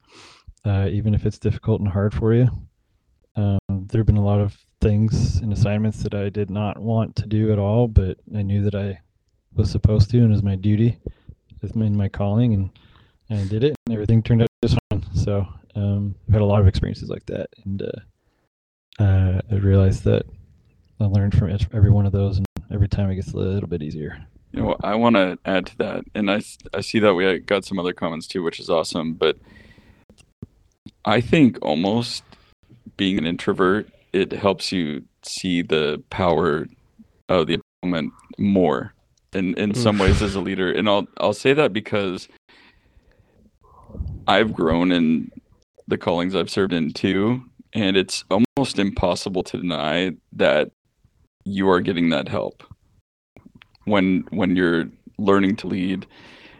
uh, 0.65 0.87
even 0.89 1.13
if 1.13 1.25
it's 1.25 1.39
difficult 1.39 1.81
and 1.81 1.89
hard 1.89 2.13
for 2.13 2.33
you. 2.33 2.49
Um, 3.35 3.59
there 3.67 3.99
have 3.99 4.07
been 4.07 4.17
a 4.17 4.23
lot 4.23 4.39
of 4.39 4.57
things 4.81 5.37
and 5.37 5.51
assignments 5.51 6.03
that 6.03 6.13
I 6.13 6.29
did 6.29 6.49
not 6.49 6.77
want 6.79 7.15
to 7.17 7.25
do 7.25 7.51
at 7.51 7.59
all, 7.59 7.87
but 7.87 8.17
I 8.35 8.41
knew 8.41 8.63
that 8.63 8.75
I 8.75 8.99
was 9.55 9.69
supposed 9.69 10.09
to, 10.11 10.17
and 10.17 10.27
it 10.27 10.33
was 10.33 10.43
my 10.43 10.55
duty, 10.55 10.97
it's 11.61 11.73
been 11.73 11.95
my 11.95 12.07
calling, 12.07 12.53
and, 12.53 12.69
and 13.29 13.39
I 13.39 13.45
did 13.45 13.63
it, 13.63 13.75
and 13.85 13.93
everything 13.93 14.23
turned 14.23 14.43
out 14.43 14.47
just 14.63 14.77
fine. 14.89 15.03
So 15.13 15.47
um, 15.75 16.15
I've 16.27 16.33
had 16.33 16.41
a 16.41 16.45
lot 16.45 16.61
of 16.61 16.67
experiences 16.67 17.09
like 17.09 17.25
that, 17.27 17.49
and 17.65 17.81
uh, 17.81 19.03
uh, 19.03 19.41
I 19.51 19.55
realized 19.55 20.03
that 20.05 20.25
I 20.99 21.05
learned 21.05 21.37
from 21.37 21.55
every 21.73 21.91
one 21.91 22.05
of 22.05 22.11
those, 22.11 22.37
and 22.37 22.45
every 22.71 22.87
time 22.87 23.09
it 23.09 23.15
gets 23.15 23.33
a 23.33 23.37
little 23.37 23.69
bit 23.69 23.81
easier. 23.81 24.25
You 24.51 24.61
know, 24.61 24.75
I 24.83 24.95
want 24.95 25.15
to 25.15 25.37
add 25.45 25.67
to 25.67 25.77
that, 25.77 26.03
and 26.15 26.29
I 26.29 26.41
I 26.73 26.81
see 26.81 26.99
that 26.99 27.13
we 27.13 27.39
got 27.39 27.65
some 27.65 27.79
other 27.79 27.93
comments 27.93 28.27
too, 28.27 28.43
which 28.43 28.59
is 28.59 28.69
awesome. 28.69 29.13
But 29.13 29.37
I 31.05 31.21
think 31.21 31.57
almost 31.61 32.23
being 32.97 33.17
an 33.17 33.25
introvert, 33.25 33.89
it 34.11 34.31
helps 34.31 34.71
you 34.71 35.05
see 35.23 35.61
the 35.61 36.03
power 36.09 36.67
of 37.29 37.47
the 37.47 37.59
moment 37.83 38.13
more 38.37 38.93
in 39.33 39.53
in 39.55 39.75
some 39.75 39.99
ways 39.99 40.21
as 40.21 40.35
a 40.35 40.41
leader. 40.41 40.71
And 40.71 40.89
I'll 40.89 41.07
I'll 41.17 41.33
say 41.33 41.53
that 41.53 41.71
because 41.71 42.27
I've 44.27 44.53
grown 44.53 44.91
in 44.91 45.31
the 45.89 45.97
callings 45.97 46.35
I've 46.35 46.49
served 46.49 46.71
in 46.71 46.93
too, 46.93 47.43
and 47.73 47.97
it's 47.97 48.23
almost 48.29 48.79
impossible 48.79 49.43
to 49.43 49.57
deny 49.57 50.11
that 50.33 50.71
you 51.45 51.69
are 51.69 51.81
getting 51.81 52.09
that 52.09 52.27
help 52.27 52.63
when 53.85 54.23
when 54.29 54.55
you're 54.55 54.89
learning 55.17 55.55
to 55.57 55.67
lead 55.67 56.05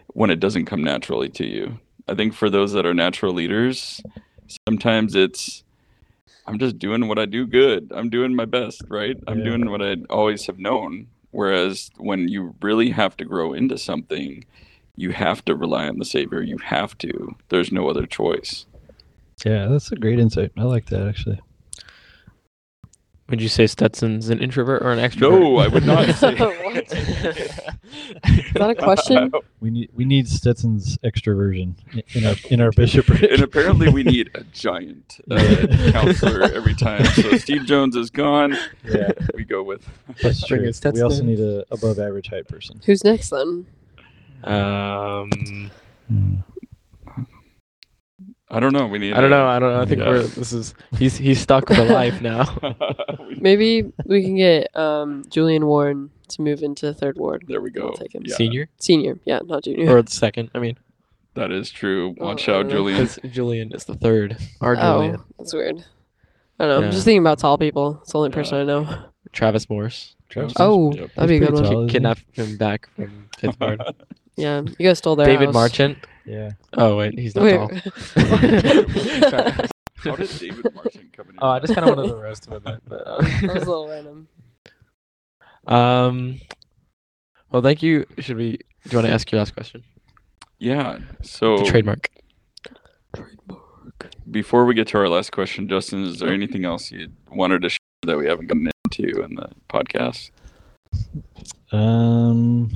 when 0.08 0.30
it 0.30 0.40
doesn't 0.40 0.66
come 0.66 0.84
naturally 0.84 1.30
to 1.30 1.46
you. 1.46 1.80
I 2.08 2.16
think 2.16 2.34
for 2.34 2.50
those 2.50 2.74
that 2.74 2.88
are 2.88 2.94
natural 2.94 3.34
leaders, 3.34 4.02
sometimes 4.68 5.16
it's 5.16 5.64
I'm 6.48 6.58
just 6.58 6.80
doing 6.80 7.08
what 7.08 7.20
I 7.20 7.26
do 7.26 7.46
good. 7.46 7.92
I'm 7.96 8.10
doing 8.10 8.36
my 8.36 8.46
best, 8.46 8.82
right? 8.90 9.16
I'm 9.28 9.40
yeah. 9.40 9.46
doing 9.46 9.70
what 9.70 9.84
I 9.84 9.98
always 10.10 10.48
have 10.48 10.58
known. 10.58 11.08
Whereas 11.30 11.92
when 11.98 12.28
you 12.28 12.56
really 12.64 12.90
have 12.90 13.16
to 13.18 13.26
grow 13.26 13.54
into 13.54 13.78
something, 13.78 14.44
you 14.96 15.12
have 15.12 15.46
to 15.46 15.56
rely 15.56 15.88
on 15.88 16.00
the 16.00 16.06
Savior. 16.06 16.42
You 16.42 16.58
have 16.58 16.98
to. 17.00 17.36
There's 17.50 17.72
no 17.72 17.88
other 17.88 18.08
choice. 18.08 18.66
Yeah, 19.46 19.68
that's 19.68 19.92
a 19.92 19.96
great 19.96 20.20
insight. 20.20 20.52
I 20.58 20.64
like 20.64 20.88
that 20.88 21.08
actually. 21.08 21.40
Would 23.30 23.42
you 23.44 23.48
say 23.48 23.68
Stetson's 23.68 24.30
an 24.30 24.40
introvert 24.40 24.82
or 24.82 24.92
an 24.92 24.98
extrovert? 24.98 25.40
No, 25.40 25.58
I 25.58 25.68
would 25.68 25.86
not 25.86 26.16
say. 26.16 26.34
What? 26.36 26.76
Is 26.92 28.54
that 28.54 28.70
a 28.72 28.76
question? 28.76 29.32
We 29.62 29.70
need 29.72 29.90
we 29.94 30.06
need 30.06 30.26
Stetson's 30.30 30.98
extroversion 31.00 31.76
i- 31.94 32.02
in 32.14 32.26
our 32.26 32.36
in 32.50 32.62
our 32.62 32.72
bishopric. 32.72 33.24
and 33.30 33.42
apparently, 33.42 33.90
we 33.90 34.04
need 34.04 34.30
a 34.36 34.44
giant 34.46 35.20
uh, 35.30 35.68
counselor 35.92 36.44
every 36.44 36.74
time. 36.74 37.04
So 37.06 37.36
Steve 37.38 37.66
Jones 37.66 37.98
is 37.98 38.10
gone. 38.10 38.58
yeah, 38.86 39.12
We 39.36 39.44
go 39.44 39.62
with. 39.62 39.86
that's 40.24 40.48
Bring 40.48 40.60
true. 40.62 40.68
in 40.70 40.74
Stetson. 40.74 40.94
We 40.94 41.02
also 41.02 41.24
need 41.24 41.42
a 41.42 41.66
above 41.72 42.00
average 42.00 42.30
height 42.30 42.48
person. 42.48 42.80
Who's 42.86 43.04
next 43.04 43.30
then? 43.32 43.66
Um, 44.46 45.30
Hmm. 46.08 46.36
I 48.52 48.60
don't 48.60 48.74
know. 48.74 48.88
We 48.88 48.98
need. 49.00 49.14
I 49.14 49.22
don't 49.22 49.30
know. 49.30 49.46
I 49.48 49.60
don't 49.60 49.74
know. 49.74 49.82
I 49.82 49.86
think 49.86 50.00
Yeah. 50.02 50.10
we're 50.10 50.24
this 50.24 50.54
is 50.54 50.74
he's 50.98 51.18
he's 51.18 51.40
stuck 51.40 51.70
with 51.70 51.78
a 51.78 51.86
life 51.86 52.22
now. 52.22 52.46
Maybe 53.40 53.92
we 54.06 54.24
can 54.24 54.36
get 54.36 54.76
um, 54.76 55.24
Julian 55.30 55.66
Warren 55.68 56.10
to 56.30 56.42
move 56.42 56.64
into 56.64 56.94
third 56.94 57.18
ward. 57.18 57.46
there 57.48 57.62
we 57.62 57.70
go. 57.72 57.88
I'll 57.88 57.92
go. 57.92 57.96
take 57.96 58.14
him. 58.16 58.24
Yeah, 58.26 58.36
Senior 58.36 58.70
Senior, 58.80 59.20
yeah, 59.26 59.40
not 59.46 59.64
junior. 59.64 59.96
or 59.98 60.02
the 60.02 60.12
second? 60.12 60.50
I 60.56 60.60
mean, 60.60 60.78
that 61.36 61.52
is 61.52 61.70
true. 61.70 62.16
Watch 62.18 62.50
Oh, 62.50 62.60
out, 62.62 62.70
Julian. 62.70 63.02
because 63.04 63.20
Julian 63.32 63.72
is 63.74 63.86
the 63.86 63.96
third. 63.96 64.38
Our 64.62 64.76
oh, 64.78 64.82
Julian, 65.02 65.24
that's 65.38 65.54
weird. 65.54 65.84
I 66.60 66.66
don't 66.66 66.82
know. 66.82 66.88
I'm 66.88 66.92
just 66.92 67.06
thinking 67.06 67.22
about 67.22 67.40
tall 67.40 67.58
people. 67.58 68.00
It's 68.02 68.12
the 68.12 68.18
only 68.18 68.32
person 68.32 68.58
I 68.60 68.64
know. 68.64 69.06
Travis 69.32 69.70
Morris. 69.70 70.16
Travis 70.28 70.54
Oh, 70.60 70.92
Yep. 70.94 71.12
that'd 71.16 71.30
be 71.30 71.38
a 71.38 71.40
good 71.40 71.50
pretty 71.50 71.64
one. 71.64 71.72
tall. 71.72 71.80
isn't? 71.84 71.90
Kidnap 71.92 72.20
him 72.34 72.58
back 72.58 72.90
from 72.96 73.30
Pittsburgh. 73.38 73.80
Yeah, 74.36 74.62
you 74.62 74.88
guys 74.88 75.00
stole 75.00 75.18
their 75.18 75.26
David 75.26 75.48
house. 75.48 75.54
Marchant. 75.54 75.98
Yeah. 76.30 76.52
Oh 76.78 76.96
wait, 76.96 77.18
he's 77.18 77.36
not 77.36 77.44
Wait. 77.46 77.58
tall. 77.58 77.70
How 80.04 80.16
did 80.16 80.30
David 80.40 80.74
Martin 80.76 81.10
come 81.12 81.30
in? 81.30 81.36
Oh, 81.40 81.50
I 81.50 81.60
just 81.60 81.74
kind 81.76 81.90
of 81.90 81.98
wanted 81.98 82.10
to 82.10 82.16
roast 82.16 82.46
him 82.48 82.54
a 82.54 82.60
bit. 82.60 82.80
But, 82.88 83.06
uh, 83.06 83.18
that 83.42 83.54
was 83.56 83.64
a 83.64 83.70
little 83.70 83.90
random. 83.90 84.28
um, 85.68 86.40
well, 87.52 87.62
thank 87.62 87.82
you. 87.84 88.06
Should 88.20 88.38
we? 88.38 88.52
Do 88.52 88.90
you 88.92 88.98
want 88.98 89.08
to 89.08 89.14
ask 89.14 89.30
your 89.32 89.40
last 89.40 89.54
question? 89.56 89.84
Yeah. 90.60 91.00
So 91.22 91.58
The 91.58 91.66
trademark. 91.66 92.10
before 94.30 94.66
we 94.66 94.74
get 94.76 94.88
to 94.90 94.98
our 95.00 95.10
last 95.10 95.32
question, 95.32 95.68
Justin, 95.68 96.04
is 96.04 96.20
there 96.20 96.32
anything 96.32 96.64
else 96.64 96.92
you 96.92 97.10
wanted 97.32 97.62
to 97.64 97.70
share 97.70 97.78
that 98.06 98.18
we 98.18 98.28
haven't 98.28 98.48
gotten 98.48 98.70
into 98.92 99.22
in 99.24 99.36
the 99.36 99.50
podcast? 99.68 100.30
Um, 101.72 102.70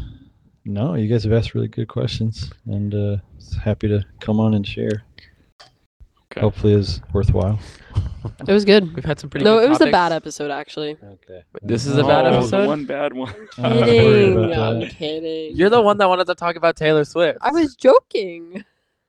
no, 0.66 0.96
you 0.96 1.08
guys 1.08 1.24
have 1.24 1.34
asked 1.34 1.54
really 1.54 1.68
good 1.68 1.88
questions, 1.88 2.52
and 2.66 2.94
uh, 2.94 3.18
happy 3.64 3.88
to 3.88 4.04
come 4.20 4.40
on 4.40 4.54
and 4.54 4.66
share. 4.68 5.04
Okay. 6.32 6.42
Hopefully, 6.42 6.74
is 6.74 7.00
worthwhile. 7.14 7.60
It 8.48 8.52
was 8.52 8.66
good. 8.66 8.96
We've 8.96 9.06
had 9.06 9.20
some 9.20 9.30
pretty. 9.30 9.44
No, 9.44 9.60
good 9.60 9.66
it 9.66 9.70
was 9.70 9.82
a 9.82 9.92
bad 9.92 10.12
episode 10.12 10.50
actually. 10.50 10.98
Okay. 11.04 11.44
This 11.62 11.86
is 11.86 11.98
a 11.98 12.04
bad 12.04 12.26
Oh, 12.26 12.32
the 12.32 12.38
episode? 12.38 12.68
one 12.68 12.86
bad 12.86 13.14
one. 13.14 13.34
I'm 13.58 13.64
not 13.64 13.74
worried 13.82 13.86
Kidding. 13.86 14.44
about 14.46 14.74
I'm 14.74 14.80
that. 14.80 14.90
kidding. 14.96 15.56
You're 15.56 15.70
the 15.70 15.82
one 15.82 15.98
that 16.00 16.08
wanted 16.10 16.26
to 16.28 16.36
talk 16.36 16.56
about 16.56 16.76
Taylor 16.76 17.04
Swift. 17.06 17.38
I 17.42 17.52
was 17.52 17.76
joking. 17.76 18.64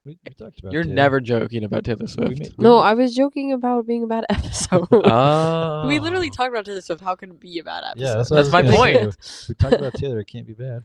We, 0.04 0.18
we 0.28 0.34
talked 0.34 0.58
about. 0.58 0.72
You're 0.72 0.82
Taylor. 0.82 0.94
never 0.94 1.18
joking 1.20 1.64
about 1.64 1.84
Taylor 1.84 2.00
We 2.02 2.06
Swift. 2.08 2.38
made- 2.38 2.58
No, 2.58 2.76
I 2.76 2.92
was 2.92 3.14
joking 3.14 3.52
about 3.54 3.86
being 3.86 4.02
a 4.04 4.06
bad 4.06 4.26
episode. 4.30 4.86
Oh. 4.92 5.86
we 5.88 5.98
literally 6.00 6.28
talked 6.28 6.50
about 6.52 6.66
Taylor 6.66 6.82
Swift. 6.82 7.00
How 7.02 7.14
could 7.14 7.30
it 7.30 7.40
be 7.40 7.58
a 7.60 7.64
bad 7.64 7.84
episode? 7.84 8.04
Yeah, 8.04 8.14
that's, 8.16 8.30
what 8.30 8.36
I 8.38 8.42
That's 8.42 8.52
was 8.52 8.52
my 8.52 8.92
gonna 8.92 9.04
point. 9.06 9.16
We 9.48 9.54
talked 9.54 9.72
about 9.76 9.94
Taylor. 9.94 10.18
It 10.20 10.26
can't 10.26 10.46
be 10.46 10.52
bad. 10.52 10.84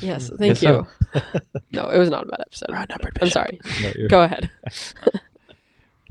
Yes, 0.00 0.28
thank 0.28 0.60
Guess 0.60 0.62
you. 0.62 0.86
so. 1.12 1.20
No, 1.72 1.88
it 1.88 1.98
was 1.98 2.10
not 2.10 2.24
a 2.24 2.26
bad 2.26 2.40
episode. 2.40 2.70
We're 2.70 2.86
I'm 3.20 3.30
sorry. 3.30 3.60
Go 4.08 4.22
ahead. 4.22 4.50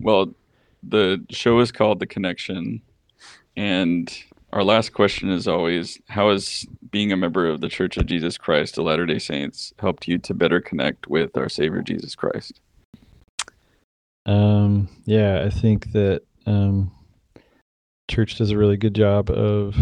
Well, 0.01 0.34
the 0.82 1.25
show 1.30 1.59
is 1.59 1.73
called 1.73 1.99
The 1.99 2.07
Connection, 2.07 2.82
and 3.57 4.09
our 4.53 4.63
last 4.63 4.93
question 4.93 5.30
is 5.30 5.45
always: 5.45 5.99
How 6.07 6.32
has 6.32 6.65
being 6.89 7.11
a 7.11 7.17
member 7.17 7.49
of 7.49 7.59
the 7.59 7.67
Church 7.67 7.97
of 7.97 8.05
Jesus 8.05 8.38
Christ 8.38 8.77
of 8.77 8.86
Latter 8.86 9.05
Day 9.05 9.19
Saints 9.19 9.73
helped 9.80 10.07
you 10.07 10.17
to 10.19 10.34
better 10.34 10.61
connect 10.61 11.07
with 11.07 11.36
our 11.36 11.49
Savior 11.49 11.82
Jesus 11.82 12.15
Christ? 12.15 12.61
Um, 14.25 14.88
yeah, 15.03 15.43
I 15.45 15.49
think 15.49 15.91
that 15.91 16.21
um, 16.45 16.91
church 18.09 18.38
does 18.38 18.51
a 18.51 18.57
really 18.57 18.77
good 18.77 18.93
job 18.95 19.30
of 19.30 19.75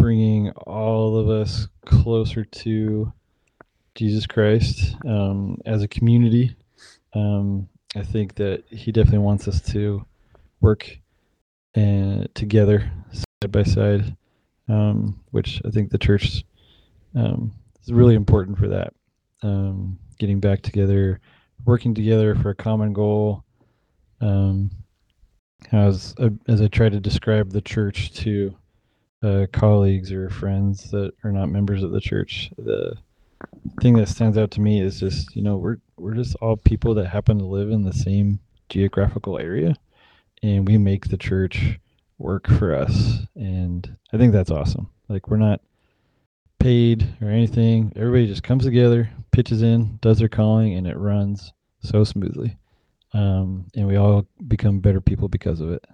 bringing 0.00 0.50
all 0.66 1.16
of 1.16 1.28
us 1.28 1.68
closer 1.84 2.44
to 2.44 3.12
Jesus 3.94 4.26
Christ 4.26 4.96
um, 5.06 5.58
as 5.66 5.82
a 5.82 5.88
community. 5.88 6.56
Um, 7.12 7.68
I 7.94 8.02
think 8.02 8.36
that 8.36 8.64
he 8.68 8.92
definitely 8.92 9.18
wants 9.18 9.46
us 9.46 9.60
to 9.72 10.04
work 10.60 10.96
and 11.74 12.34
together 12.34 12.90
side 13.12 13.52
by 13.52 13.62
side, 13.62 14.16
um, 14.68 15.20
which 15.32 15.60
I 15.66 15.70
think 15.70 15.90
the 15.90 15.98
church 15.98 16.44
um, 17.14 17.52
is 17.82 17.92
really 17.92 18.14
important 18.14 18.58
for 18.58 18.68
that. 18.68 18.94
Um, 19.42 19.98
getting 20.18 20.40
back 20.40 20.62
together, 20.62 21.20
working 21.66 21.94
together 21.94 22.34
for 22.34 22.50
a 22.50 22.54
common 22.54 22.92
goal. 22.92 23.44
Um, 24.20 24.70
as 25.72 26.14
uh, 26.18 26.30
as 26.48 26.62
I 26.62 26.68
try 26.68 26.88
to 26.88 27.00
describe 27.00 27.50
the 27.50 27.60
church 27.60 28.12
to 28.14 28.54
uh, 29.22 29.46
colleagues 29.52 30.12
or 30.12 30.30
friends 30.30 30.90
that 30.90 31.12
are 31.24 31.32
not 31.32 31.48
members 31.48 31.82
of 31.82 31.90
the 31.92 32.00
church, 32.00 32.50
the 32.56 32.96
thing 33.80 33.94
that 33.94 34.08
stands 34.08 34.36
out 34.36 34.50
to 34.52 34.60
me 34.60 34.80
is 34.80 35.00
just 35.00 35.34
you 35.34 35.42
know 35.42 35.56
we're 35.56 35.78
we're 35.96 36.14
just 36.14 36.36
all 36.36 36.56
people 36.56 36.94
that 36.94 37.06
happen 37.06 37.38
to 37.38 37.44
live 37.44 37.70
in 37.70 37.84
the 37.84 37.92
same 37.92 38.38
geographical 38.68 39.38
area, 39.38 39.74
and 40.42 40.66
we 40.66 40.78
make 40.78 41.08
the 41.08 41.16
church 41.16 41.78
work 42.18 42.46
for 42.46 42.74
us, 42.74 43.20
and 43.34 43.96
I 44.12 44.18
think 44.18 44.32
that's 44.32 44.50
awesome. 44.50 44.88
Like 45.08 45.28
we're 45.28 45.36
not 45.36 45.60
paid 46.58 47.08
or 47.20 47.28
anything. 47.28 47.92
Everybody 47.96 48.26
just 48.26 48.42
comes 48.42 48.64
together, 48.64 49.10
pitches 49.32 49.62
in, 49.62 49.98
does 50.00 50.18
their 50.18 50.28
calling, 50.28 50.74
and 50.74 50.86
it 50.86 50.96
runs 50.96 51.52
so 51.82 52.04
smoothly. 52.04 52.56
Um, 53.12 53.66
and 53.74 53.88
we 53.88 53.96
all 53.96 54.26
become 54.46 54.78
better 54.78 55.00
people 55.00 55.28
because 55.28 55.60
of 55.60 55.70
it. 55.70 55.84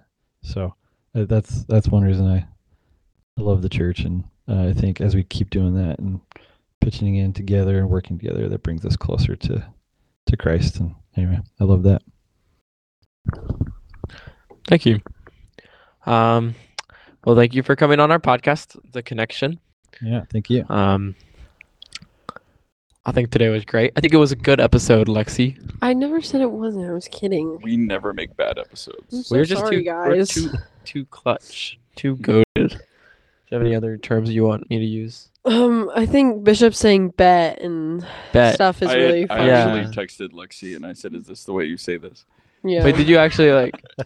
So 0.43 0.75
uh, 1.15 1.25
that's 1.25 1.63
that's 1.63 1.87
one 1.87 2.03
reason 2.03 2.27
I, 2.27 2.45
I 3.37 3.41
love 3.41 3.61
the 3.61 3.69
church, 3.69 3.99
and 3.99 4.23
uh, 4.47 4.67
I 4.67 4.73
think 4.73 4.99
as 5.01 5.15
we 5.15 5.23
keep 5.23 5.49
doing 5.49 5.75
that 5.75 5.99
and 5.99 6.19
pitching 6.81 7.15
in 7.15 7.33
together 7.33 7.77
and 7.79 7.89
working 7.89 8.17
together, 8.17 8.49
that 8.49 8.63
brings 8.63 8.85
us 8.85 8.95
closer 8.95 9.35
to 9.35 9.63
to 10.25 10.37
Christ. 10.37 10.79
And 10.79 10.95
anyway, 11.15 11.39
I 11.59 11.63
love 11.63 11.83
that. 11.83 12.01
Thank 14.67 14.85
you. 14.85 14.99
Um, 16.05 16.55
well, 17.25 17.35
thank 17.35 17.53
you 17.53 17.63
for 17.63 17.75
coming 17.75 17.99
on 17.99 18.11
our 18.11 18.19
podcast, 18.19 18.77
The 18.91 19.01
Connection. 19.03 19.59
Yeah, 20.01 20.23
thank 20.31 20.49
you. 20.49 20.65
Um, 20.69 21.15
I 23.05 23.11
think 23.13 23.31
today 23.31 23.47
was 23.49 23.63
great. 23.63 23.93
I 23.95 24.01
think 24.01 24.13
it 24.13 24.17
was 24.17 24.33
a 24.33 24.35
good 24.35 24.59
episode, 24.59 25.07
Lexi. 25.07 25.57
I 25.81 25.93
never 25.93 26.21
said 26.21 26.41
it 26.41 26.51
wasn't. 26.51 26.89
I 26.89 26.93
was 26.93 27.07
kidding. 27.09 27.59
We 27.61 27.77
never 27.77 28.13
make 28.13 28.35
bad 28.35 28.57
I'm 28.57 28.65
episodes. 28.65 29.27
so 29.27 29.35
we're 29.35 29.45
just 29.45 29.61
sorry, 29.61 29.83
too, 29.83 29.89
we're 29.91 30.15
guys. 30.17 30.29
too, 30.29 30.49
too 30.83 31.05
clutch, 31.05 31.79
too 31.95 32.17
goaded. 32.17 32.81
Do 33.49 33.55
you 33.55 33.57
have 33.59 33.65
any 33.65 33.75
other 33.75 33.97
terms 33.97 34.29
you 34.29 34.43
want 34.43 34.69
me 34.69 34.77
to 34.77 34.85
use? 34.85 35.29
Um, 35.45 35.89
I 35.95 36.05
think 36.05 36.43
Bishop 36.43 36.75
saying 36.75 37.09
bet 37.11 37.61
and 37.61 38.05
Bet. 38.33 38.55
stuff 38.55 38.81
is 38.81 38.89
I, 38.89 38.95
really 38.95 39.23
I 39.23 39.27
funny. 39.27 39.47
Yeah. 39.47 39.65
actually 39.87 40.05
texted 40.05 40.33
Lexi 40.33 40.75
and 40.75 40.85
I 40.85 40.91
said, 40.91 41.13
"Is 41.15 41.27
this 41.27 41.45
the 41.45 41.53
way 41.53 41.63
you 41.63 41.77
say 41.77 41.95
this?" 41.95 42.25
Yeah. 42.63 42.83
Wait, 42.83 42.97
did 42.97 43.07
you 43.07 43.17
actually 43.17 43.51
like? 43.53 43.81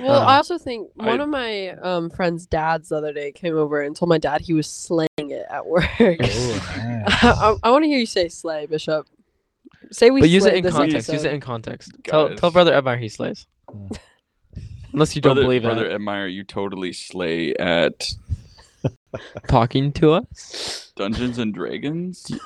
Well, 0.00 0.22
Uh, 0.22 0.26
I 0.26 0.36
also 0.36 0.56
think 0.56 0.88
I- 1.00 1.06
one 1.06 1.20
of 1.20 1.28
my 1.28 1.70
um 1.82 2.08
friend's 2.08 2.46
dads 2.46 2.88
the 2.88 2.96
other 2.96 3.12
day 3.12 3.32
came 3.32 3.56
over 3.56 3.82
and 3.82 3.94
told 3.94 4.08
my 4.08 4.16
dad 4.18 4.40
he 4.40 4.54
was 4.54 4.66
slaying 4.66 5.08
it 5.18 5.44
at 5.50 5.66
work. 5.74 5.84
Oh, 6.00 6.04
nice. 6.16 7.24
I, 7.24 7.56
I 7.64 7.70
want 7.70 7.82
to 7.84 7.88
hear 7.88 7.98
you 7.98 8.06
say 8.06 8.28
slay, 8.28 8.64
Bishop. 8.64 9.06
Say 9.90 10.10
we. 10.10 10.20
But 10.20 10.30
use 10.30 10.44
it 10.46 10.50
slayed 10.50 10.58
in 10.58 10.62
this 10.64 10.72
context. 10.74 11.08
Use 11.08 11.14
episode. 11.24 11.28
it 11.28 11.34
in 11.34 11.40
context. 11.42 11.92
Tell, 12.04 12.28
Guys. 12.30 12.40
tell 12.40 12.50
brother 12.50 12.72
Ebmeyer 12.80 12.98
he 12.98 13.08
slays. 13.10 13.46
Unless 14.94 15.14
you 15.14 15.20
don't 15.20 15.34
brother, 15.34 15.42
believe 15.42 15.62
brother 15.64 15.84
it. 15.90 16.00
Ebmeyer, 16.00 16.32
you 16.32 16.44
totally 16.44 16.92
slay 16.94 17.54
at 17.56 18.10
Talking 19.48 19.92
to 19.94 20.12
us, 20.12 20.92
Dungeons 20.96 21.38
and 21.38 21.54
Dragons. 21.54 22.30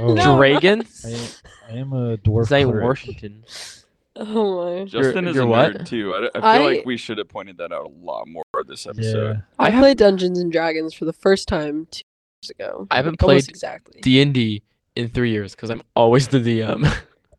Oh. 0.00 0.36
Dragons. 0.36 1.04
I, 1.68 1.72
I 1.74 1.76
am 1.78 1.92
a 1.92 2.16
dwarf. 2.16 2.46
Zay 2.46 2.64
cleric. 2.64 2.84
Washington. 2.84 3.44
Oh 4.16 4.78
my! 4.78 4.84
Justin 4.84 5.26
is 5.28 5.34
you're 5.34 5.44
a 5.44 5.46
what? 5.46 5.72
nerd 5.74 5.86
too. 5.86 6.14
I, 6.14 6.26
I 6.28 6.30
feel 6.56 6.66
I- 6.66 6.74
like 6.76 6.86
we 6.86 6.96
should 6.96 7.18
have 7.18 7.28
pointed 7.28 7.58
that 7.58 7.72
out 7.72 7.86
a 7.86 7.88
lot 8.04 8.26
more 8.28 8.42
this 8.66 8.86
episode. 8.86 9.36
Yeah. 9.36 9.42
I, 9.58 9.68
I 9.68 9.70
played 9.70 9.98
Dungeons 9.98 10.38
and 10.38 10.50
Dragons 10.52 10.94
for 10.94 11.04
the 11.04 11.12
first 11.12 11.46
time 11.48 11.86
two 11.90 12.02
years 12.42 12.50
ago. 12.50 12.86
I 12.90 12.96
haven't 12.96 13.22
Almost 13.22 13.46
played 13.46 13.48
exactly. 13.48 14.00
D 14.00 14.20
and 14.22 14.32
D 14.34 14.62
in 14.96 15.08
three 15.08 15.30
years 15.30 15.54
because 15.54 15.70
I'm 15.70 15.82
always 15.94 16.28
the 16.28 16.38
DM. 16.38 16.90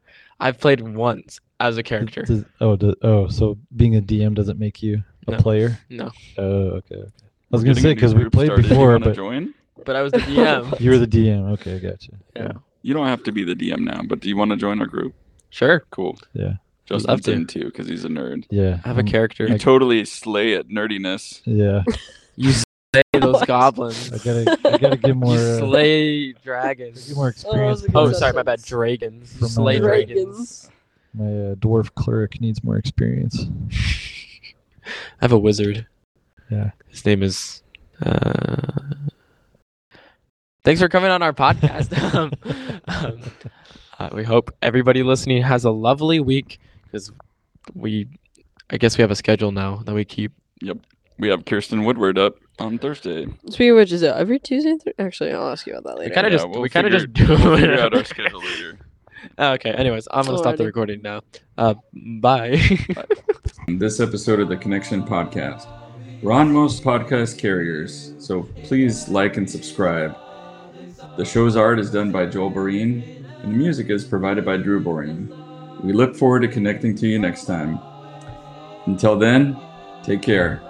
I've 0.40 0.60
played 0.60 0.82
once 0.82 1.40
as 1.60 1.78
a 1.78 1.84
character. 1.84 2.24
Does, 2.24 2.44
oh, 2.62 2.76
do, 2.76 2.94
oh, 3.02 3.28
so 3.28 3.58
being 3.76 3.96
a 3.96 4.02
DM 4.02 4.34
doesn't 4.36 4.60
make 4.60 4.82
you 4.84 5.04
a 5.28 5.32
No. 5.32 5.38
player? 5.38 5.80
No, 5.90 6.12
Oh, 6.38 6.44
okay. 6.44 6.96
okay. 6.96 7.12
I 7.54 7.56
was 7.56 7.64
gonna 7.64 7.80
say 7.80 7.94
because 7.94 8.16
we 8.16 8.28
played 8.30 8.48
started. 8.48 8.68
Before, 8.70 8.98
but 9.00 9.16
join? 9.16 9.54
but 9.86 9.96
I 9.96 10.02
was 10.02 10.12
the 10.12 10.18
DM. 10.20 10.80
you 10.80 10.90
were 10.90 10.98
the 10.98 11.08
DM. 11.08 11.52
Okay, 11.54 11.80
gotcha. 11.80 12.12
yeah, 12.36 12.52
You 12.82 12.94
don't 12.94 13.08
have 13.08 13.24
to 13.24 13.32
be 13.32 13.44
the 13.44 13.54
DM 13.56 13.80
now, 13.82 14.02
but 14.04 14.20
do 14.20 14.28
you 14.30 14.36
want 14.36 14.52
to 14.52 14.58
join 14.58 14.80
our 14.82 14.88
group? 14.88 15.14
sure. 15.50 15.86
Cool. 15.92 16.18
Yeah. 16.34 16.54
Justin's 16.86 17.08
love 17.08 17.22
to. 17.22 17.32
into 17.32 17.66
because 17.66 17.88
he's 17.88 18.04
a 18.04 18.10
nerd. 18.10 18.44
Yeah. 18.50 18.80
I 18.84 18.88
have 18.90 18.98
a 18.98 19.02
I'm- 19.02 19.08
character. 19.08 19.48
You 19.48 19.58
totally 19.58 20.04
slay 20.04 20.56
at 20.56 20.68
nerdiness. 20.68 21.42
Yeah. 21.46 21.84
You 22.36 22.52
slay 22.52 23.04
those 23.22 23.44
goblins. 23.46 24.12
I 24.12 24.18
gotta 24.18 24.60
I 24.74 24.78
gotta 24.80 24.98
get 24.98 25.16
more 25.16 25.36
you 25.36 25.40
uh, 25.40 25.60
slay 25.60 26.32
dragons. 26.34 27.08
get 27.08 27.16
more 27.16 27.28
experience. 27.30 27.82
was 27.82 27.84
a 27.84 27.88
good 27.90 27.96
Oh, 27.96 28.12
sorry, 28.12 28.34
my 28.34 28.42
bad. 28.42 28.64
Dragons. 28.64 29.38
You 29.40 29.48
slay 29.48 29.78
uh, 29.78 29.82
dragons. 29.82 30.72
My 31.14 31.26
uh, 31.26 31.56
dwarf 31.56 31.94
cleric 31.94 32.42
needs 32.42 32.64
more 32.64 32.76
experience. 32.78 33.46
I 34.82 34.88
have 35.22 35.32
a 35.32 35.38
wizard. 35.38 35.86
Yeah. 36.54 36.72
His 36.88 37.04
name 37.06 37.24
is. 37.24 37.64
Uh... 38.06 38.62
Thanks 40.64 40.80
for 40.80 40.88
coming 40.88 41.10
on 41.10 41.22
our 41.24 41.34
podcast. 41.34 41.92
um, 42.14 42.32
um, 42.88 43.20
uh, 44.00 44.10
we 44.14 44.24
hope 44.24 44.52
everybody 44.62 45.02
listening 45.04 45.42
has 45.42 45.66
a 45.66 45.72
lovely 45.72 46.20
week 46.20 46.60
because 46.86 47.12
we, 47.74 48.08
I 48.70 48.78
guess 48.78 48.98
we 48.98 49.02
have 49.02 49.12
a 49.12 49.16
schedule 49.16 49.52
now 49.52 49.78
that 49.86 49.94
we 49.96 50.06
keep. 50.06 50.32
Yep. 50.62 50.78
We 51.20 51.28
have 51.30 51.46
Kirsten 51.46 51.84
Woodward 51.86 52.18
up 52.18 52.36
on 52.60 52.78
Thursday. 52.78 53.26
Speaking 53.50 53.72
of 53.72 53.78
which, 53.78 53.92
is 53.92 54.04
it 54.04 54.14
every 54.16 54.40
Tuesday? 54.40 54.72
and 54.72 54.82
Thur- 54.82 54.94
Actually, 55.00 55.32
I'll 55.34 55.50
ask 55.50 55.66
you 55.68 55.74
about 55.74 55.84
that 55.86 56.00
later. 56.00 56.04
We 56.04 56.06
later. 56.10 56.16
kind 56.16 56.28
of 56.28 56.34
Yeah, 56.34 56.38
just 56.38 56.50
we'll 56.50 56.62
we 56.62 56.70
kind 56.70 56.88
of 56.88 56.94
just 56.94 57.14
do 57.14 57.28
We'll 57.28 57.54
it. 57.56 57.60
figure 57.62 57.80
out 57.80 57.96
our 57.96 58.04
schedule 58.06 58.40
later. 58.42 58.80
okay. 59.40 59.72
Anyways, 59.72 60.08
I'm 60.12 60.26
gonna 60.26 60.38
stop 60.38 60.58
the 60.58 60.66
recording 60.66 61.02
now. 61.02 61.22
Uh, 61.58 61.74
bye. 62.22 62.62
This 63.68 64.00
episode 64.00 64.40
of 64.40 64.50
the 64.50 64.58
Connection 64.58 65.04
Podcast. 65.04 65.68
We're 66.24 66.32
on 66.32 66.54
most 66.54 66.86
podcast 66.86 67.38
carriers, 67.38 68.14
so 68.18 68.44
please 68.64 69.10
like 69.10 69.36
and 69.36 69.50
subscribe. 69.50 70.16
The 71.18 71.26
show's 71.26 71.58
art 71.58 71.80
is 71.80 71.92
done 71.92 72.14
by 72.14 72.28
Joel 72.28 72.50
Boreen, 72.50 73.04
and 73.44 73.52
the 73.52 73.58
music 73.58 73.90
is 73.90 74.06
provided 74.06 74.46
by 74.46 74.56
Drew 74.56 74.82
Boreen. 74.82 75.28
We 75.84 75.92
look 75.92 76.16
forward 76.16 76.44
to 76.44 76.48
connecting 76.48 76.96
to 76.96 77.08
you 77.08 77.20
next 77.20 77.44
time. 77.44 77.78
Until 78.86 79.20
then, 79.20 79.60
take 80.02 80.22
care. 80.22 80.62